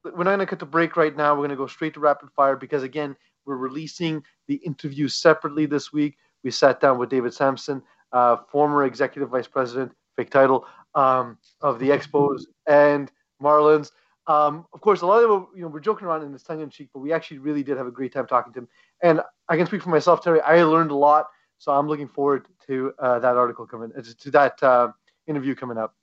We're 0.05 0.25
not 0.25 0.37
going 0.37 0.41
to 0.41 0.47
cut 0.47 0.59
the 0.59 0.67
break 0.67 0.97
right 0.97 1.17
now. 1.17 1.33
We're 1.33 1.47
going 1.47 1.51
to 1.51 1.57
go 1.57 1.67
straight 1.67 1.95
to 1.95 2.01
rapid 2.01 2.31
fire 2.31 2.57
because 2.57 2.83
again, 2.83 3.17
we're 3.47 3.57
releasing 3.57 4.23
the 4.49 4.57
interview 4.57 5.09
separately 5.09 5.67
this 5.67 5.93
week. 5.93 6.17
We 6.43 6.51
sat 6.51 6.81
down 6.81 6.99
with 6.99 7.09
David 7.09 7.33
Samson, 7.33 7.83
uh, 8.13 8.37
former 8.51 8.85
executive 8.85 9.31
vice 9.31 9.47
president, 9.47 9.93
fake 10.17 10.31
title, 10.31 10.67
um, 10.95 11.39
of 11.63 11.79
the 11.79 11.89
Expos 11.89 12.43
and 12.67 13.11
Marlins. 13.43 13.93
Um, 14.27 14.67
of 14.73 14.81
course, 14.81 15.03
a 15.03 15.07
lot 15.07 15.23
of 15.23 15.29
them, 15.29 15.49
you 15.55 15.63
know, 15.63 15.69
we're 15.69 15.81
joking 15.81 16.07
around 16.07 16.23
in 16.23 16.33
this 16.33 16.43
tongue 16.43 16.61
in 16.61 16.71
cheek, 16.71 16.89
but 16.95 17.01
we 17.01 17.13
actually 17.13 17.39
really 17.39 17.63
did 17.63 17.77
have 17.77 17.87
a 17.87 17.91
great 17.91 18.13
time 18.13 18.27
talking 18.27 18.53
to 18.55 18.61
him. 18.61 18.69
And 19.03 19.21
I 19.49 19.57
can 19.57 19.67
speak 19.67 19.83
for 19.83 19.91
myself, 19.91 20.23
Terry. 20.23 20.41
I 20.41 20.63
learned 20.63 20.91
a 20.91 20.95
lot, 20.95 21.27
so 21.59 21.73
I'm 21.73 21.89
looking 21.89 22.09
forward 22.09 22.47
to 22.67 22.95
uh, 22.99 23.19
that 23.19 23.37
article 23.37 23.67
coming, 23.67 23.93
uh, 23.97 24.03
to 24.03 24.31
that 24.31 24.63
uh, 24.63 24.89
interview 25.27 25.55
coming 25.55 25.77
up. 25.77 25.95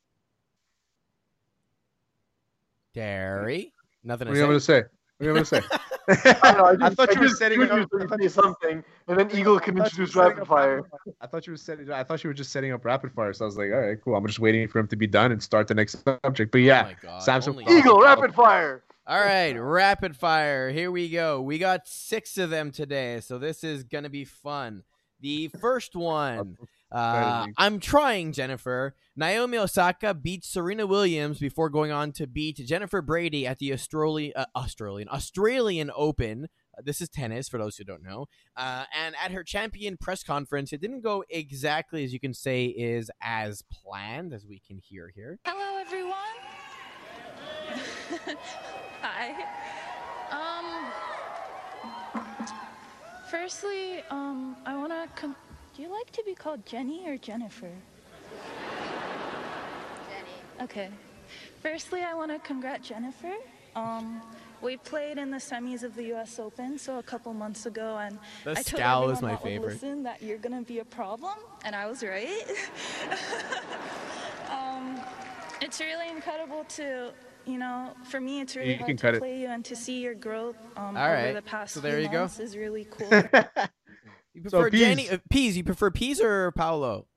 Terry, 2.94 3.74
nothing 4.04 4.28
What 4.28 4.38
are 4.38 4.40
you 4.40 4.46
going 4.46 4.58
to 4.58 4.60
say? 4.60 4.84
What 5.18 5.22
are 5.22 5.26
you 5.26 5.34
going 5.34 5.46
to 5.46 5.46
say? 5.46 5.62
I, 6.43 6.52
know, 6.54 6.65
I, 6.65 6.88
I 6.88 6.89
thought 6.89 7.10
I 7.10 7.13
you 7.13 7.19
were 7.21 7.26
just 7.28 7.39
setting 7.39 7.62
up. 7.62 7.69
you 7.69 7.74
I 7.76 7.78
so 7.86 7.97
you 8.02 8.08
thought 8.08 8.19
say 8.19 8.24
you- 8.24 8.30
something, 8.30 8.84
and 9.08 9.19
then 9.19 9.32
Eagle 9.32 9.60
can 9.60 9.80
I 9.80 9.84
thought 9.84 9.97
you 9.97 10.04
introduce 10.04 10.15
were 10.15 10.24
rapid 10.24 10.41
up 10.41 10.47
fire. 10.47 10.82
I 11.21 11.28
thought 11.28 11.47
you 11.47 11.54
were 11.54 11.58
setting. 11.58 11.91
I 11.91 12.04
thought 12.04 12.24
you 12.24 12.30
were 12.30 12.34
just 12.34 12.52
setting 12.52 12.71
up 12.71 12.84
rapid 12.86 13.12
fire. 13.13 13.34
So 13.34 13.45
I 13.45 13.47
was 13.47 13.58
like, 13.58 13.71
all 13.71 13.80
right, 13.80 13.97
cool. 14.04 14.15
I'm 14.15 14.26
just 14.28 14.39
waiting 14.39 14.67
for 14.67 14.80
him 14.80 14.88
to 14.88 14.95
be 14.95 15.08
done 15.08 15.32
and 15.32 15.41
start 15.41 15.67
the 15.67 15.74
next 15.76 16.04
subject. 16.04 16.52
But 16.52 16.58
Oh 16.60 16.62
yeah, 16.62 16.84
my 16.84 16.95
God, 17.02 17.21
Samsung 17.21 17.50
only- 17.50 17.65
Eagle, 17.78 18.00
rapid 18.02 18.34
fire. 18.34 18.84
All 19.08 19.19
right, 19.19 19.54
rapid 19.54 20.15
fire. 20.15 20.69
Here 20.69 20.91
we 20.91 21.10
go. 21.10 21.41
We 21.41 21.58
got 21.58 21.88
six 21.88 22.38
of 22.38 22.50
them 22.50 22.71
today, 22.71 23.19
so 23.21 23.39
this 23.39 23.63
is 23.63 23.84
gonna 23.84 24.10
be 24.10 24.26
fun. 24.26 24.84
The 25.19 25.50
first 25.60 25.95
one. 25.95 26.58
Uh, 26.91 27.47
I'm 27.58 27.80
trying, 27.80 28.34
Jennifer. 28.34 28.95
Naomi 29.15 29.58
Osaka 29.58 30.13
beat 30.13 30.43
Serena 30.43 30.86
Williams 30.86 31.39
before 31.39 31.69
going 31.69 31.91
on 31.91 32.12
to 32.13 32.27
beat 32.27 32.58
Jennifer 32.58 33.01
Brady 33.01 33.47
at 33.47 33.60
the 33.60 33.71
Australian 33.73 34.34
uh, 34.36 34.45
Australian 34.56 35.08
Australian 35.10 35.91
Open. 35.95 36.47
Uh, 36.77 36.82
This 36.84 36.99
is 37.01 37.08
tennis 37.10 37.47
for 37.47 37.58
those 37.58 37.77
who 37.77 37.84
don't 37.86 38.04
know. 38.04 38.25
Uh, 38.58 38.86
and 38.97 39.15
at 39.23 39.32
her 39.32 39.43
champion 39.43 39.95
press 39.97 40.23
conference, 40.23 40.73
it 40.73 40.82
didn't 40.82 41.01
go 41.01 41.23
exactly 41.30 42.04
as 42.04 42.12
you 42.13 42.19
can 42.19 42.34
say 42.34 42.65
is 42.65 43.10
as 43.21 43.63
planned, 43.71 44.34
as 44.34 44.45
we 44.45 44.60
can 44.60 44.77
hear 44.77 45.12
here. 45.15 45.39
Hello, 45.45 45.77
everyone. 45.80 46.15
Hi. 49.01 49.34
Um. 50.32 50.91
Firstly, 53.30 54.04
um, 54.10 54.58
I 54.65 54.75
wanna. 54.75 55.08
Com- 55.15 55.36
Do 55.82 55.88
you 55.88 55.94
like 55.94 56.12
to 56.12 56.22
be 56.24 56.36
called 56.36 56.63
Jenny 56.63 57.10
or 57.10 57.17
Jennifer? 57.17 57.72
Jenny. 60.08 60.62
Okay. 60.62 60.89
Firstly, 61.63 62.04
I 62.04 62.13
wanna 62.13 62.38
congrat 62.38 62.84
Jennifer. 62.84 63.34
Um, 63.76 64.22
we 64.62 64.78
played 64.78 65.17
in 65.17 65.32
the 65.32 65.38
semis 65.39 65.82
of 65.82 65.96
the 65.96 66.04
U.S. 66.13 66.38
Open, 66.38 66.78
so 66.78 67.00
a 67.00 67.02
couple 67.02 67.34
months 67.34 67.65
ago, 67.65 67.98
and 67.98 68.20
The 68.44 68.52
I 68.52 68.54
told 68.54 68.65
scowl 68.67 68.98
everyone 69.10 69.15
is 69.15 69.22
my 69.24 69.32
that 69.32 69.41
favorite. 69.44 69.74
Listen, 69.74 70.04
that 70.04 70.22
you're 70.22 70.38
gonna 70.38 70.62
be 70.62 70.78
a 70.82 70.86
problem, 70.86 71.34
and 71.65 71.76
I 71.76 71.88
was 71.88 72.04
right. 72.04 72.44
um, 74.52 75.02
it's 75.63 75.80
really 75.80 76.10
incredible 76.10 76.63
to, 76.76 77.12
you 77.48 77.58
know, 77.58 77.96
for 78.08 78.22
me, 78.22 78.41
it's 78.41 78.56
really 78.56 78.74
You 78.74 78.78
can 78.78 78.86
hard 78.86 79.00
cut 79.00 79.12
to 79.13 79.17
it. 79.17 79.20
play 79.22 79.39
you 79.39 79.48
and 79.48 79.65
to 79.65 79.76
see 79.76 80.00
your 80.00 80.13
growth 80.13 80.58
um, 80.78 80.96
All 80.96 81.06
over 81.06 81.12
right. 81.12 81.34
the 81.34 81.41
past 81.41 81.74
So 81.74 81.82
few 81.82 81.89
there 81.89 82.00
you 82.00 82.08
go. 82.08 82.20
months 82.20 82.39
is 82.39 82.56
really 82.56 82.86
cool. 82.91 83.24
You 84.34 84.44
So, 84.50 84.62
prefer 84.62 84.72
Peas. 84.72 84.80
Jenny 84.80 85.10
uh, 85.10 85.17
Peas? 85.30 85.58
You 85.58 85.63
prefer 85.63 85.91
Peas 85.91 86.22
or 86.22 86.52
Paolo? 86.54 87.08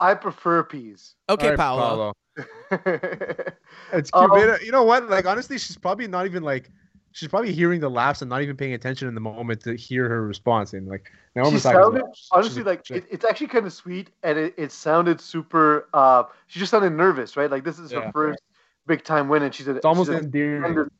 I 0.00 0.14
prefer 0.14 0.64
peas. 0.64 1.14
Okay, 1.28 1.46
All 1.46 1.50
right, 1.52 1.58
Paolo. 1.58 2.12
It's 3.92 4.10
cute. 4.10 4.14
Um, 4.32 4.56
you 4.64 4.72
know 4.72 4.82
what? 4.84 5.08
Like 5.08 5.26
honestly, 5.26 5.58
she's 5.58 5.76
probably 5.76 6.06
not 6.08 6.26
even 6.26 6.42
like 6.42 6.70
she's 7.12 7.28
probably 7.28 7.52
hearing 7.52 7.80
the 7.80 7.88
laughs 7.90 8.22
and 8.22 8.28
not 8.28 8.42
even 8.42 8.56
paying 8.56 8.72
attention 8.72 9.06
in 9.06 9.14
the 9.14 9.20
moment 9.20 9.60
to 9.62 9.74
hear 9.76 10.08
her 10.08 10.26
response. 10.26 10.72
And 10.72 10.88
like 10.88 11.10
Naomi 11.36 11.50
she 11.50 11.56
Osaka's 11.56 11.82
sounded 11.84 12.02
like- 12.02 12.12
honestly 12.32 12.62
a- 12.62 12.64
like 12.64 12.90
it, 12.90 13.04
it's 13.10 13.24
actually 13.24 13.48
kind 13.48 13.66
of 13.66 13.72
sweet 13.72 14.10
and 14.22 14.38
it, 14.38 14.54
it 14.56 14.72
sounded 14.72 15.20
super 15.20 15.88
uh 15.94 16.24
she 16.46 16.58
just 16.58 16.70
sounded 16.70 16.90
nervous 16.90 17.36
right 17.36 17.50
like 17.50 17.64
this 17.64 17.78
is 17.78 17.92
Yeah. 17.92 18.00
her 18.06 18.12
first 18.12 18.40
big 18.86 19.04
time 19.04 19.28
win 19.28 19.42
and 19.42 19.54
she's 19.54 19.68
a 19.68 19.76
it's 19.76 19.84
almost 19.84 20.10
she's 20.10 20.18
endearing. 20.20 20.62
tremendous 20.62 20.92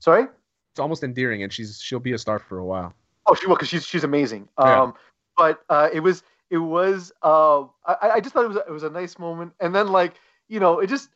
sorry 0.00 0.26
It's 0.72 0.80
almost 0.80 1.02
endearing, 1.04 1.42
and 1.44 1.52
she's 1.52 1.80
she'll 1.80 2.00
be 2.00 2.12
a 2.12 2.18
star 2.18 2.38
for 2.38 2.58
a 2.58 2.64
while. 2.64 2.92
Oh 3.26 3.34
she 3.34 3.46
will 3.46 3.54
because 3.54 3.68
she's 3.68 3.86
she's 3.86 4.04
amazing. 4.04 4.48
Yeah. 4.58 4.82
um 4.82 4.94
but 5.36 5.60
uh 5.68 5.88
it 5.92 6.00
was 6.00 6.22
it 6.50 6.58
was 6.58 7.12
uh 7.22 7.62
I, 7.84 8.10
I 8.14 8.20
just 8.20 8.34
thought 8.34 8.44
it 8.44 8.48
was 8.48 8.56
a, 8.56 8.64
it 8.66 8.72
was 8.72 8.82
a 8.82 8.90
nice 8.90 9.18
moment. 9.18 9.52
And 9.60 9.74
then 9.74 9.88
like 9.88 10.14
you 10.48 10.60
know 10.60 10.80
it 10.80 10.88
just 10.88 11.08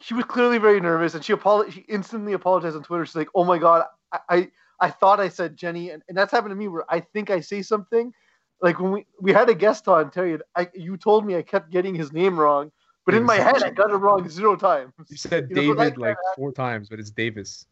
she 0.00 0.14
was 0.14 0.24
clearly 0.24 0.58
very 0.58 0.80
nervous 0.80 1.14
and 1.14 1.24
she 1.24 1.32
apologized 1.32 1.74
she 1.74 1.84
instantly 1.88 2.32
apologized 2.32 2.76
on 2.76 2.82
twitter. 2.82 3.04
She's 3.06 3.16
like 3.16 3.28
oh 3.34 3.44
my 3.44 3.58
god 3.58 3.84
i 4.12 4.18
i, 4.28 4.50
I 4.80 4.90
thought 4.90 5.20
i 5.20 5.28
said 5.28 5.56
jenny 5.56 5.90
and, 5.90 6.02
and 6.08 6.16
that's 6.16 6.32
happened 6.32 6.52
to 6.52 6.56
me 6.56 6.68
where 6.68 6.84
i 6.88 7.00
think 7.00 7.30
i 7.30 7.40
say 7.40 7.62
something. 7.62 8.12
Like 8.60 8.80
when 8.80 8.90
we 8.90 9.06
we 9.20 9.32
had 9.32 9.48
a 9.48 9.54
guest 9.54 9.86
on 9.86 10.10
terry 10.10 10.38
I, 10.56 10.68
you 10.74 10.96
told 10.96 11.24
me 11.24 11.36
i 11.36 11.42
kept 11.42 11.70
getting 11.70 11.94
his 11.94 12.12
name 12.12 12.38
wrong 12.38 12.72
but 13.06 13.14
in 13.14 13.24
my 13.24 13.36
head 13.36 13.62
i 13.62 13.70
got 13.70 13.90
it 13.90 13.94
wrong 13.94 14.28
zero 14.28 14.56
times. 14.56 14.92
You 15.08 15.16
said 15.16 15.48
You 15.48 15.56
know, 15.56 15.62
David 15.62 15.78
like 15.78 15.98
like 15.98 16.16
four 16.36 16.52
times, 16.52 16.88
but 16.88 16.98
it's 16.98 17.10
Davis. 17.10 17.66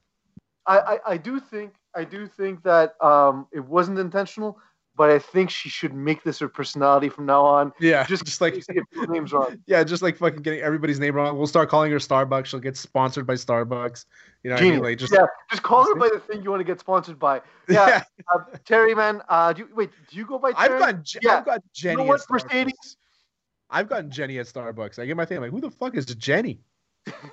I, 0.67 0.79
I, 0.79 0.99
I 1.13 1.17
do 1.17 1.39
think 1.39 1.75
I 1.97 2.05
do 2.05 2.27
think 2.27 2.63
that 2.65 2.95
um, 3.03 3.47
it 3.53 3.65
wasn't 3.65 3.99
intentional, 3.99 4.59
but 4.97 5.11
I 5.11 5.19
think 5.19 5.51
she 5.51 5.69
should 5.69 5.93
make 5.95 6.23
this 6.23 6.39
her 6.39 6.49
personality 6.49 7.09
from 7.09 7.27
now 7.27 7.45
on. 7.45 7.73
Yeah, 7.81 8.05
Just, 8.07 8.25
just 8.25 8.41
like 8.41 8.63
names 9.09 9.33
wrong. 9.33 9.59
yeah, 9.67 9.83
just 9.85 10.03
like 10.03 10.17
fucking 10.17 10.43
getting 10.43 10.61
everybody's 10.61 10.99
name 11.01 11.15
wrong. 11.15 11.37
We'll 11.37 11.47
start 11.47 11.69
calling 11.69 11.91
her 11.93 11.99
Starbucks. 11.99 12.47
She'll 12.47 12.61
get 12.61 12.77
sponsored 12.77 13.27
by 13.27 13.35
Starbucks. 13.35 14.05
You 14.43 14.51
know, 14.51 14.57
I 14.57 14.61
mean? 14.61 14.81
Like 14.81 14.99
just 14.99 15.13
yeah, 15.13 15.27
just 15.51 15.63
call 15.63 15.85
her 15.87 15.95
by 15.97 16.09
the 16.15 16.21
thing 16.21 16.43
you 16.43 16.51
want 16.51 16.61
to 16.61 16.65
get 16.65 16.81
sponsored 16.81 17.19
by. 17.19 17.41
Yeah, 17.69 18.05
uh, 18.33 18.39
Terry, 18.65 18.95
man. 18.95 19.23
Uh, 19.29 19.53
do 19.53 19.63
you, 19.63 19.69
wait, 19.75 19.91
do 20.09 20.17
you 20.17 20.25
go 20.25 20.39
by 20.39 20.53
I've 20.57 20.69
Terry? 20.69 20.79
gotten 20.79 21.01
Je- 21.03 21.19
Yeah. 21.21 21.39
I've 21.39 21.45
got 21.45 21.57
you 21.65 21.71
Jenny. 21.75 21.97
know 21.97 22.03
at 22.15 22.21
what? 22.29 22.31
Mercedes. 22.31 22.97
I've 23.69 23.89
gotten 23.89 24.09
Jenny 24.09 24.39
at 24.39 24.47
Starbucks. 24.47 25.01
I 25.01 25.07
get 25.07 25.17
my 25.17 25.25
thing. 25.25 25.39
I'm 25.39 25.43
like, 25.43 25.51
who 25.51 25.61
the 25.61 25.73
fuck 25.73 25.97
is 25.97 26.07
Jenny? 26.07 26.61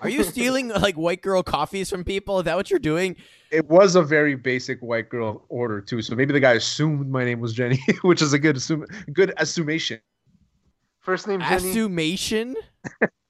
Are 0.01 0.09
you 0.09 0.23
stealing 0.23 0.69
like 0.69 0.95
white 0.95 1.21
girl 1.21 1.43
coffees 1.43 1.89
from 1.89 2.03
people? 2.03 2.39
Is 2.39 2.45
that 2.45 2.55
what 2.55 2.69
you're 2.69 2.79
doing? 2.79 3.15
It 3.51 3.69
was 3.69 3.95
a 3.95 4.03
very 4.03 4.35
basic 4.35 4.79
white 4.81 5.09
girl 5.09 5.45
order 5.49 5.81
too, 5.81 6.01
so 6.01 6.15
maybe 6.15 6.33
the 6.33 6.39
guy 6.39 6.53
assumed 6.53 7.09
my 7.09 7.23
name 7.23 7.39
was 7.39 7.53
Jenny, 7.53 7.79
which 8.01 8.21
is 8.21 8.33
a 8.33 8.39
good 8.39 8.57
assume 8.57 8.85
good 9.13 9.33
assumation. 9.37 9.99
First 10.99 11.27
name 11.27 11.39
Jenny. 11.41 11.71
Assumation? 11.71 12.55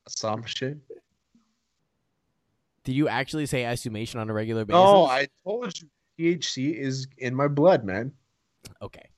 Assumption. 0.06 0.82
Did 2.84 2.96
you 2.96 3.08
actually 3.08 3.46
say 3.46 3.64
assumation 3.64 4.20
on 4.20 4.30
a 4.30 4.34
regular 4.34 4.66
basis? 4.66 4.76
No, 4.76 5.06
I 5.06 5.28
told 5.44 5.74
you. 5.80 5.88
THC 6.20 6.76
is 6.76 7.08
in 7.18 7.34
my 7.34 7.48
blood, 7.48 7.84
man. 7.84 8.12
Okay. 8.82 9.10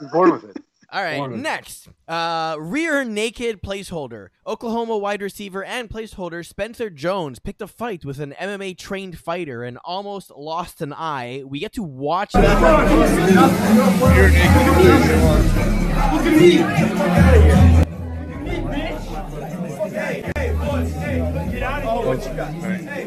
I'm 0.00 0.08
born 0.08 0.32
with 0.32 0.44
it. 0.44 0.62
All 0.94 1.02
right, 1.02 1.16
Morning. 1.16 1.42
next. 1.42 1.88
Uh, 2.06 2.54
rear 2.56 3.02
naked 3.02 3.60
placeholder. 3.64 4.28
Oklahoma 4.46 4.96
wide 4.96 5.22
receiver 5.22 5.64
and 5.64 5.90
placeholder 5.90 6.46
Spencer 6.46 6.88
Jones 6.88 7.40
picked 7.40 7.60
a 7.60 7.66
fight 7.66 8.04
with 8.04 8.20
an 8.20 8.32
MMA 8.40 8.78
trained 8.78 9.18
fighter 9.18 9.64
and 9.64 9.76
almost 9.78 10.30
lost 10.30 10.80
an 10.82 10.92
eye. 10.92 11.42
We 11.44 11.58
get 11.58 11.72
to 11.72 11.82
watch 11.82 12.30
that. 12.34 12.60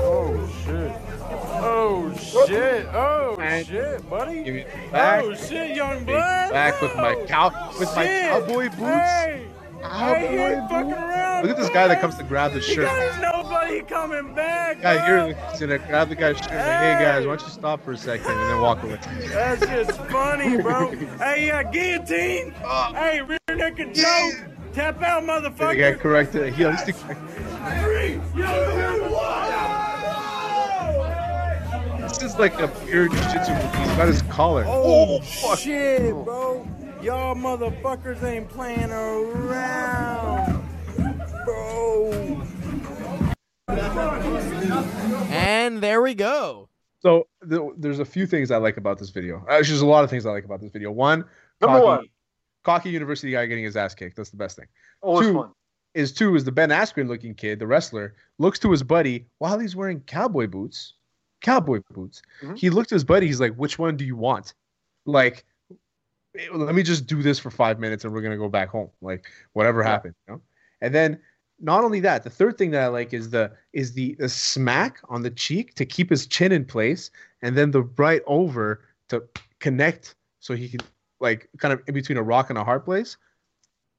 Oh 1.90 2.14
shit. 2.46 2.87
Oh 2.92 3.35
Man. 3.38 3.64
shit, 3.64 4.11
buddy. 4.11 4.66
Oh, 4.66 4.92
back. 4.92 5.24
Oh 5.24 5.35
shit, 5.35 5.74
young 5.74 6.05
blood. 6.05 6.53
back 6.53 6.81
with 6.83 6.94
my 6.96 7.14
oh, 7.14 7.27
cow 7.27 7.70
with 7.79 7.96
my 7.96 8.07
cowboy 8.07 8.68
boots. 8.68 8.81
Hey. 8.81 9.46
Hey, 9.81 9.83
Cowboy 9.83 10.68
fucking 10.68 10.88
boots. 10.90 11.01
around. 11.01 11.42
Look 11.46 11.51
at 11.53 11.57
this 11.57 11.70
guy 11.70 11.88
that 11.88 12.01
comes 12.01 12.16
to 12.16 12.24
grab 12.24 12.53
the 12.53 12.61
shirt. 12.61 12.85
got 12.85 13.22
nobody 13.22 13.81
coming 13.83 14.35
back. 14.35 14.83
Guy 14.83 15.31
is 15.31 15.61
gonna 15.61 15.79
grab 15.79 16.11
the 16.11 16.14
guy's 16.14 16.37
shirt. 16.37 16.51
Like, 16.51 16.59
hey 16.59 16.96
guys, 17.01 17.27
why 17.27 17.37
don't 17.37 17.42
you 17.42 17.48
stop 17.48 17.83
for 17.83 17.92
a 17.92 17.96
second 17.96 18.31
and 18.31 18.51
then 18.51 18.61
walk 18.61 18.83
away? 18.83 18.98
That's 19.29 19.64
just 19.64 19.98
funny, 20.11 20.61
bro. 20.61 20.90
hey, 21.18 21.46
yeah, 21.46 21.62
guillotine. 21.62 22.53
Oh. 22.64 22.92
Hey, 22.92 23.22
rear 23.22 23.38
naked 23.48 23.94
Joe. 23.94 24.31
Tap 24.74 25.01
out, 25.03 25.22
motherfucker. 25.22 25.74
motherfucker. 25.74 25.98
corrected. 25.98 26.53
He 26.53 26.64
at 26.64 26.70
least 26.72 26.87
he- 26.87 26.92
This 28.35 29.77
is 32.38 32.51
like 32.53 32.61
a 32.61 32.68
pure 32.87 33.09
jiu-jitsu 33.09 33.53
move. 33.53 33.74
He's 33.74 33.96
got 33.96 34.09
his 34.09 34.22
collar. 34.22 34.64
Oh, 34.66 35.20
oh 35.44 35.57
shit, 35.57 36.12
bro. 36.24 36.66
Y'all 37.03 37.35
motherfuckers 37.35 38.22
ain't 38.22 38.48
playing 38.48 38.90
around. 38.90 40.64
Bro. 41.44 42.42
And 45.31 45.81
there 45.81 46.03
we 46.03 46.14
go. 46.14 46.68
So 47.01 47.27
th- 47.48 47.61
there's 47.77 48.01
a 48.01 48.05
few 48.05 48.27
things 48.27 48.51
I 48.51 48.57
like 48.57 48.77
about 48.77 48.98
this 48.98 49.11
video. 49.11 49.44
Actually, 49.48 49.72
there's 49.72 49.81
a 49.83 49.87
lot 49.87 50.03
of 50.05 50.11
things 50.11 50.27
I 50.27 50.31
like 50.33 50.44
about 50.44 50.61
this 50.61 50.72
video. 50.72 50.90
One, 50.90 51.24
Number 51.61 51.79
cocky, 51.79 51.85
one. 51.85 52.07
cocky 52.64 52.90
university 52.90 53.33
guy 53.33 53.46
getting 53.46 53.64
his 53.64 53.77
ass 53.77 53.94
kicked. 53.94 54.16
That's 54.16 54.31
the 54.31 54.37
best 54.37 54.57
thing. 54.57 54.66
Oh, 55.03 55.11
Always 55.11 55.29
Two. 55.29 55.35
fun. 55.35 55.51
Is 55.94 56.12
two 56.12 56.37
is 56.37 56.44
the 56.44 56.53
Ben 56.53 56.68
Askren 56.68 57.09
looking 57.09 57.35
kid, 57.35 57.59
the 57.59 57.66
wrestler, 57.66 58.14
looks 58.38 58.59
to 58.61 58.70
his 58.70 58.83
buddy 58.83 59.27
while 59.38 59.59
he's 59.59 59.74
wearing 59.74 60.01
cowboy 60.01 60.46
boots. 60.46 60.94
Cowboy 61.40 61.81
boots. 61.92 62.22
Mhm. 62.42 62.59
He 62.59 62.70
looked 62.70 62.88
to 62.90 62.94
his 62.94 63.05
buddy. 63.05 63.27
He's 63.27 63.40
like, 63.40 63.55
"Which 63.55 63.79
one 63.79 63.96
do 63.96 64.05
you 64.05 64.16
want?" 64.16 64.55
Like, 65.07 65.44
"Eh, 66.37 66.48
let 66.53 66.74
me 66.74 66.83
just 66.83 67.07
do 67.07 67.22
this 67.22 67.38
for 67.38 67.51
five 67.51 67.79
minutes 67.79 68.05
and 68.05 68.12
we're 68.12 68.22
gonna 68.22 68.37
go 68.37 68.48
back 68.48 68.68
home. 68.68 68.90
Like, 69.01 69.27
whatever 69.53 69.81
Yeah. 69.83 69.88
happened, 69.88 70.14
you 70.27 70.35
know. 70.35 70.42
And 70.81 70.94
then 70.94 71.20
not 71.61 71.83
only 71.85 72.01
that, 72.01 72.22
the 72.22 72.31
third 72.31 72.57
thing 72.59 72.70
that 72.72 72.83
I 72.83 72.87
like 72.88 73.12
is 73.12 73.31
the 73.31 73.53
is 73.72 73.92
the, 73.94 74.14
the 74.18 74.29
smack 74.29 75.01
on 75.09 75.22
the 75.22 75.31
cheek 75.31 75.74
to 75.74 75.85
keep 75.87 76.11
his 76.11 76.27
chin 76.27 76.53
in 76.53 76.64
place, 76.64 77.11
and 77.42 77.57
then 77.57 77.70
the 77.70 77.83
right 77.83 78.22
over 78.27 78.85
to 79.09 79.22
connect 79.61 80.14
so 80.40 80.55
he 80.55 80.68
can 80.68 80.81
like 81.20 81.48
kind 81.59 81.72
of 81.72 81.83
in 81.88 81.94
between 81.94 82.18
a 82.18 82.22
rock 82.22 82.48
and 82.51 82.59
a 82.59 82.64
hard 82.64 82.85
place. 82.85 83.16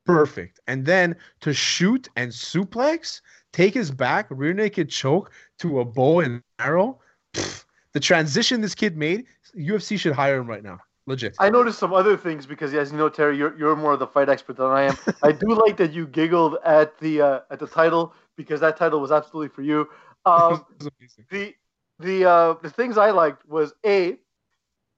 Perfect. 0.05 0.59
And 0.67 0.85
then 0.85 1.15
to 1.41 1.53
shoot 1.53 2.07
and 2.15 2.31
suplex, 2.31 3.21
take 3.51 3.73
his 3.73 3.91
back, 3.91 4.27
rear 4.29 4.53
naked 4.53 4.89
choke 4.89 5.31
to 5.59 5.81
a 5.81 5.85
bow 5.85 6.21
and 6.21 6.41
arrow. 6.59 6.99
Pfft, 7.33 7.65
the 7.93 7.99
transition 7.99 8.61
this 8.61 8.75
kid 8.75 8.97
made, 8.97 9.25
UFC 9.57 9.99
should 9.99 10.13
hire 10.13 10.37
him 10.37 10.47
right 10.47 10.63
now. 10.63 10.79
Legit. 11.05 11.35
I 11.39 11.49
noticed 11.49 11.79
some 11.79 11.91
other 11.91 12.15
things 12.15 12.45
because, 12.45 12.71
as 12.75 12.91
you 12.91 12.97
know, 12.97 13.09
Terry, 13.09 13.35
you're, 13.35 13.57
you're 13.57 13.75
more 13.75 13.93
of 13.93 13.99
the 13.99 14.05
fight 14.05 14.29
expert 14.29 14.57
than 14.57 14.67
I 14.67 14.83
am. 14.83 14.97
I 15.23 15.31
do 15.31 15.47
like 15.55 15.75
that 15.77 15.91
you 15.91 16.05
giggled 16.05 16.57
at 16.63 16.99
the 16.99 17.21
uh, 17.21 17.39
at 17.49 17.57
the 17.59 17.65
title 17.65 18.13
because 18.35 18.59
that 18.59 18.77
title 18.77 18.99
was 18.99 19.11
absolutely 19.11 19.49
for 19.49 19.61
you. 19.63 19.87
Um, 20.25 20.65
It 20.69 20.83
was 20.83 20.89
amazing. 20.99 21.25
the 21.31 21.55
the 21.99 22.29
uh, 22.29 22.53
the 22.61 22.69
things 22.69 22.97
I 22.97 23.11
liked 23.11 23.47
was 23.47 23.73
a 23.85 24.17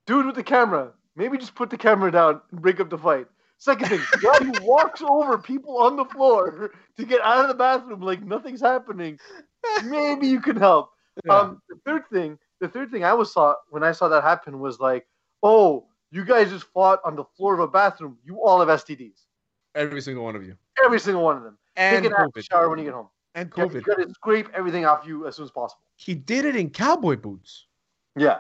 dude 0.08 0.26
with 0.26 0.34
the 0.36 0.44
camera. 0.44 0.92
Maybe 1.16 1.38
just 1.38 1.54
put 1.54 1.70
the 1.70 1.78
camera 1.78 2.12
down 2.12 2.42
and 2.52 2.60
break 2.60 2.80
up 2.80 2.90
the 2.90 2.98
fight. 2.98 3.28
Second 3.60 3.90
thing, 3.90 4.00
guy 4.22 4.44
who 4.44 4.66
walks 4.66 5.04
over 5.04 5.38
people 5.38 5.78
on 5.78 5.96
the 5.96 6.06
floor 6.06 6.72
to 6.98 7.06
get 7.06 7.22
out 7.22 7.42
of 7.44 7.50
the 7.50 7.54
bathroom 7.54 8.02
like 8.02 8.24
nothing's 8.24 8.62
happening. 8.62 9.20
Maybe 9.86 10.28
you 10.28 10.42
can 10.42 10.56
help. 10.56 10.92
Yeah. 11.26 11.38
Um, 11.38 11.62
the 11.70 11.76
third 11.86 12.04
thing, 12.12 12.38
the 12.60 12.68
third 12.68 12.92
thing 12.92 13.04
I 13.04 13.14
was 13.14 13.32
saw 13.34 13.56
when 13.70 13.84
I 13.84 13.92
saw 13.92 14.08
that 14.10 14.24
happen 14.24 14.60
was 14.60 14.80
like, 14.80 15.08
oh, 15.44 15.86
you 16.12 16.24
guys 16.26 16.50
just 16.50 16.66
fought 16.66 17.00
on 17.04 17.16
the 17.16 17.24
floor 17.36 17.54
of 17.54 17.60
a 17.60 17.68
bathroom. 17.68 18.18
You 18.24 18.42
all 18.42 18.60
have 18.60 18.70
STDs, 18.70 19.26
Every 19.76 20.02
single 20.02 20.24
one 20.24 20.36
of 20.36 20.46
you. 20.46 20.56
every 20.84 21.00
single 21.00 21.24
one 21.24 21.38
of 21.38 21.44
them. 21.44 21.58
And 21.78 22.04
Take 22.04 22.12
an 22.12 22.18
COVID. 22.18 22.50
shower 22.50 22.70
when 22.70 22.80
you 22.80 22.86
get 22.86 22.94
home. 22.94 23.08
And 23.36 23.50
COVID. 23.50 23.74
You 23.76 23.82
got 23.82 23.98
to 24.00 24.10
scrape 24.14 24.50
everything 24.54 24.86
off 24.86 25.06
you 25.06 25.26
as 25.28 25.38
soon 25.38 25.46
as 25.46 25.52
possible. 25.52 25.82
He 25.96 26.14
did 26.14 26.44
it 26.46 26.56
in 26.56 26.70
cowboy 26.70 27.16
boots. 27.16 27.66
Yeah, 28.18 28.40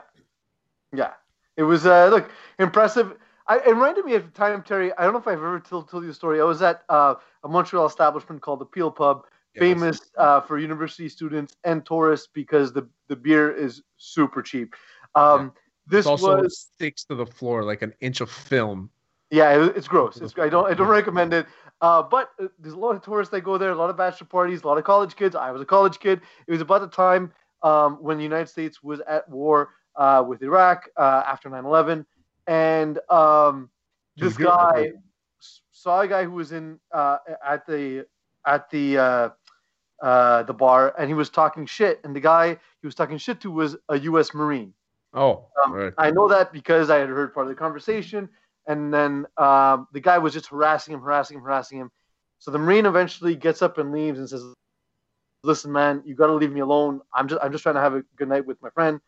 yeah. 0.93 1.11
It 1.55 1.63
was 1.63 1.85
uh, 1.85 2.07
look 2.09 2.29
impressive. 2.59 3.13
I, 3.47 3.57
it 3.59 3.69
reminded 3.69 4.05
me 4.05 4.15
at 4.15 4.25
the 4.25 4.31
time, 4.31 4.63
Terry. 4.63 4.91
I 4.97 5.03
don't 5.03 5.13
know 5.13 5.19
if 5.19 5.27
I've 5.27 5.37
ever 5.37 5.59
told, 5.59 5.89
told 5.89 6.03
you 6.03 6.07
the 6.09 6.13
story. 6.13 6.39
I 6.41 6.43
was 6.43 6.61
at 6.61 6.83
uh, 6.89 7.15
a 7.43 7.47
Montreal 7.47 7.85
establishment 7.85 8.41
called 8.41 8.59
the 8.59 8.65
Peel 8.65 8.91
Pub, 8.91 9.25
famous 9.55 9.99
uh, 10.17 10.41
for 10.41 10.57
university 10.57 11.09
students 11.09 11.55
and 11.63 11.85
tourists 11.85 12.27
because 12.33 12.73
the, 12.73 12.87
the 13.07 13.15
beer 13.15 13.51
is 13.51 13.81
super 13.97 14.41
cheap. 14.41 14.75
Um, 15.15 15.53
This 15.87 16.05
It's 16.05 16.07
also 16.07 16.41
was 16.41 16.59
sticks 16.59 17.03
to 17.05 17.15
the 17.15 17.25
floor 17.25 17.63
like 17.63 17.81
an 17.81 17.93
inch 17.99 18.21
of 18.21 18.29
film. 18.29 18.91
yeah, 19.31 19.55
it, 19.55 19.75
it's 19.75 19.87
gross. 19.87 20.17
It's, 20.21 20.33
I 20.37 20.49
don't 20.49 20.69
I 20.69 20.73
don't 20.73 20.87
recommend 20.87 21.33
it. 21.33 21.45
Uh, 21.81 22.03
but 22.03 22.29
uh, 22.39 22.47
there's 22.59 22.75
a 22.75 22.79
lot 22.79 22.95
of 22.95 23.01
tourists 23.01 23.31
that 23.31 23.41
go 23.41 23.57
there, 23.57 23.71
a 23.71 23.75
lot 23.75 23.89
of 23.89 23.97
bachelor 23.97 24.27
parties, 24.27 24.61
a 24.63 24.67
lot 24.67 24.77
of 24.77 24.83
college 24.83 25.15
kids. 25.15 25.35
I 25.35 25.49
was 25.51 25.61
a 25.61 25.65
college 25.65 25.99
kid. 25.99 26.21
It 26.47 26.51
was 26.51 26.61
about 26.61 26.81
the 26.81 26.87
time 26.87 27.33
um, 27.63 27.95
when 27.95 28.17
the 28.17 28.23
United 28.23 28.49
States 28.49 28.83
was 28.83 28.99
at 29.01 29.27
war 29.27 29.69
uh, 29.95 30.23
with 30.27 30.43
Iraq 30.43 30.87
uh, 30.95 31.23
after 31.25 31.49
9/11, 31.49 32.05
and 32.47 32.99
um, 33.09 33.69
this 34.15 34.37
guy 34.37 34.91
saw 35.71 36.01
a 36.01 36.07
guy 36.07 36.23
who 36.23 36.31
was 36.33 36.51
in 36.51 36.79
uh, 36.93 37.17
at 37.45 37.65
the 37.65 38.05
at 38.45 38.69
the 38.69 38.97
uh, 38.97 39.29
uh, 40.01 40.43
the 40.43 40.53
bar, 40.53 40.93
and 40.97 41.07
he 41.07 41.13
was 41.13 41.29
talking 41.29 41.65
shit. 41.65 41.99
And 42.03 42.15
the 42.15 42.19
guy 42.19 42.49
he 42.81 42.87
was 42.87 42.95
talking 42.95 43.17
shit 43.17 43.41
to 43.41 43.51
was 43.51 43.77
a 43.89 43.99
U.S. 43.99 44.33
Marine. 44.33 44.73
Oh, 45.13 45.47
Um, 45.63 45.73
right. 45.73 45.93
I 45.97 46.11
know 46.11 46.27
that 46.29 46.53
because 46.53 46.89
I 46.89 46.97
had 46.97 47.09
heard 47.09 47.33
part 47.33 47.45
of 47.45 47.49
the 47.49 47.55
conversation, 47.55 48.29
and 48.67 48.93
then 48.93 49.25
um, 49.37 49.87
the 49.93 49.99
guy 49.99 50.17
was 50.17 50.33
just 50.33 50.47
harassing 50.47 50.93
him, 50.93 51.01
harassing 51.01 51.37
him, 51.37 51.43
harassing 51.43 51.79
him. 51.79 51.91
So 52.39 52.49
the 52.49 52.57
Marine 52.57 52.85
eventually 52.85 53.35
gets 53.35 53.61
up 53.61 53.77
and 53.77 53.91
leaves 53.91 54.17
and 54.17 54.27
says, 54.29 54.43
"Listen, 55.43 55.71
man, 55.71 56.01
you 56.05 56.15
got 56.15 56.27
to 56.27 56.33
leave 56.33 56.51
me 56.51 56.61
alone. 56.61 57.01
I'm 57.13 57.27
just, 57.27 57.43
I'm 57.43 57.51
just 57.51 57.61
trying 57.63 57.75
to 57.75 57.81
have 57.81 57.93
a 57.93 58.03
good 58.15 58.29
night 58.29 58.45
with 58.45 58.61
my 58.61 58.69
friend." 58.69 58.99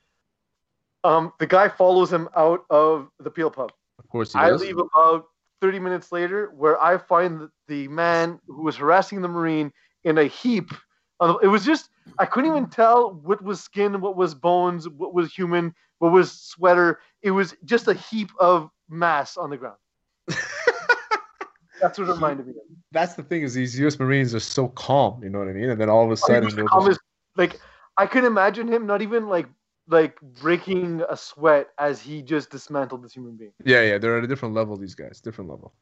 Um, 1.03 1.34
the 1.39 1.47
guy 1.47 1.69
follows 1.69 2.12
him 2.12 2.29
out 2.36 2.65
of 2.69 3.10
the 3.19 3.32
Peel 3.32 3.49
Pub. 3.49 3.71
Of 3.99 4.08
course 4.10 4.34
he 4.34 4.39
I 4.39 4.49
does. 4.49 4.62
leave 4.62 4.78
about 4.78 5.26
30 5.61 5.80
minutes 5.80 6.11
later, 6.11 6.51
where 6.55 6.82
I 6.82 6.97
find 6.97 7.49
the 7.67 7.88
man 7.88 8.39
who 8.47 8.63
was 8.63 8.76
harassing 8.76 9.22
the 9.22 9.28
Marine 9.28 9.72
in 10.03 10.17
a 10.17 10.26
heap. 10.26 10.72
On 11.24 11.30
the- 11.30 11.39
It 11.39 11.47
was 11.47 11.63
just, 11.65 11.89
I 12.19 12.26
couldn't 12.26 12.51
even 12.51 12.69
tell 12.69 13.13
what 13.24 13.41
was 13.41 13.61
skin, 13.61 14.01
what 14.01 14.15
was 14.17 14.36
bones, 14.36 14.88
what 14.89 15.13
was 15.13 15.34
human, 15.34 15.74
what 15.99 16.11
was 16.11 16.32
sweater. 16.32 16.99
It 17.21 17.32
was 17.32 17.55
just 17.65 17.88
a 17.88 17.93
heap 17.93 18.30
of 18.39 18.69
mass 18.89 19.38
on 19.38 19.49
the 19.49 19.57
ground. 19.57 19.78
That's 21.82 21.97
what 21.99 22.07
it 22.09 22.13
reminded 22.13 22.47
me 22.47 22.51
of. 22.53 22.57
That's 22.91 23.15
the 23.15 23.24
thing 23.24 23.41
is 23.41 23.53
these 23.53 23.78
U.S. 23.80 23.99
Marines 23.99 24.34
are 24.36 24.39
so 24.39 24.67
calm. 24.69 25.21
You 25.24 25.30
know 25.30 25.39
what 25.39 25.47
I 25.47 25.53
mean? 25.53 25.69
And 25.69 25.82
then 25.82 25.89
all 25.89 26.05
of 26.05 26.11
a 26.11 26.17
sudden, 26.17 26.45
was 26.45 26.53
the 26.55 26.61
they'll 26.61 26.67
calmest- 26.67 26.99
just- 26.99 27.01
like 27.36 27.59
I 27.97 28.05
could 28.05 28.24
imagine 28.24 28.67
him 28.67 28.86
not 28.86 29.01
even 29.01 29.28
like 29.28 29.47
like 29.89 30.17
breaking 30.21 31.03
a 31.09 31.17
sweat 31.17 31.67
as 31.78 31.99
he 31.99 32.21
just 32.21 32.49
dismantled 32.51 33.03
this 33.03 33.13
human 33.13 33.36
being. 33.36 33.51
yeah, 33.65 33.82
yeah, 33.82 33.97
they're 33.97 34.17
at 34.17 34.24
a 34.24 34.28
different 34.28 34.53
level. 34.53 34.78
These 34.78 34.95
guys, 34.95 35.19
different 35.19 35.49
level. 35.49 35.74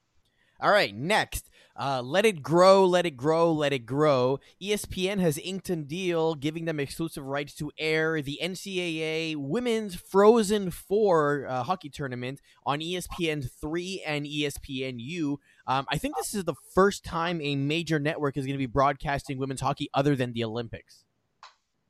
All 0.59 0.71
right, 0.71 0.95
next. 0.95 1.50
Uh, 1.75 2.01
let 2.01 2.25
it 2.25 2.43
grow, 2.43 2.85
let 2.85 3.05
it 3.05 3.17
grow, 3.17 3.51
let 3.51 3.73
it 3.73 3.85
grow. 3.85 4.39
ESPN 4.61 5.19
has 5.19 5.37
inked 5.37 5.69
a 5.69 5.75
deal 5.75 6.35
giving 6.35 6.65
them 6.65 6.79
exclusive 6.79 7.25
rights 7.25 7.53
to 7.55 7.71
air 7.77 8.21
the 8.21 8.39
NCAA 8.41 9.35
Women's 9.35 9.95
Frozen 9.95 10.71
Four 10.71 11.45
uh, 11.47 11.63
hockey 11.63 11.89
tournament 11.89 12.41
on 12.65 12.79
ESPN 12.79 13.49
three 13.49 14.03
and 14.05 14.25
ESPNU. 14.25 15.37
Um, 15.67 15.85
I 15.89 15.97
think 15.97 16.17
this 16.17 16.33
is 16.33 16.43
the 16.43 16.55
first 16.73 17.03
time 17.05 17.39
a 17.41 17.55
major 17.55 17.99
network 17.99 18.37
is 18.37 18.45
going 18.45 18.55
to 18.55 18.59
be 18.59 18.65
broadcasting 18.65 19.37
women's 19.37 19.61
hockey 19.61 19.89
other 19.93 20.15
than 20.15 20.33
the 20.33 20.43
Olympics. 20.43 21.03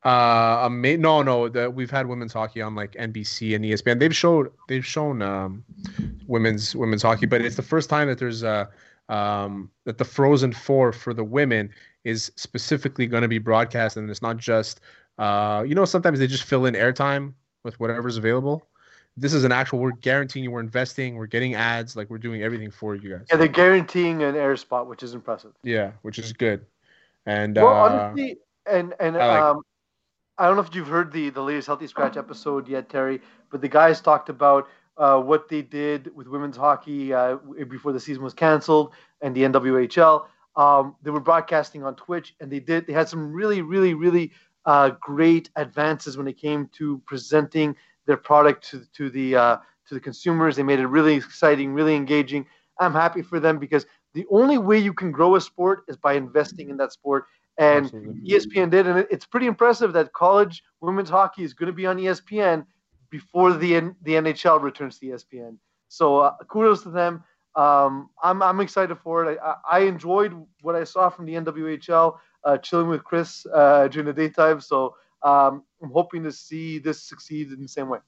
Uh, 0.04 0.68
no, 0.72 1.22
no, 1.22 1.48
the, 1.48 1.70
we've 1.70 1.92
had 1.92 2.08
women's 2.08 2.34
hockey 2.34 2.62
on 2.62 2.74
like 2.74 2.94
NBC 2.94 3.56
and 3.56 3.64
ESPN. 3.64 4.00
They've 4.00 4.16
showed 4.16 4.52
they've 4.68 4.86
shown 4.86 5.22
um, 5.22 5.64
women's 6.28 6.76
women's 6.76 7.04
hockey, 7.04 7.28
but 7.28 7.42
it's 7.42 7.56
the 7.56 7.62
first 7.62 7.88
time 7.88 8.08
that 8.08 8.18
there's 8.18 8.44
uh, 8.44 8.66
um, 9.12 9.70
that 9.84 9.98
the 9.98 10.06
Frozen 10.06 10.54
Four 10.54 10.92
for 10.92 11.14
the 11.14 11.24
women 11.24 11.70
is 12.04 12.32
specifically 12.36 13.06
going 13.06 13.22
to 13.22 13.28
be 13.28 13.38
broadcast, 13.38 13.98
and 13.98 14.10
it's 14.10 14.22
not 14.22 14.38
just 14.38 14.80
uh, 15.20 15.64
you 15.68 15.76
know 15.76 15.86
sometimes 15.86 16.18
they 16.18 16.28
just 16.28 16.44
fill 16.44 16.66
in 16.66 16.74
airtime 16.74 17.34
with 17.64 17.80
whatever's 17.80 18.18
available. 18.18 18.66
This 19.18 19.34
is 19.34 19.44
an 19.44 19.52
actual. 19.52 19.80
We're 19.80 19.92
guaranteeing 19.92 20.46
you. 20.46 20.52
We're 20.52 20.62
investing. 20.62 21.16
We're 21.16 21.28
getting 21.28 21.54
ads. 21.54 21.96
Like 21.98 22.10
we're 22.10 22.18
doing 22.18 22.42
everything 22.42 22.72
for 22.72 22.96
you 22.96 23.18
guys. 23.18 23.28
Yeah, 23.30 23.36
they're 23.36 23.50
guaranteeing 23.50 24.24
an 24.24 24.36
air 24.36 24.56
spot, 24.56 24.88
which 24.88 25.04
is 25.04 25.14
impressive. 25.14 25.52
Yeah, 25.64 25.92
which 26.02 26.18
is 26.18 26.32
good. 26.32 26.66
And 27.26 27.58
Well, 27.58 27.68
uh, 27.68 27.90
honestly, 27.90 28.38
and 28.66 28.94
and 29.00 29.18
I 29.18 29.28
like 29.28 29.42
um, 29.42 29.62
I 30.38 30.48
don't 30.48 30.56
know 30.56 30.64
if 30.64 30.74
you've 30.74 30.88
heard 30.88 31.12
the 31.12 31.30
the 31.30 31.42
latest 31.42 31.68
Healthy 31.68 31.88
Scratch 31.88 32.16
episode 32.16 32.70
yet, 32.70 32.90
Terry, 32.90 33.22
but 33.52 33.60
the 33.60 33.68
guys 33.68 34.00
talked 34.00 34.30
about 34.30 34.70
uh, 34.98 35.20
what 35.20 35.50
they 35.50 35.62
did 35.62 36.14
with 36.16 36.28
women's 36.28 36.58
hockey 36.58 37.14
uh, 37.14 37.38
before 37.70 37.92
the 37.92 38.00
season 38.00 38.24
was 38.24 38.34
canceled 38.34 38.94
and 39.22 39.36
the 39.36 39.42
NWHL. 39.44 40.26
Um, 40.56 40.96
they 41.02 41.12
were 41.12 41.22
broadcasting 41.22 41.84
on 41.84 41.96
Twitch, 41.96 42.36
and 42.40 42.52
they 42.52 42.60
did. 42.60 42.86
They 42.86 42.94
had 42.94 43.08
some 43.08 43.32
really, 43.32 43.62
really, 43.62 43.94
really 43.94 44.32
uh, 44.66 44.92
great 45.00 45.50
advances 45.56 46.18
when 46.18 46.28
it 46.28 46.38
came 46.38 46.70
to 46.74 47.02
presenting 47.06 47.76
their 48.06 48.18
product 48.18 48.70
to 48.70 48.84
to 48.94 49.10
the 49.10 49.36
uh, 49.36 49.58
to 49.88 49.94
the 49.94 50.00
consumers. 50.00 50.56
They 50.56 50.64
made 50.64 50.80
it 50.80 50.88
really 50.88 51.16
exciting, 51.16 51.74
really 51.74 51.96
engaging. 51.96 52.46
I'm 52.80 52.94
happy 52.94 53.22
for 53.22 53.40
them 53.40 53.60
because 53.60 53.86
the 54.14 54.26
only 54.30 54.58
way 54.58 54.78
you 54.78 54.94
can 54.94 55.12
grow 55.12 55.36
a 55.36 55.42
sport 55.42 55.84
is 55.88 55.96
by 55.96 56.14
investing 56.14 56.70
in 56.70 56.78
that 56.78 56.92
sport. 56.92 57.26
And 57.58 57.86
Absolutely. 57.86 58.30
ESPN 58.30 58.72
did, 58.72 58.88
and 58.88 59.06
it's 59.12 59.26
pretty 59.26 59.46
impressive 59.46 59.94
that 59.94 60.14
college 60.14 60.64
women's 60.80 61.10
hockey 61.10 61.44
is 61.44 61.54
going 61.54 61.68
to 61.68 61.74
be 61.74 61.86
on 61.86 61.98
ESPN 61.98 62.66
before 63.12 63.54
the 63.54 63.76
N- 63.76 63.96
the 64.02 64.14
NHL 64.14 64.62
returns 64.62 64.98
to 65.00 65.06
ESPN. 65.06 65.58
So 65.90 66.20
uh, 66.20 66.36
kudos 66.48 66.82
to 66.84 66.90
them. 66.90 67.24
Um, 67.56 68.10
I'm 68.24 68.42
I'm 68.42 68.60
excited 68.62 68.98
for 69.04 69.26
it. 69.26 69.38
I, 69.40 69.52
I 69.52 69.56
I 69.72 69.80
enjoyed 69.82 70.34
what 70.62 70.76
I 70.76 70.86
saw 70.86 71.10
from 71.10 71.26
the 71.26 71.34
NWHL, 71.34 72.18
uh, 72.46 72.58
chilling 72.58 72.88
with 72.88 73.04
Chris 73.04 73.46
uh, 73.54 73.88
during 73.90 74.08
the 74.08 74.14
daytime. 74.14 74.62
So 74.62 74.96
um, 75.22 75.64
I'm 75.84 75.92
hoping 75.92 76.24
to 76.24 76.32
see 76.32 76.80
this 76.80 77.04
succeed 77.04 77.52
in 77.52 77.62
the 77.62 77.68
same 77.68 77.90
way. 77.90 78.00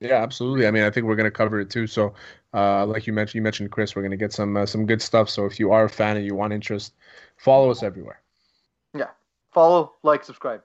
Yeah, 0.00 0.22
absolutely. 0.22 0.66
I 0.66 0.70
mean, 0.70 0.82
I 0.82 0.90
think 0.90 1.06
we're 1.06 1.16
gonna 1.16 1.30
cover 1.30 1.60
it 1.60 1.70
too. 1.70 1.86
So, 1.86 2.14
uh, 2.54 2.86
like 2.86 3.06
you 3.06 3.12
mentioned, 3.12 3.36
you 3.36 3.42
mentioned 3.42 3.70
Chris. 3.70 3.96
We're 3.96 4.02
gonna 4.02 4.16
get 4.16 4.32
some 4.32 4.56
uh, 4.56 4.66
some 4.66 4.86
good 4.86 5.02
stuff. 5.02 5.28
So 5.28 5.46
if 5.46 5.58
you 5.58 5.72
are 5.72 5.84
a 5.84 5.90
fan 5.90 6.16
and 6.16 6.24
you 6.24 6.34
want 6.34 6.52
interest, 6.52 6.94
follow 7.36 7.70
us 7.70 7.82
everywhere. 7.82 8.20
Yeah, 8.94 9.08
follow, 9.52 9.94
like, 10.02 10.24
subscribe. 10.24 10.62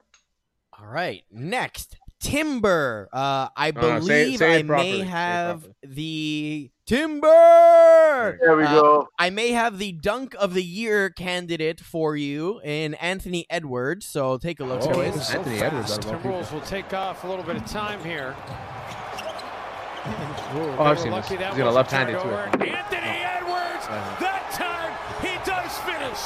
All 0.78 0.88
right. 0.88 1.24
Next, 1.32 1.98
Timber. 2.26 3.08
Uh, 3.14 3.50
I 3.56 3.72
No, 3.72 3.82
no, 3.82 3.88
say 4.00 4.22
it- 4.22 4.26
believe 4.26 4.40
say 4.40 4.54
it 4.54 4.60
I 4.60 4.64
properly, 4.68 4.92
may 4.92 5.00
have 5.06 5.68
the 5.84 6.72
Timber. 6.88 8.38
There 8.42 8.56
we 8.58 8.64
Uh, 8.64 8.82
go. 8.82 9.08
I 9.20 9.30
may 9.30 9.52
have 9.52 9.78
the 9.78 9.92
dunk 9.92 10.36
of 10.40 10.54
the 10.54 10.64
year 10.64 11.10
candidate 11.12 11.80
for 11.80 12.16
you 12.18 12.60
in 12.64 12.94
Anthony 12.96 13.46
Edwards. 13.50 14.06
So 14.08 14.38
take 14.38 14.60
a 14.60 14.64
look, 14.64 14.82
Oh, 14.84 14.94
boys. 14.94 15.16
it's 15.16 15.34
Anthony 15.34 15.62
Edwards 15.62 15.92
out 15.92 16.06
of 16.06 16.08
all 16.08 16.20
Timberwolves 16.20 16.52
will 16.52 16.62
take 16.62 16.94
off 16.94 17.24
a 17.24 17.28
little 17.28 17.44
bit 17.44 17.58
of 17.58 17.66
time 17.68 18.04
here. 18.04 18.36
Oh, 20.08 20.76
I've 20.80 21.00
seen 21.00 21.12
this. 21.12 21.28
He's 21.30 21.38
got 21.40 21.60
a 21.60 21.72
left-handed 21.72 22.20
too. 22.22 22.36
I 22.36 22.50
think. 22.52 22.72
Anthony 22.74 23.24
Edwards, 23.24 23.86
Uh-huh. 23.90 24.20
that 24.20 24.52
time 24.52 24.94
he 25.22 25.34
does 25.46 25.78
finish 25.86 26.22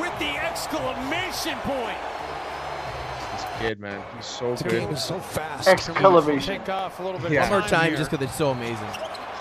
with 0.00 0.18
the 0.18 0.38
exclamation 0.38 1.58
point. 1.60 1.98
This 3.60 3.68
kid, 3.68 3.80
man, 3.80 4.02
he's 4.16 4.24
so 4.24 4.54
The 4.54 4.64
game 4.64 4.86
good. 4.88 4.94
is 4.94 5.04
so 5.04 5.18
fast. 5.18 5.68
Exclamation. 5.68 6.40
Take 6.60 6.68
off 6.70 6.98
a 6.98 7.02
little 7.02 7.20
bit 7.20 7.30
Yeah. 7.32 7.42
One 7.50 7.60
more 7.60 7.68
time, 7.68 7.88
here. 7.88 7.96
just 7.98 8.10
because 8.10 8.24
it's 8.24 8.36
so 8.38 8.50
amazing. 8.52 8.88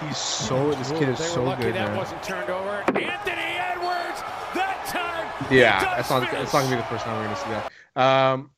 He's 0.02 0.18
so. 0.18 0.72
This 0.74 0.92
kid 0.92 1.08
is 1.10 1.20
they 1.20 1.24
so 1.26 1.46
good, 1.56 1.74
that 1.76 1.88
man. 1.90 1.96
wasn't 1.98 2.22
turned 2.24 2.50
over. 2.50 2.84
Anthony 2.88 3.02
Edwards, 3.02 4.20
that 4.56 4.86
time. 4.88 5.48
Yeah, 5.56 5.80
that's 5.96 6.10
not. 6.10 6.20
finish. 6.30 6.34
That's 6.38 6.54
not 6.54 6.64
gonna 6.64 6.76
be 6.76 6.82
the 6.82 6.88
first 6.88 7.06
time 7.06 7.18
we're 7.18 7.24
gonna 7.24 7.36
see 7.38 7.50
that. 7.96 8.02
Um, 8.02 8.52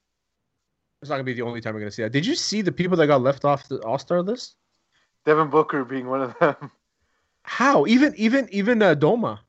it's 1.04 1.10
not 1.10 1.16
gonna 1.18 1.24
be 1.26 1.34
the 1.34 1.42
only 1.44 1.62
time 1.62 1.76
we're 1.76 1.80
gonna 1.82 1.92
see 1.92 2.02
that. 2.04 2.12
Did 2.12 2.26
you 2.26 2.36
see 2.36 2.62
the 2.64 2.72
people 2.72 2.98
that 2.98 3.06
got 3.08 3.22
left 3.22 3.46
off 3.46 3.68
the 3.68 3.80
All 3.84 4.00
Star 4.00 4.22
list? 4.24 4.56
Devin 5.26 5.50
Booker 5.52 5.84
being 5.86 6.08
one 6.10 6.22
of 6.24 6.40
them. 6.40 6.72
How? 7.44 7.86
Even 7.86 8.14
even 8.18 8.48
even 8.52 8.82
uh, 8.82 8.96
Doma, 8.96 9.40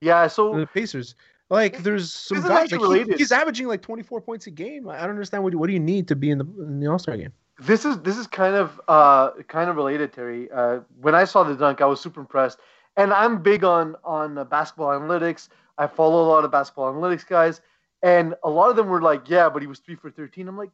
Yeah. 0.00 0.28
So 0.28 0.54
the 0.54 0.66
Pacers. 0.68 1.16
Like, 1.50 1.78
there's 1.82 2.12
some 2.12 2.36
guys. 2.48 2.70
Like, 2.88 3.00
he- 3.06 3.12
he's 3.18 3.32
averaging 3.32 3.66
like 3.68 3.80
24 3.82 4.20
points 4.20 4.46
a 4.46 4.50
game. 4.50 4.88
I 4.88 5.00
don't 5.00 5.10
understand 5.10 5.42
what. 5.42 5.52
do- 5.52 5.58
What 5.58 5.66
do 5.68 5.72
you 5.72 5.80
need 5.80 6.06
to 6.08 6.16
be 6.16 6.30
in 6.30 6.38
the 6.38 6.44
in 6.60 6.80
the 6.80 6.86
All 6.88 6.98
Star 6.98 7.16
game? 7.16 7.32
this 7.60 7.84
is 7.84 7.98
this 8.02 8.16
is 8.16 8.26
kind 8.28 8.54
of 8.54 8.80
uh 8.86 9.30
kind 9.48 9.68
of 9.68 9.74
related 9.74 10.12
terry 10.12 10.48
uh 10.52 10.78
when 11.00 11.12
i 11.12 11.24
saw 11.24 11.42
the 11.42 11.56
dunk 11.56 11.80
i 11.80 11.84
was 11.86 12.00
super 12.00 12.20
impressed 12.20 12.56
and 12.96 13.12
i'm 13.12 13.42
big 13.42 13.64
on 13.64 13.96
on 14.04 14.38
uh, 14.38 14.44
basketball 14.44 14.90
analytics 14.90 15.48
i 15.76 15.84
follow 15.84 16.22
a 16.22 16.28
lot 16.28 16.44
of 16.44 16.52
basketball 16.52 16.92
analytics 16.94 17.26
guys 17.26 17.60
and 18.04 18.36
a 18.44 18.48
lot 18.48 18.70
of 18.70 18.76
them 18.76 18.86
were 18.86 19.02
like 19.02 19.28
yeah 19.28 19.48
but 19.48 19.60
he 19.60 19.66
was 19.66 19.80
three 19.80 19.96
for 19.96 20.08
13 20.08 20.46
i'm 20.46 20.56
like 20.56 20.70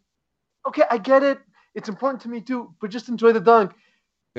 okay 0.68 0.82
i 0.90 0.98
get 0.98 1.22
it 1.22 1.38
it's 1.74 1.88
important 1.88 2.20
to 2.20 2.28
me 2.28 2.38
too 2.38 2.70
but 2.82 2.90
just 2.90 3.08
enjoy 3.08 3.32
the 3.32 3.40
dunk 3.40 3.72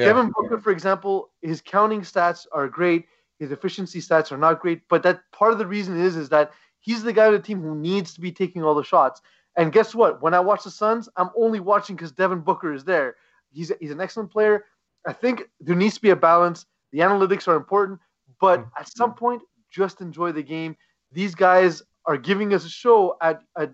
Devin 0.05 0.31
Booker, 0.37 0.59
for 0.59 0.69
example, 0.71 1.31
his 1.41 1.61
counting 1.61 2.01
stats 2.01 2.45
are 2.51 2.67
great. 2.67 3.07
His 3.39 3.51
efficiency 3.51 3.99
stats 3.99 4.31
are 4.31 4.37
not 4.37 4.61
great, 4.61 4.81
but 4.89 5.03
that 5.03 5.21
part 5.31 5.51
of 5.51 5.57
the 5.57 5.67
reason 5.67 5.99
is 5.99 6.15
is 6.15 6.29
that 6.29 6.51
he's 6.79 7.03
the 7.03 7.13
guy 7.13 7.27
on 7.27 7.33
the 7.33 7.39
team 7.39 7.61
who 7.61 7.75
needs 7.75 8.13
to 8.13 8.21
be 8.21 8.31
taking 8.31 8.63
all 8.63 8.75
the 8.75 8.83
shots. 8.83 9.21
And 9.57 9.71
guess 9.71 9.95
what? 9.95 10.21
When 10.21 10.33
I 10.33 10.39
watch 10.39 10.63
the 10.63 10.71
Suns, 10.71 11.09
I'm 11.17 11.29
only 11.37 11.59
watching 11.59 11.95
because 11.95 12.11
Devin 12.11 12.41
Booker 12.41 12.73
is 12.73 12.83
there. 12.83 13.15
He's 13.51 13.71
he's 13.79 13.91
an 13.91 14.01
excellent 14.01 14.31
player. 14.31 14.65
I 15.07 15.13
think 15.13 15.43
there 15.59 15.75
needs 15.75 15.95
to 15.95 16.01
be 16.01 16.09
a 16.09 16.15
balance. 16.15 16.65
The 16.91 16.99
analytics 16.99 17.47
are 17.47 17.55
important, 17.55 17.99
but 18.39 18.65
at 18.77 18.89
some 18.89 19.13
point, 19.13 19.41
just 19.71 20.01
enjoy 20.01 20.31
the 20.31 20.43
game. 20.43 20.75
These 21.11 21.35
guys 21.35 21.83
are 22.05 22.17
giving 22.17 22.53
us 22.53 22.65
a 22.65 22.69
show 22.69 23.17
at, 23.21 23.41
at 23.57 23.71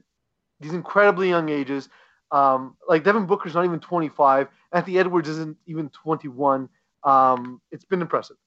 these 0.59 0.74
incredibly 0.74 1.30
young 1.30 1.49
ages. 1.49 1.89
Um, 2.32 2.78
like 2.88 3.03
Devin 3.03 3.26
Booker's 3.26 3.53
not 3.53 3.66
even 3.66 3.80
25. 3.80 4.47
Anthony 4.72 4.97
Edwards 4.97 5.28
isn't 5.30 5.57
even 5.68 5.89
21. 5.89 6.70
Um, 7.03 7.62
it's 7.72 7.86
been 7.86 8.01
impressive. 8.01 8.38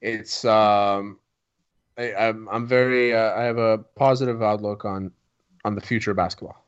It's 0.00 0.44
um 0.44 1.18
I, 1.98 2.14
I'm 2.14 2.48
I'm 2.50 2.66
very 2.66 3.14
uh, 3.14 3.34
I 3.34 3.42
have 3.44 3.58
a 3.58 3.78
positive 3.96 4.42
outlook 4.42 4.84
on 4.84 5.10
on 5.64 5.74
the 5.74 5.80
future 5.80 6.10
of 6.12 6.16
basketball. 6.16 6.64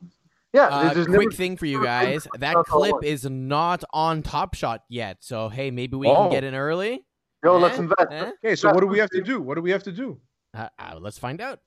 Yeah, 0.53 0.69
Uh, 0.69 0.83
there's, 0.85 0.95
there's 0.95 1.07
quick 1.09 1.21
never- 1.21 1.31
thing 1.33 1.57
for 1.59 1.67
you 1.67 1.83
guys. 1.85 2.27
That 2.39 2.57
clip 2.65 2.97
is 3.05 3.25
not 3.29 3.85
on 3.93 4.23
Top 4.23 4.55
Shot 4.55 4.83
yet. 4.89 5.19
So 5.21 5.49
hey, 5.51 5.71
maybe 5.71 5.97
we 5.97 6.07
Oh. 6.09 6.23
can 6.25 6.31
get 6.33 6.45
in 6.45 6.55
early. 6.55 7.05
Yo, 7.45 7.59
let's 7.59 7.79
Eh? 7.79 7.83
invest. 7.83 8.09
Eh? 8.11 8.31
Okay, 8.45 8.57
so 8.57 8.71
what 8.73 8.81
do 8.81 8.87
we 8.87 8.99
have 8.99 9.11
to 9.11 9.21
do? 9.23 9.41
What 9.41 9.55
do 9.57 9.63
we 9.63 9.71
have 9.71 9.83
to 9.85 9.93
do? 9.93 10.19
Uh, 10.55 10.69
uh, 10.79 10.97
let's 10.99 11.19
find 11.19 11.41
out. 11.41 11.61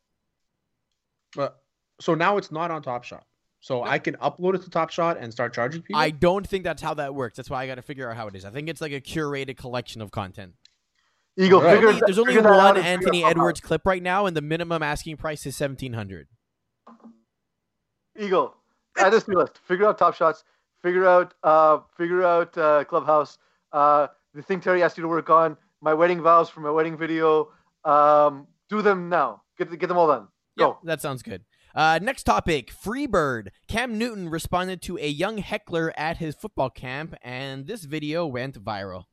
But 1.35 1.61
so 1.99 2.15
now 2.15 2.37
it's 2.37 2.51
not 2.51 2.71
on 2.71 2.81
Top 2.81 3.03
Shot. 3.03 3.23
So 3.63 3.83
I 3.83 3.99
can 3.99 4.15
upload 4.15 4.55
it 4.55 4.63
to 4.63 4.69
Top 4.71 4.89
Shot 4.89 5.17
and 5.19 5.31
start 5.31 5.53
charging 5.53 5.83
people. 5.83 6.01
I 6.01 6.09
don't 6.09 6.45
think 6.45 6.63
that's 6.63 6.81
how 6.81 6.95
that 6.95 7.13
works. 7.13 7.37
That's 7.37 7.49
why 7.49 7.63
I 7.63 7.67
got 7.67 7.75
to 7.75 7.83
figure 7.83 8.09
out 8.09 8.17
how 8.17 8.27
it 8.27 8.35
is. 8.35 8.43
I 8.43 8.49
think 8.49 8.67
it's 8.67 8.81
like 8.81 8.91
a 8.91 8.99
curated 8.99 9.55
collection 9.55 10.01
of 10.01 10.09
content. 10.09 10.53
Eagle, 11.37 11.59
Alright. 11.59 11.75
figure, 11.75 11.93
there's 12.05 12.19
only 12.19 12.35
figure 12.35 12.51
one 12.51 12.77
Anthony 12.77 13.21
that 13.21 13.27
out. 13.27 13.31
Edwards 13.31 13.61
clip 13.61 13.85
right 13.85 14.03
now, 14.03 14.25
and 14.25 14.35
the 14.35 14.41
minimum 14.41 14.83
asking 14.83 15.17
price 15.17 15.45
is 15.45 15.55
seventeen 15.55 15.93
hundred. 15.93 16.27
Eagle, 18.19 18.55
add 18.97 19.13
this 19.13 19.23
to 19.23 19.31
your 19.31 19.41
list. 19.41 19.59
Figure 19.63 19.87
out 19.87 19.97
top 19.97 20.13
shots. 20.13 20.43
Figure 20.81 21.07
out, 21.07 21.33
uh, 21.43 21.79
figure 21.95 22.23
out 22.23 22.57
uh, 22.57 22.83
clubhouse. 22.83 23.37
Uh, 23.71 24.07
the 24.33 24.41
thing 24.41 24.59
Terry 24.59 24.83
asked 24.83 24.97
you 24.97 25.03
to 25.03 25.07
work 25.07 25.29
on. 25.29 25.55
My 25.79 25.93
wedding 25.93 26.21
vows 26.21 26.49
for 26.49 26.59
my 26.59 26.71
wedding 26.71 26.97
video. 26.97 27.49
Um, 27.85 28.47
do 28.69 28.81
them 28.81 29.07
now. 29.07 29.43
Get 29.57 29.69
get 29.79 29.87
them 29.87 29.97
all 29.97 30.07
done. 30.07 30.27
Go. 30.57 30.67
Yep, 30.67 30.77
that 30.83 31.01
sounds 31.01 31.23
good. 31.23 31.43
Uh, 31.73 31.99
next 32.01 32.23
topic: 32.23 32.71
Freebird. 32.73 33.47
Cam 33.67 33.97
Newton 33.97 34.27
responded 34.27 34.81
to 34.81 34.97
a 34.97 35.07
young 35.07 35.37
heckler 35.37 35.93
at 35.95 36.17
his 36.17 36.35
football 36.35 36.69
camp, 36.69 37.15
and 37.21 37.67
this 37.67 37.85
video 37.85 38.27
went 38.27 38.61
viral. 38.61 39.05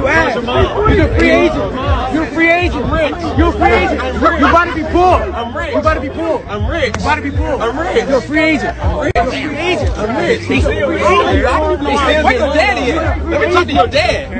You 0.00 0.06
ass. 0.06 0.34
You're 0.34 1.04
a 1.04 1.18
free 1.18 1.30
agent. 1.30 2.14
You're 2.14 2.24
a 2.24 2.30
free 2.32 2.50
agent. 2.50 2.84
I'm 2.84 2.92
rich. 2.92 3.38
You're 3.38 3.48
a 3.48 3.52
free 3.52 3.68
agent. 3.68 4.02
You 4.40 4.46
about 4.48 4.64
to 4.64 4.74
be 4.74 4.82
poor. 4.84 5.16
I'm 5.36 5.54
rich. 5.56 5.72
You 5.72 5.78
about 5.78 5.94
to 5.94 6.00
be 6.00 6.08
poor. 6.08 6.42
I'm 6.48 6.70
rich. 6.70 6.96
You 6.96 7.02
about 7.02 7.14
to 7.16 7.22
be 7.22 7.30
poor. 7.30 7.60
I'm 7.60 7.78
rich. 7.78 8.08
You're 8.08 8.18
a 8.18 8.22
free 8.22 8.40
agent. 8.40 8.78
I'm 8.78 9.00
rich. 9.00 9.12
You're 9.14 9.26
a 9.26 9.30
free 9.30 9.56
agent. 9.56 9.98
I'm 9.98 10.16
rich. 10.16 10.40
He's 10.40 10.64
a 10.64 10.68
free 10.68 10.96
agent. 10.96 12.24
Where 12.24 12.38
your 12.38 12.54
daddy 12.54 12.92
at? 12.92 13.26
Let 13.28 13.40
me 13.40 13.52
talk 13.52 13.66
to 13.66 13.72
your 13.72 13.86
dad. 13.86 14.30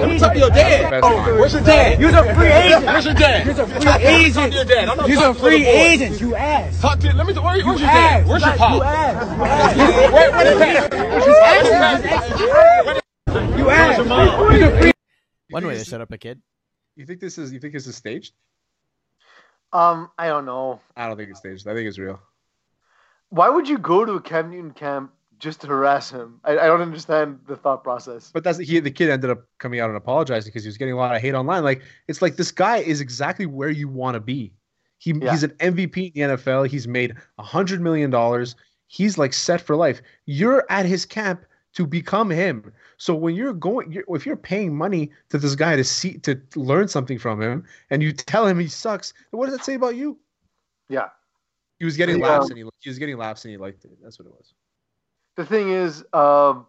Let 0.00 0.08
me 0.08 0.18
talk 0.18 0.32
to 0.32 0.38
your 0.38 0.50
dad. 0.50 0.92
That's 0.92 1.06
fine. 1.06 1.38
Where's 1.38 1.52
your 1.52 1.62
dad? 1.62 2.00
You're 2.00 2.10
a 2.10 2.34
free 2.34 2.48
agent. 2.48 2.84
Where's 2.86 3.04
your 3.04 3.14
dad? 3.14 3.46
You're 3.46 3.60
a 3.60 3.66
free 3.68 4.06
agent. 4.06 4.54
your 4.54 4.64
dad. 4.64 5.08
You're 5.08 5.30
a 5.30 5.34
free 5.34 5.66
agent. 5.66 6.20
You 6.20 6.34
ass. 6.34 6.80
Talk 6.80 7.00
to, 7.00 7.12
let 7.14 7.26
me. 7.26 7.34
Where, 7.34 7.42
where's 7.42 7.64
You 7.64 7.70
your 7.70 7.78
dad? 7.78 8.26
Where's 8.26 8.42
your 8.42 8.52
You 8.52 8.58
pop? 8.58 8.82
ass. 8.82 9.36
You 9.36 9.44
ass. 9.44 10.12
Where, 10.12 10.30
where's 10.32 10.48
his 10.48 10.58
dad? 10.58 12.00
You 13.30 13.70
ass. 13.70 13.98
You're 13.98 14.74
a 14.74 14.82
free 14.82 14.92
One 15.50 15.64
way 15.64 15.74
to 15.74 15.84
set 15.84 16.00
up 16.00 16.10
a 16.10 16.18
kid. 16.18 16.42
You 16.96 17.06
think 17.06 17.20
this 17.20 17.38
is 17.38 17.52
you 17.52 17.60
think 17.60 17.72
this 17.72 17.86
is 17.86 17.94
staged? 17.94 18.34
Um, 19.72 20.10
I 20.18 20.26
don't 20.26 20.44
know. 20.44 20.80
I 20.96 21.06
don't 21.06 21.16
think 21.16 21.30
it's 21.30 21.38
staged. 21.38 21.68
I 21.68 21.74
think 21.74 21.86
it's 21.86 21.98
real. 21.98 22.20
Why 23.28 23.48
would 23.48 23.68
you 23.68 23.78
go 23.78 24.04
to 24.04 24.14
a 24.14 24.20
Cam 24.20 24.50
Newton 24.50 24.72
camp 24.72 25.12
just 25.38 25.60
to 25.60 25.68
harass 25.68 26.10
him? 26.10 26.40
I, 26.42 26.58
I 26.58 26.66
don't 26.66 26.80
understand 26.80 27.38
the 27.46 27.56
thought 27.56 27.84
process. 27.84 28.32
But 28.32 28.42
that's 28.42 28.58
he. 28.58 28.80
The 28.80 28.90
kid 28.90 29.10
ended 29.10 29.30
up 29.30 29.44
coming 29.58 29.78
out 29.78 29.90
and 29.90 29.96
apologizing 29.96 30.50
because 30.50 30.64
he 30.64 30.68
was 30.68 30.76
getting 30.76 30.94
a 30.94 30.96
lot 30.96 31.14
of 31.14 31.22
hate 31.22 31.34
online. 31.34 31.62
Like 31.62 31.82
it's 32.08 32.20
like 32.20 32.34
this 32.34 32.50
guy 32.50 32.78
is 32.78 33.00
exactly 33.00 33.46
where 33.46 33.70
you 33.70 33.88
want 33.88 34.14
to 34.14 34.20
be. 34.20 34.52
He, 34.98 35.12
Yeah. 35.12 35.30
He's 35.30 35.44
an 35.44 35.50
MVP 35.60 36.16
in 36.16 36.30
the 36.30 36.36
NFL. 36.36 36.66
He's 36.66 36.88
made 36.88 37.14
a 37.38 37.42
hundred 37.44 37.80
million 37.80 38.10
dollars. 38.10 38.56
He's 38.88 39.18
like 39.18 39.32
set 39.32 39.60
for 39.60 39.76
life. 39.76 40.02
You're 40.26 40.66
at 40.68 40.84
his 40.84 41.06
camp 41.06 41.44
to 41.74 41.86
become 41.86 42.30
him. 42.30 42.72
So 43.00 43.14
when 43.14 43.34
you're 43.34 43.54
going, 43.54 43.90
you're, 43.90 44.04
if 44.10 44.26
you're 44.26 44.36
paying 44.36 44.76
money 44.76 45.10
to 45.30 45.38
this 45.38 45.56
guy 45.56 45.74
to 45.74 45.84
see 45.84 46.18
to 46.18 46.38
learn 46.54 46.86
something 46.86 47.18
from 47.18 47.40
him, 47.40 47.64
and 47.88 48.02
you 48.02 48.12
tell 48.12 48.46
him 48.46 48.58
he 48.58 48.68
sucks, 48.68 49.14
what 49.30 49.46
does 49.46 49.54
that 49.54 49.64
say 49.64 49.74
about 49.74 49.96
you? 49.96 50.18
Yeah. 50.90 51.08
He 51.78 51.86
was 51.86 51.96
getting 51.96 52.18
Yeah. 52.18 52.26
laughs 52.28 52.50
and 52.50 52.58
he, 52.58 52.64
he 52.80 52.90
was 52.90 52.98
getting 52.98 53.16
laughs 53.16 53.44
and 53.46 53.52
he 53.52 53.56
liked 53.56 53.86
it. 53.86 53.92
That's 54.02 54.18
what 54.18 54.26
it 54.26 54.32
was. 54.32 54.52
the 55.36 55.46
thing 55.46 55.70
is, 55.70 56.04
um, 56.12 56.66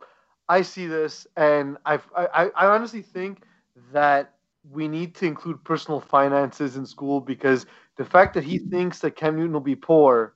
I 0.48 0.62
see 0.62 0.88
this, 0.88 1.28
and 1.36 1.78
I've, 1.86 2.08
I, 2.16 2.28
I 2.28 2.52
I 2.56 2.66
honestly 2.68 3.02
think 3.02 3.44
that 3.92 4.36
we 4.70 4.88
need 4.88 5.16
to 5.16 5.26
include 5.26 5.64
personal 5.64 6.00
finances 6.00 6.78
in 6.78 6.86
school 6.86 7.20
because 7.20 7.66
the 7.98 8.06
fact 8.06 8.34
that 8.36 8.44
he 8.44 8.58
thinks 8.58 9.00
that 9.00 9.16
Cam 9.18 9.36
Newton 9.36 9.54
will 9.54 9.60
be 9.60 9.76
poor 9.76 10.36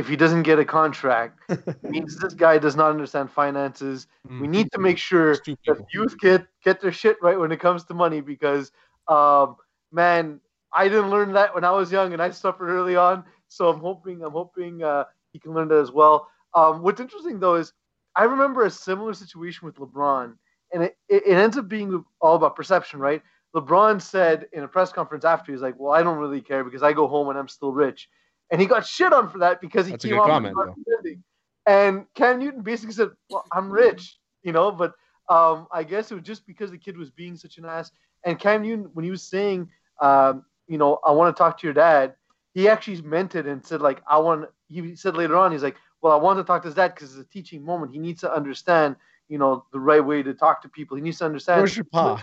if 0.00 0.08
he 0.08 0.16
doesn't 0.16 0.44
get 0.44 0.58
a 0.58 0.64
contract 0.64 1.38
means 1.82 2.16
this 2.16 2.32
guy 2.32 2.56
does 2.56 2.74
not 2.74 2.90
understand 2.90 3.30
finances. 3.30 4.06
We 4.40 4.48
need 4.48 4.72
to 4.72 4.78
make 4.78 4.96
sure 4.96 5.36
that 5.66 5.84
youth 5.92 6.18
get 6.18 6.46
get 6.64 6.80
their 6.80 6.90
shit 6.90 7.18
right 7.22 7.38
when 7.38 7.52
it 7.52 7.60
comes 7.60 7.84
to 7.84 7.94
money 7.94 8.22
because, 8.22 8.72
um, 9.08 9.56
man, 9.92 10.40
I 10.72 10.88
didn't 10.88 11.10
learn 11.10 11.34
that 11.34 11.54
when 11.54 11.64
I 11.64 11.70
was 11.70 11.92
young 11.92 12.14
and 12.14 12.22
I 12.22 12.30
suffered 12.30 12.70
early 12.70 12.96
on. 12.96 13.24
So 13.48 13.68
I'm 13.68 13.80
hoping 13.80 14.22
I'm 14.24 14.32
hoping 14.32 14.82
uh, 14.82 15.04
he 15.32 15.38
can 15.38 15.52
learn 15.52 15.68
that 15.68 15.78
as 15.78 15.92
well. 15.92 16.28
Um, 16.54 16.82
what's 16.82 17.00
interesting 17.00 17.38
though 17.38 17.56
is 17.56 17.74
I 18.16 18.24
remember 18.24 18.64
a 18.64 18.70
similar 18.70 19.12
situation 19.12 19.66
with 19.66 19.76
LeBron, 19.76 20.34
and 20.72 20.82
it, 20.84 20.96
it, 21.10 21.24
it 21.26 21.34
ends 21.34 21.58
up 21.58 21.68
being 21.68 22.04
all 22.20 22.36
about 22.36 22.56
perception, 22.56 23.00
right? 23.00 23.22
LeBron 23.54 24.00
said 24.00 24.46
in 24.54 24.62
a 24.62 24.68
press 24.68 24.92
conference 24.92 25.24
after, 25.26 25.52
he's 25.52 25.60
like, 25.60 25.74
"Well, 25.78 25.92
I 25.92 26.02
don't 26.02 26.18
really 26.18 26.40
care 26.40 26.64
because 26.64 26.82
I 26.82 26.94
go 26.94 27.06
home 27.06 27.28
and 27.28 27.38
I'm 27.38 27.48
still 27.48 27.72
rich," 27.72 28.08
and 28.50 28.60
he 28.60 28.66
got 28.66 28.86
shit 28.86 29.12
on 29.12 29.28
for 29.28 29.38
that 29.38 29.60
because 29.60 29.86
he 29.86 29.92
That's 29.92 30.04
a 30.04 30.08
came 30.08 30.18
off 30.18 30.26
comment. 30.26 30.56
And 31.66 32.06
Cam 32.14 32.38
Newton 32.38 32.62
basically 32.62 32.94
said, 32.94 33.10
"Well, 33.28 33.44
I'm 33.52 33.70
rich," 33.70 34.18
you 34.42 34.52
know, 34.52 34.72
but 34.72 34.94
um, 35.28 35.68
I 35.70 35.84
guess 35.84 36.10
it 36.10 36.14
was 36.14 36.24
just 36.24 36.46
because 36.46 36.70
the 36.70 36.78
kid 36.78 36.96
was 36.96 37.10
being 37.10 37.36
such 37.36 37.58
an 37.58 37.64
ass. 37.64 37.92
And 38.24 38.38
Cam 38.38 38.62
Newton, 38.62 38.90
when 38.92 39.04
he 39.04 39.10
was 39.10 39.22
saying, 39.22 39.68
um, 40.00 40.44
you 40.66 40.78
know, 40.78 40.98
I 41.06 41.12
want 41.12 41.34
to 41.34 41.38
talk 41.38 41.58
to 41.60 41.66
your 41.66 41.74
dad, 41.74 42.14
he 42.54 42.68
actually 42.68 43.00
meant 43.02 43.34
it 43.34 43.46
and 43.46 43.64
said, 43.64 43.80
like, 43.80 44.02
I 44.08 44.18
want. 44.18 44.46
He 44.68 44.96
said 44.96 45.16
later 45.16 45.36
on, 45.36 45.52
he's 45.52 45.62
like, 45.62 45.76
well, 46.02 46.12
I 46.12 46.16
want 46.16 46.38
to 46.38 46.44
talk 46.44 46.62
to 46.62 46.68
his 46.68 46.74
dad 46.74 46.94
because 46.94 47.16
it's 47.16 47.28
a 47.28 47.32
teaching 47.32 47.64
moment. 47.64 47.92
He 47.92 47.98
needs 47.98 48.20
to 48.22 48.32
understand, 48.32 48.96
you 49.28 49.38
know, 49.38 49.64
the 49.72 49.80
right 49.80 50.04
way 50.04 50.22
to 50.22 50.34
talk 50.34 50.62
to 50.62 50.68
people. 50.68 50.96
He 50.96 51.02
needs 51.02 51.18
to 51.18 51.24
understand. 51.24 51.60
Where's 51.60 51.76
your 51.76 51.84
pa? 51.84 52.22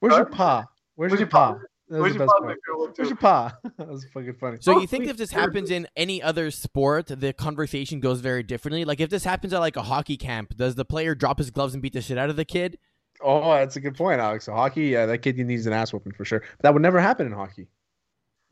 Where's 0.00 0.16
your 0.16 0.26
pa? 0.26 0.66
Where's, 0.96 1.10
Where's 1.10 1.20
your 1.20 1.26
your 1.26 1.30
pa? 1.30 1.52
pa? 1.54 1.60
That 1.90 2.00
was 2.00 2.02
Where's 2.02 2.12
the 2.12 2.18
your 2.20 2.26
best 2.26 2.38
pa? 2.38 2.44
part. 2.44 2.58
Where's 2.78 2.98
Where's 2.98 3.08
your 3.08 3.16
pa? 3.16 3.58
that 3.78 3.88
was 3.88 4.04
fucking 4.14 4.34
funny. 4.34 4.58
So 4.60 4.76
Oh, 4.76 4.80
you 4.80 4.86
think 4.86 5.04
please, 5.04 5.10
if 5.10 5.16
this 5.16 5.30
sure. 5.30 5.40
happens 5.40 5.70
in 5.70 5.88
any 5.96 6.22
other 6.22 6.50
sport, 6.52 7.06
the 7.08 7.32
conversation 7.32 7.98
goes 7.98 8.20
very 8.20 8.42
differently? 8.44 8.84
Like 8.84 9.00
if 9.00 9.10
this 9.10 9.24
happens 9.24 9.52
at 9.52 9.58
like 9.58 9.76
a 9.76 9.82
hockey 9.82 10.16
camp, 10.16 10.56
does 10.56 10.76
the 10.76 10.84
player 10.84 11.14
drop 11.16 11.38
his 11.38 11.50
gloves 11.50 11.74
and 11.74 11.82
beat 11.82 11.92
the 11.92 12.00
shit 12.00 12.16
out 12.16 12.30
of 12.30 12.36
the 12.36 12.44
kid? 12.44 12.78
Oh, 13.22 13.52
that's 13.54 13.74
a 13.76 13.80
good 13.80 13.96
point, 13.96 14.20
Alex. 14.20 14.44
So 14.46 14.52
hockey, 14.54 14.84
yeah, 14.86 15.04
that 15.06 15.18
kid 15.18 15.36
needs 15.38 15.66
an 15.66 15.72
ass 15.72 15.92
whooping 15.92 16.12
for 16.12 16.24
sure. 16.24 16.42
That 16.60 16.72
would 16.72 16.80
never 16.82 17.00
happen 17.00 17.26
in 17.26 17.32
hockey. 17.32 17.66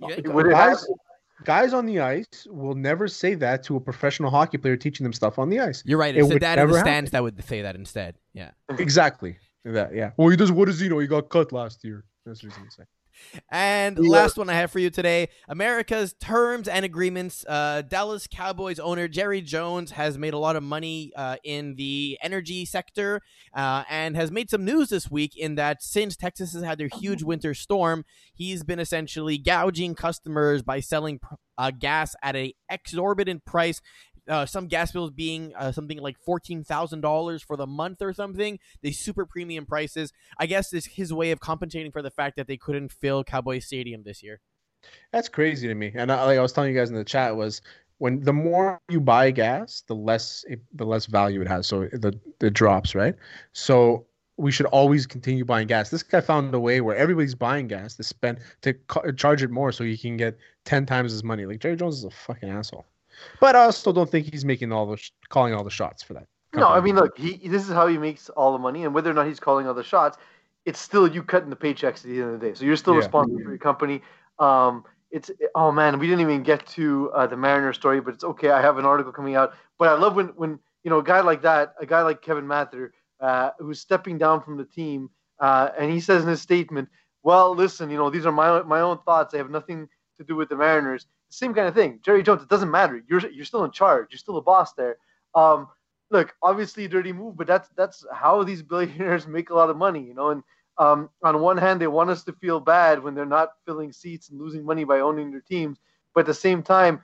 You 0.00 0.14
think? 0.14 0.28
Would 0.32 0.46
it 0.46 0.50
guys, 0.50 0.84
guys 1.44 1.72
on 1.72 1.86
the 1.86 2.00
ice 2.00 2.26
will 2.50 2.74
never 2.74 3.06
say 3.08 3.34
that 3.34 3.62
to 3.64 3.76
a 3.76 3.80
professional 3.80 4.30
hockey 4.30 4.58
player 4.58 4.76
teaching 4.76 5.04
them 5.04 5.12
stuff 5.12 5.38
on 5.38 5.48
the 5.48 5.60
ice. 5.60 5.82
You're 5.86 5.98
right. 5.98 6.14
It 6.14 6.18
It's 6.18 6.28
the 6.28 6.34
would 6.34 6.40
dad 6.40 6.58
in 6.58 6.66
the 6.66 6.72
never 6.74 6.84
stands 6.84 7.12
that 7.12 7.22
would 7.22 7.42
say 7.44 7.62
that 7.62 7.76
instead. 7.76 8.16
Yeah. 8.34 8.50
Exactly. 8.78 9.38
That, 9.64 9.94
yeah. 9.94 10.10
Well, 10.16 10.28
he 10.28 10.36
does. 10.36 10.50
What 10.52 10.66
does 10.66 10.80
he 10.80 10.88
know? 10.88 10.98
He 10.98 11.06
got 11.06 11.28
cut 11.28 11.52
last 11.52 11.84
year. 11.84 12.04
That's 12.26 12.42
what 12.42 12.52
he's 12.52 12.58
gonna 12.58 12.70
say. 12.70 12.82
And 13.50 13.98
last 13.98 14.36
one 14.36 14.48
I 14.50 14.54
have 14.54 14.70
for 14.70 14.78
you 14.78 14.90
today 14.90 15.28
America's 15.48 16.14
terms 16.14 16.68
and 16.68 16.84
agreements. 16.84 17.44
Uh, 17.48 17.82
Dallas 17.82 18.26
Cowboys 18.30 18.78
owner 18.78 19.08
Jerry 19.08 19.40
Jones 19.40 19.92
has 19.92 20.18
made 20.18 20.34
a 20.34 20.38
lot 20.38 20.56
of 20.56 20.62
money 20.62 21.12
uh, 21.16 21.36
in 21.44 21.74
the 21.76 22.18
energy 22.22 22.64
sector 22.64 23.22
uh, 23.54 23.84
and 23.88 24.16
has 24.16 24.30
made 24.30 24.50
some 24.50 24.64
news 24.64 24.88
this 24.90 25.10
week 25.10 25.36
in 25.36 25.54
that 25.56 25.82
since 25.82 26.16
Texas 26.16 26.52
has 26.52 26.62
had 26.62 26.78
their 26.78 26.88
huge 26.88 27.22
winter 27.22 27.54
storm, 27.54 28.04
he's 28.34 28.64
been 28.64 28.78
essentially 28.78 29.38
gouging 29.38 29.94
customers 29.94 30.62
by 30.62 30.80
selling 30.80 31.18
pr- 31.18 31.34
uh, 31.58 31.72
gas 31.72 32.14
at 32.22 32.36
a 32.36 32.54
exorbitant 32.70 33.44
price. 33.44 33.80
Uh, 34.28 34.44
some 34.44 34.66
gas 34.66 34.92
bills 34.92 35.10
being 35.10 35.52
uh, 35.56 35.72
something 35.72 35.98
like 35.98 36.18
fourteen 36.18 36.62
thousand 36.62 37.00
dollars 37.00 37.42
for 37.42 37.56
the 37.56 37.66
month 37.66 38.02
or 38.02 38.12
something. 38.12 38.58
These 38.82 38.98
super 38.98 39.24
premium 39.24 39.64
prices. 39.64 40.12
I 40.38 40.46
guess 40.46 40.72
is 40.72 40.86
his 40.86 41.12
way 41.12 41.30
of 41.30 41.40
compensating 41.40 41.92
for 41.92 42.02
the 42.02 42.10
fact 42.10 42.36
that 42.36 42.46
they 42.46 42.56
couldn't 42.56 42.92
fill 42.92 43.24
Cowboy 43.24 43.60
Stadium 43.60 44.02
this 44.04 44.22
year. 44.22 44.40
That's 45.12 45.28
crazy 45.28 45.66
to 45.68 45.74
me. 45.74 45.92
And 45.94 46.12
I, 46.12 46.24
like 46.24 46.38
I 46.38 46.42
was 46.42 46.52
telling 46.52 46.72
you 46.72 46.78
guys 46.78 46.90
in 46.90 46.96
the 46.96 47.04
chat 47.04 47.36
was 47.36 47.62
when 47.98 48.20
the 48.20 48.32
more 48.32 48.80
you 48.88 49.00
buy 49.00 49.30
gas, 49.30 49.82
the 49.86 49.94
less 49.94 50.44
it, 50.48 50.60
the 50.74 50.84
less 50.84 51.06
value 51.06 51.40
it 51.40 51.48
has. 51.48 51.66
So 51.66 51.88
the 51.92 52.18
the 52.38 52.50
drops, 52.50 52.94
right? 52.94 53.14
So 53.52 54.06
we 54.36 54.52
should 54.52 54.66
always 54.66 55.06
continue 55.06 55.44
buying 55.44 55.66
gas. 55.66 55.90
This 55.90 56.02
guy 56.02 56.20
found 56.20 56.54
a 56.54 56.60
way 56.60 56.80
where 56.80 56.96
everybody's 56.96 57.34
buying 57.34 57.66
gas 57.66 57.96
to 57.96 58.04
spend 58.04 58.38
to 58.62 58.74
ca- 58.74 59.10
charge 59.12 59.42
it 59.42 59.50
more 59.50 59.72
so 59.72 59.84
he 59.84 59.98
can 59.98 60.16
get 60.16 60.38
ten 60.64 60.86
times 60.86 61.12
his 61.12 61.24
money. 61.24 61.44
Like 61.44 61.60
Jerry 61.60 61.76
Jones 61.76 61.98
is 61.98 62.04
a 62.04 62.10
fucking 62.10 62.48
asshole. 62.48 62.86
But 63.40 63.56
I 63.56 63.64
also 63.64 63.92
don't 63.92 64.10
think 64.10 64.30
he's 64.30 64.44
making 64.44 64.72
all 64.72 64.86
the 64.86 64.96
sh- 64.96 65.10
calling 65.28 65.54
all 65.54 65.64
the 65.64 65.70
shots 65.70 66.02
for 66.02 66.14
that. 66.14 66.26
No, 66.54 66.68
I 66.68 66.80
mean, 66.80 66.96
look, 66.96 67.16
he 67.18 67.48
this 67.48 67.68
is 67.68 67.74
how 67.74 67.86
he 67.86 67.98
makes 67.98 68.30
all 68.30 68.52
the 68.52 68.58
money, 68.58 68.84
and 68.84 68.94
whether 68.94 69.10
or 69.10 69.14
not 69.14 69.26
he's 69.26 69.40
calling 69.40 69.66
all 69.66 69.74
the 69.74 69.84
shots, 69.84 70.16
it's 70.64 70.78
still 70.80 71.06
you 71.06 71.22
cutting 71.22 71.50
the 71.50 71.56
paychecks 71.56 71.98
at 71.98 72.02
the 72.04 72.20
end 72.20 72.34
of 72.34 72.40
the 72.40 72.46
day. 72.48 72.54
So 72.54 72.64
you're 72.64 72.76
still 72.76 72.94
Yeah. 72.94 72.98
responsible 73.00 73.40
for 73.44 73.50
your 73.50 73.58
company. 73.58 74.02
Um, 74.38 74.84
it's 75.10 75.30
oh 75.54 75.70
man, 75.72 75.98
we 75.98 76.06
didn't 76.06 76.20
even 76.22 76.42
get 76.42 76.66
to 76.68 77.10
uh, 77.14 77.26
the 77.26 77.36
Mariner 77.36 77.72
story, 77.72 78.00
but 78.00 78.14
it's 78.14 78.24
okay. 78.24 78.50
I 78.50 78.60
have 78.62 78.78
an 78.78 78.84
article 78.86 79.12
coming 79.12 79.34
out. 79.36 79.54
But 79.78 79.88
I 79.88 79.94
love 79.94 80.16
when 80.16 80.28
when 80.28 80.58
you 80.84 80.90
know 80.90 80.98
a 80.98 81.04
guy 81.04 81.20
like 81.20 81.42
that, 81.42 81.74
a 81.80 81.86
guy 81.86 82.02
like 82.02 82.22
Kevin 82.22 82.46
Mather, 82.46 82.92
uh, 83.20 83.50
who's 83.58 83.80
stepping 83.80 84.18
down 84.18 84.42
from 84.42 84.56
the 84.56 84.64
team, 84.64 85.10
uh, 85.40 85.70
and 85.78 85.90
he 85.90 86.00
says 86.00 86.22
in 86.22 86.28
his 86.28 86.40
statement, 86.40 86.88
"Well, 87.22 87.54
listen, 87.54 87.90
you 87.90 87.98
know, 87.98 88.10
these 88.10 88.26
are 88.26 88.32
my 88.32 88.62
my 88.62 88.80
own 88.80 88.98
thoughts. 89.04 89.34
I 89.34 89.38
have 89.38 89.50
nothing 89.50 89.88
to 90.18 90.24
do 90.24 90.36
with 90.36 90.48
the 90.48 90.56
Mariners." 90.56 91.06
Same 91.30 91.54
kind 91.54 91.66
of 91.66 91.74
thing. 91.74 92.00
Jerry 92.02 92.22
Jones, 92.22 92.42
it 92.42 92.48
doesn't 92.48 92.70
matter. 92.70 93.02
You're 93.08 93.28
you're 93.30 93.44
still 93.44 93.64
in 93.64 93.70
charge. 93.70 94.08
You're 94.10 94.18
still 94.18 94.34
the 94.34 94.40
boss 94.42 94.74
there. 94.74 94.98
Um, 95.34 95.68
look, 96.10 96.34
obviously 96.42 96.84
a 96.84 96.88
dirty 96.88 97.12
move, 97.12 97.36
but 97.36 97.46
that's 97.46 97.68
that's 97.76 98.04
how 98.12 98.42
these 98.44 98.62
billionaires 98.62 99.26
make 99.38 99.50
a 99.50 99.54
lot 99.54 99.70
of 99.70 99.76
money, 99.76 100.02
you 100.02 100.14
know. 100.14 100.30
And 100.30 100.42
um, 100.78 101.10
on 101.22 101.40
one 101.40 101.56
hand, 101.56 101.80
they 101.80 101.86
want 101.86 102.10
us 102.10 102.24
to 102.24 102.32
feel 102.32 102.60
bad 102.60 103.02
when 103.02 103.14
they're 103.14 103.26
not 103.26 103.52
filling 103.66 103.92
seats 103.92 104.30
and 104.30 104.40
losing 104.40 104.64
money 104.64 104.84
by 104.84 105.00
owning 105.00 105.30
their 105.30 105.40
teams, 105.40 105.78
but 106.14 106.20
at 106.20 106.26
the 106.26 106.34
same 106.34 106.62
time, 106.62 107.02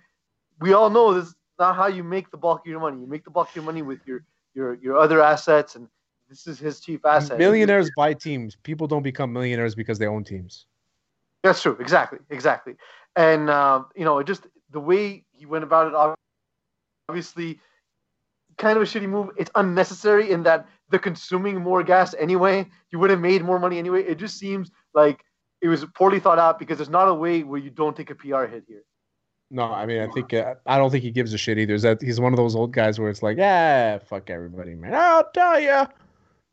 we 0.60 0.72
all 0.72 0.90
know 0.90 1.12
this 1.12 1.28
is 1.28 1.34
not 1.58 1.76
how 1.76 1.86
you 1.86 2.04
make 2.04 2.30
the 2.30 2.36
bulk 2.36 2.60
of 2.60 2.66
your 2.66 2.80
money. 2.80 3.00
You 3.00 3.06
make 3.06 3.24
the 3.24 3.30
bulk 3.30 3.48
of 3.48 3.56
your 3.56 3.64
money 3.64 3.82
with 3.82 4.00
your 4.06 4.24
your 4.54 4.74
your 4.74 4.96
other 4.96 5.22
assets, 5.22 5.74
and 5.74 5.88
this 6.28 6.46
is 6.46 6.58
his 6.58 6.80
chief 6.80 7.04
asset. 7.04 7.38
millionaires 7.38 7.90
buy 7.96 8.14
teams. 8.14 8.56
People 8.62 8.86
don't 8.86 9.02
become 9.02 9.32
millionaires 9.32 9.74
because 9.74 9.98
they 9.98 10.06
own 10.06 10.24
teams. 10.24 10.66
That's 11.42 11.60
true. 11.60 11.76
Exactly. 11.78 12.18
Exactly. 12.30 12.74
And 13.16 13.48
um, 13.50 13.86
you 13.94 14.04
know, 14.04 14.18
it 14.18 14.26
just 14.26 14.46
the 14.70 14.80
way 14.80 15.24
he 15.30 15.46
went 15.46 15.64
about 15.64 15.88
it, 15.88 16.16
obviously, 17.08 17.60
kind 18.58 18.76
of 18.76 18.82
a 18.82 18.86
shitty 18.86 19.08
move. 19.08 19.30
It's 19.36 19.50
unnecessary 19.54 20.30
in 20.30 20.42
that 20.44 20.66
they're 20.90 21.00
consuming 21.00 21.60
more 21.60 21.82
gas 21.82 22.14
anyway. 22.18 22.66
You 22.90 22.98
would 22.98 23.10
have 23.10 23.20
made 23.20 23.42
more 23.42 23.58
money 23.58 23.78
anyway. 23.78 24.02
It 24.02 24.18
just 24.18 24.38
seems 24.38 24.70
like 24.94 25.24
it 25.62 25.68
was 25.68 25.84
poorly 25.94 26.20
thought 26.20 26.38
out 26.38 26.58
because 26.58 26.78
there's 26.78 26.90
not 26.90 27.08
a 27.08 27.14
way 27.14 27.42
where 27.42 27.60
you 27.60 27.70
don't 27.70 27.96
take 27.96 28.10
a 28.10 28.14
PR 28.14 28.44
hit 28.44 28.64
here. 28.66 28.82
No, 29.50 29.64
I 29.64 29.86
mean, 29.86 30.00
I 30.00 30.08
think 30.08 30.34
uh, 30.34 30.54
I 30.66 30.78
don't 30.78 30.90
think 30.90 31.04
he 31.04 31.10
gives 31.10 31.32
a 31.32 31.38
shit 31.38 31.58
either. 31.58 31.74
Is 31.74 31.82
that 31.82 32.02
he's 32.02 32.20
one 32.20 32.32
of 32.32 32.36
those 32.36 32.56
old 32.56 32.72
guys 32.72 32.98
where 32.98 33.08
it's 33.08 33.22
like, 33.22 33.38
yeah, 33.38 33.98
fuck 33.98 34.30
everybody, 34.30 34.74
man. 34.74 34.94
I'll 34.94 35.30
tell 35.32 35.60
you, 35.60 35.86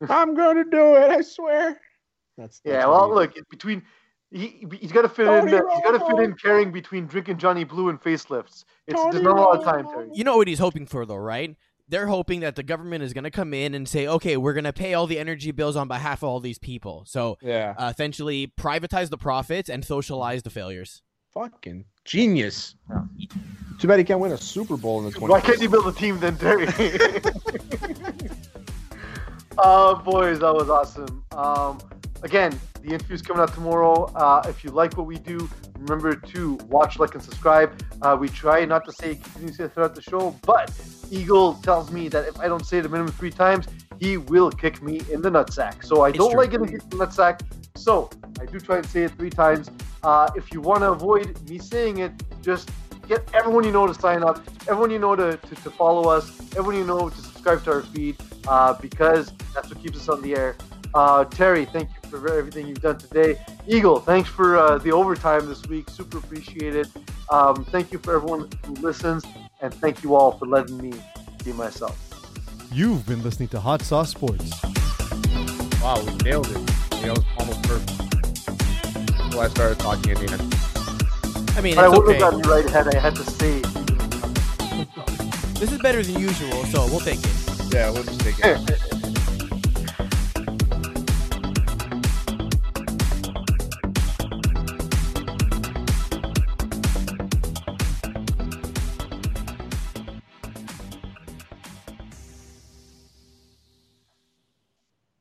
I'm 0.10 0.36
gonna 0.36 0.66
do 0.66 0.96
it. 0.96 1.10
I 1.10 1.22
swear. 1.22 1.80
That's, 2.38 2.60
that's 2.60 2.62
Yeah. 2.66 2.86
Well, 2.88 3.14
look, 3.14 3.34
between. 3.50 3.84
He, 4.32 4.66
he's 4.80 4.92
got 4.94 5.02
to 5.02 5.10
fit 5.10 5.26
Tony 5.26 5.52
in. 5.52 5.58
uh, 5.60 5.62
He's 5.76 5.84
got 5.84 5.92
to 5.92 6.06
fit 6.06 6.24
in 6.24 6.34
carrying 6.36 6.72
between 6.72 7.06
drinking 7.06 7.38
Johnnie 7.38 7.66
Blue 7.66 7.90
and 7.90 8.02
facelifts. 8.02 8.64
It's 8.88 8.98
Tony 9.00 9.12
there's 9.12 9.24
not 9.24 9.38
a 9.38 9.42
lot 9.42 9.58
of 9.58 9.64
time, 9.66 9.86
Terry. 9.88 10.10
You 10.14 10.24
know 10.24 10.38
what 10.38 10.48
he's 10.48 10.60
hoping 10.60 10.86
for, 10.86 11.06
though, 11.06 11.18
right? 11.18 11.56
They're 11.90 12.08
hoping 12.08 12.40
that 12.40 12.56
the 12.56 12.64
government 12.64 13.04
is 13.04 13.12
going 13.12 13.26
to 13.26 13.32
come 13.32 13.54
in 13.54 13.74
and 13.76 13.86
say, 13.90 14.08
okay, 14.08 14.38
we're 14.38 14.54
going 14.54 14.64
to 14.64 14.72
pay 14.72 14.94
all 14.94 15.06
the 15.08 15.20
energy 15.20 15.52
bills 15.52 15.76
on 15.76 15.90
behalf 15.90 16.20
of 16.24 16.30
all 16.30 16.40
these 16.40 16.58
people. 16.58 17.04
So 17.06 17.38
yeah, 17.42 17.74
uh, 17.78 17.92
essentially, 17.94 18.54
privatize 18.58 19.10
the 19.10 19.18
profits 19.18 19.70
and 19.70 19.84
socialize 19.84 20.44
the 20.44 20.50
failures. 20.50 21.02
fucking 21.34 21.84
genius. 22.06 22.76
Too 23.80 23.88
bad 23.90 24.00
he 24.00 24.06
can't 24.06 24.22
win 24.22 24.32
a 24.32 24.38
Super 24.38 24.78
Bowl 24.78 25.00
in 25.00 25.12
the 25.12 25.20
20s. 25.20 25.28
Why 25.28 25.42
can't 25.42 25.60
you 25.62 25.68
build 25.68 25.88
a 25.88 25.92
team 25.92 26.18
then, 26.22 26.38
Terry? 26.38 26.68
Oh, 29.58 29.96
boys, 29.96 30.40
that 30.40 30.54
was 30.54 30.70
awesome. 30.70 31.24
Um, 31.34 31.80
again, 32.24 32.58
the 32.82 32.94
interview 32.94 33.16
is 33.16 33.22
coming 33.22 33.42
out 33.42 33.54
tomorrow. 33.54 34.06
Uh, 34.16 34.42
if 34.48 34.64
you 34.64 34.72
like 34.72 34.98
what 34.98 35.06
we 35.06 35.18
do, 35.18 35.50
remember 35.78 36.16
to 36.16 36.56
watch, 36.68 37.00
like, 37.00 37.14
and 37.14 37.24
subscribe. 37.24 37.72
Uh, 38.02 38.18
we 38.20 38.28
try 38.30 38.66
not 38.66 38.86
to 38.86 38.92
say 38.92 39.12
it 39.12 39.24
continuously 39.24 39.68
throughout 39.68 39.96
the 39.96 40.02
show, 40.02 40.36
but 40.44 40.72
Eagle 41.12 41.56
tells 41.56 41.92
me 41.92 42.08
that 42.10 42.28
if 42.28 42.40
I 42.40 42.48
don't 42.48 42.66
say 42.66 42.80
it 42.80 42.86
a 42.86 42.90
minimum 42.90 43.12
three 43.14 43.32
times, 43.32 43.68
he 44.00 44.18
will 44.18 44.50
kick 44.52 44.82
me 44.82 45.02
in 45.12 45.22
the 45.22 45.30
nutsack. 45.30 45.84
So 45.84 46.02
I 46.02 46.10
It's 46.10 46.18
don't 46.18 46.32
true. 46.32 46.40
like 46.40 46.52
getting 46.52 46.68
kicked 46.68 46.92
in 46.92 46.98
the 46.98 47.06
nutsack. 47.06 47.42
So 47.76 48.10
I 48.40 48.46
do 48.46 48.60
try 48.60 48.78
and 48.78 48.86
say 48.86 49.04
it 49.04 49.12
three 49.12 49.30
times. 49.30 49.70
Uh, 50.04 50.30
if 50.36 50.52
you 50.52 50.62
want 50.62 50.82
to 50.82 50.92
avoid 50.92 51.40
me 51.50 51.60
saying 51.60 52.00
it, 52.00 52.12
just 52.42 52.72
get 53.08 53.28
everyone 53.34 53.64
you 53.64 53.72
know 53.72 53.86
to 53.86 53.94
sign 53.94 54.24
up, 54.24 54.42
everyone 54.68 54.90
you 54.90 55.00
know 55.00 55.16
to, 55.16 55.38
to, 55.38 55.56
to 55.56 55.70
follow 55.70 56.10
us, 56.10 56.40
everyone 56.58 56.76
you 56.76 56.86
know 56.86 57.10
to 57.10 57.16
subscribe 57.22 57.64
to 57.66 57.72
our 57.72 57.82
feed, 57.84 58.18
uh, 58.48 58.74
because 58.74 59.34
that's 59.54 59.70
what 59.70 59.82
keeps 59.84 59.98
us 59.98 60.10
on 60.10 60.22
the 60.22 60.36
air. 60.36 60.56
Uh, 60.94 61.24
Terry, 61.26 61.66
thank 61.66 61.90
you 61.90 62.10
for 62.10 62.34
everything 62.38 62.68
you've 62.68 62.82
done 62.82 62.98
today. 62.98 63.40
Eagle, 63.68 64.00
thanks 64.00 64.30
for 64.30 64.58
uh, 64.58 64.78
the 64.78 64.92
overtime 64.92 65.48
this 65.48 65.66
week. 65.68 65.90
Super 65.90 66.18
appreciated. 66.18 66.90
Um, 67.30 67.64
thank 67.66 67.92
you 67.94 68.00
for 68.00 68.16
everyone 68.16 68.50
who 68.66 68.74
listens, 68.76 69.24
and 69.62 69.74
thank 69.74 70.04
you 70.04 70.16
all 70.16 70.34
for 70.38 70.46
letting 70.46 70.78
me 70.78 70.94
be 71.46 71.54
myself. 71.54 71.98
You've 72.74 73.06
been 73.06 73.24
listening 73.24 73.50
to 73.50 73.60
Hot 73.60 73.82
Sauce 73.82 74.10
Sports. 74.12 74.52
Wow, 75.82 76.04
we 76.06 76.14
nailed 76.18 76.48
it. 76.52 76.68
That 77.02 77.18
was 77.18 77.26
almost 77.38 77.64
perfect. 77.64 79.20
Until 79.20 79.40
I 79.40 79.48
started 79.48 79.80
talking 79.80 80.12
at 80.12 80.18
the 80.18 80.32
end. 80.32 80.42
I 81.58 81.62
mean, 81.62 81.76
But 81.76 81.86
I 81.86 81.88
it's 81.90 81.98
would 81.98 82.08
okay. 82.10 82.14
have 82.20 82.22
gotten 82.34 82.42
right 82.42 82.66
ahead. 82.66 82.94
I 82.94 83.00
had 83.00 83.16
to 83.16 83.24
say 83.24 83.58
it. 83.58 83.68
This 85.56 85.72
is 85.72 85.80
better 85.80 86.04
than 86.04 86.20
usual, 86.20 86.66
so 86.66 86.86
we'll 86.88 87.00
take 87.00 87.20
it. 87.20 87.74
Yeah, 87.74 87.92
we'll 87.92 88.04
just 88.04 88.20
take 88.22 88.36
it. 88.40 88.82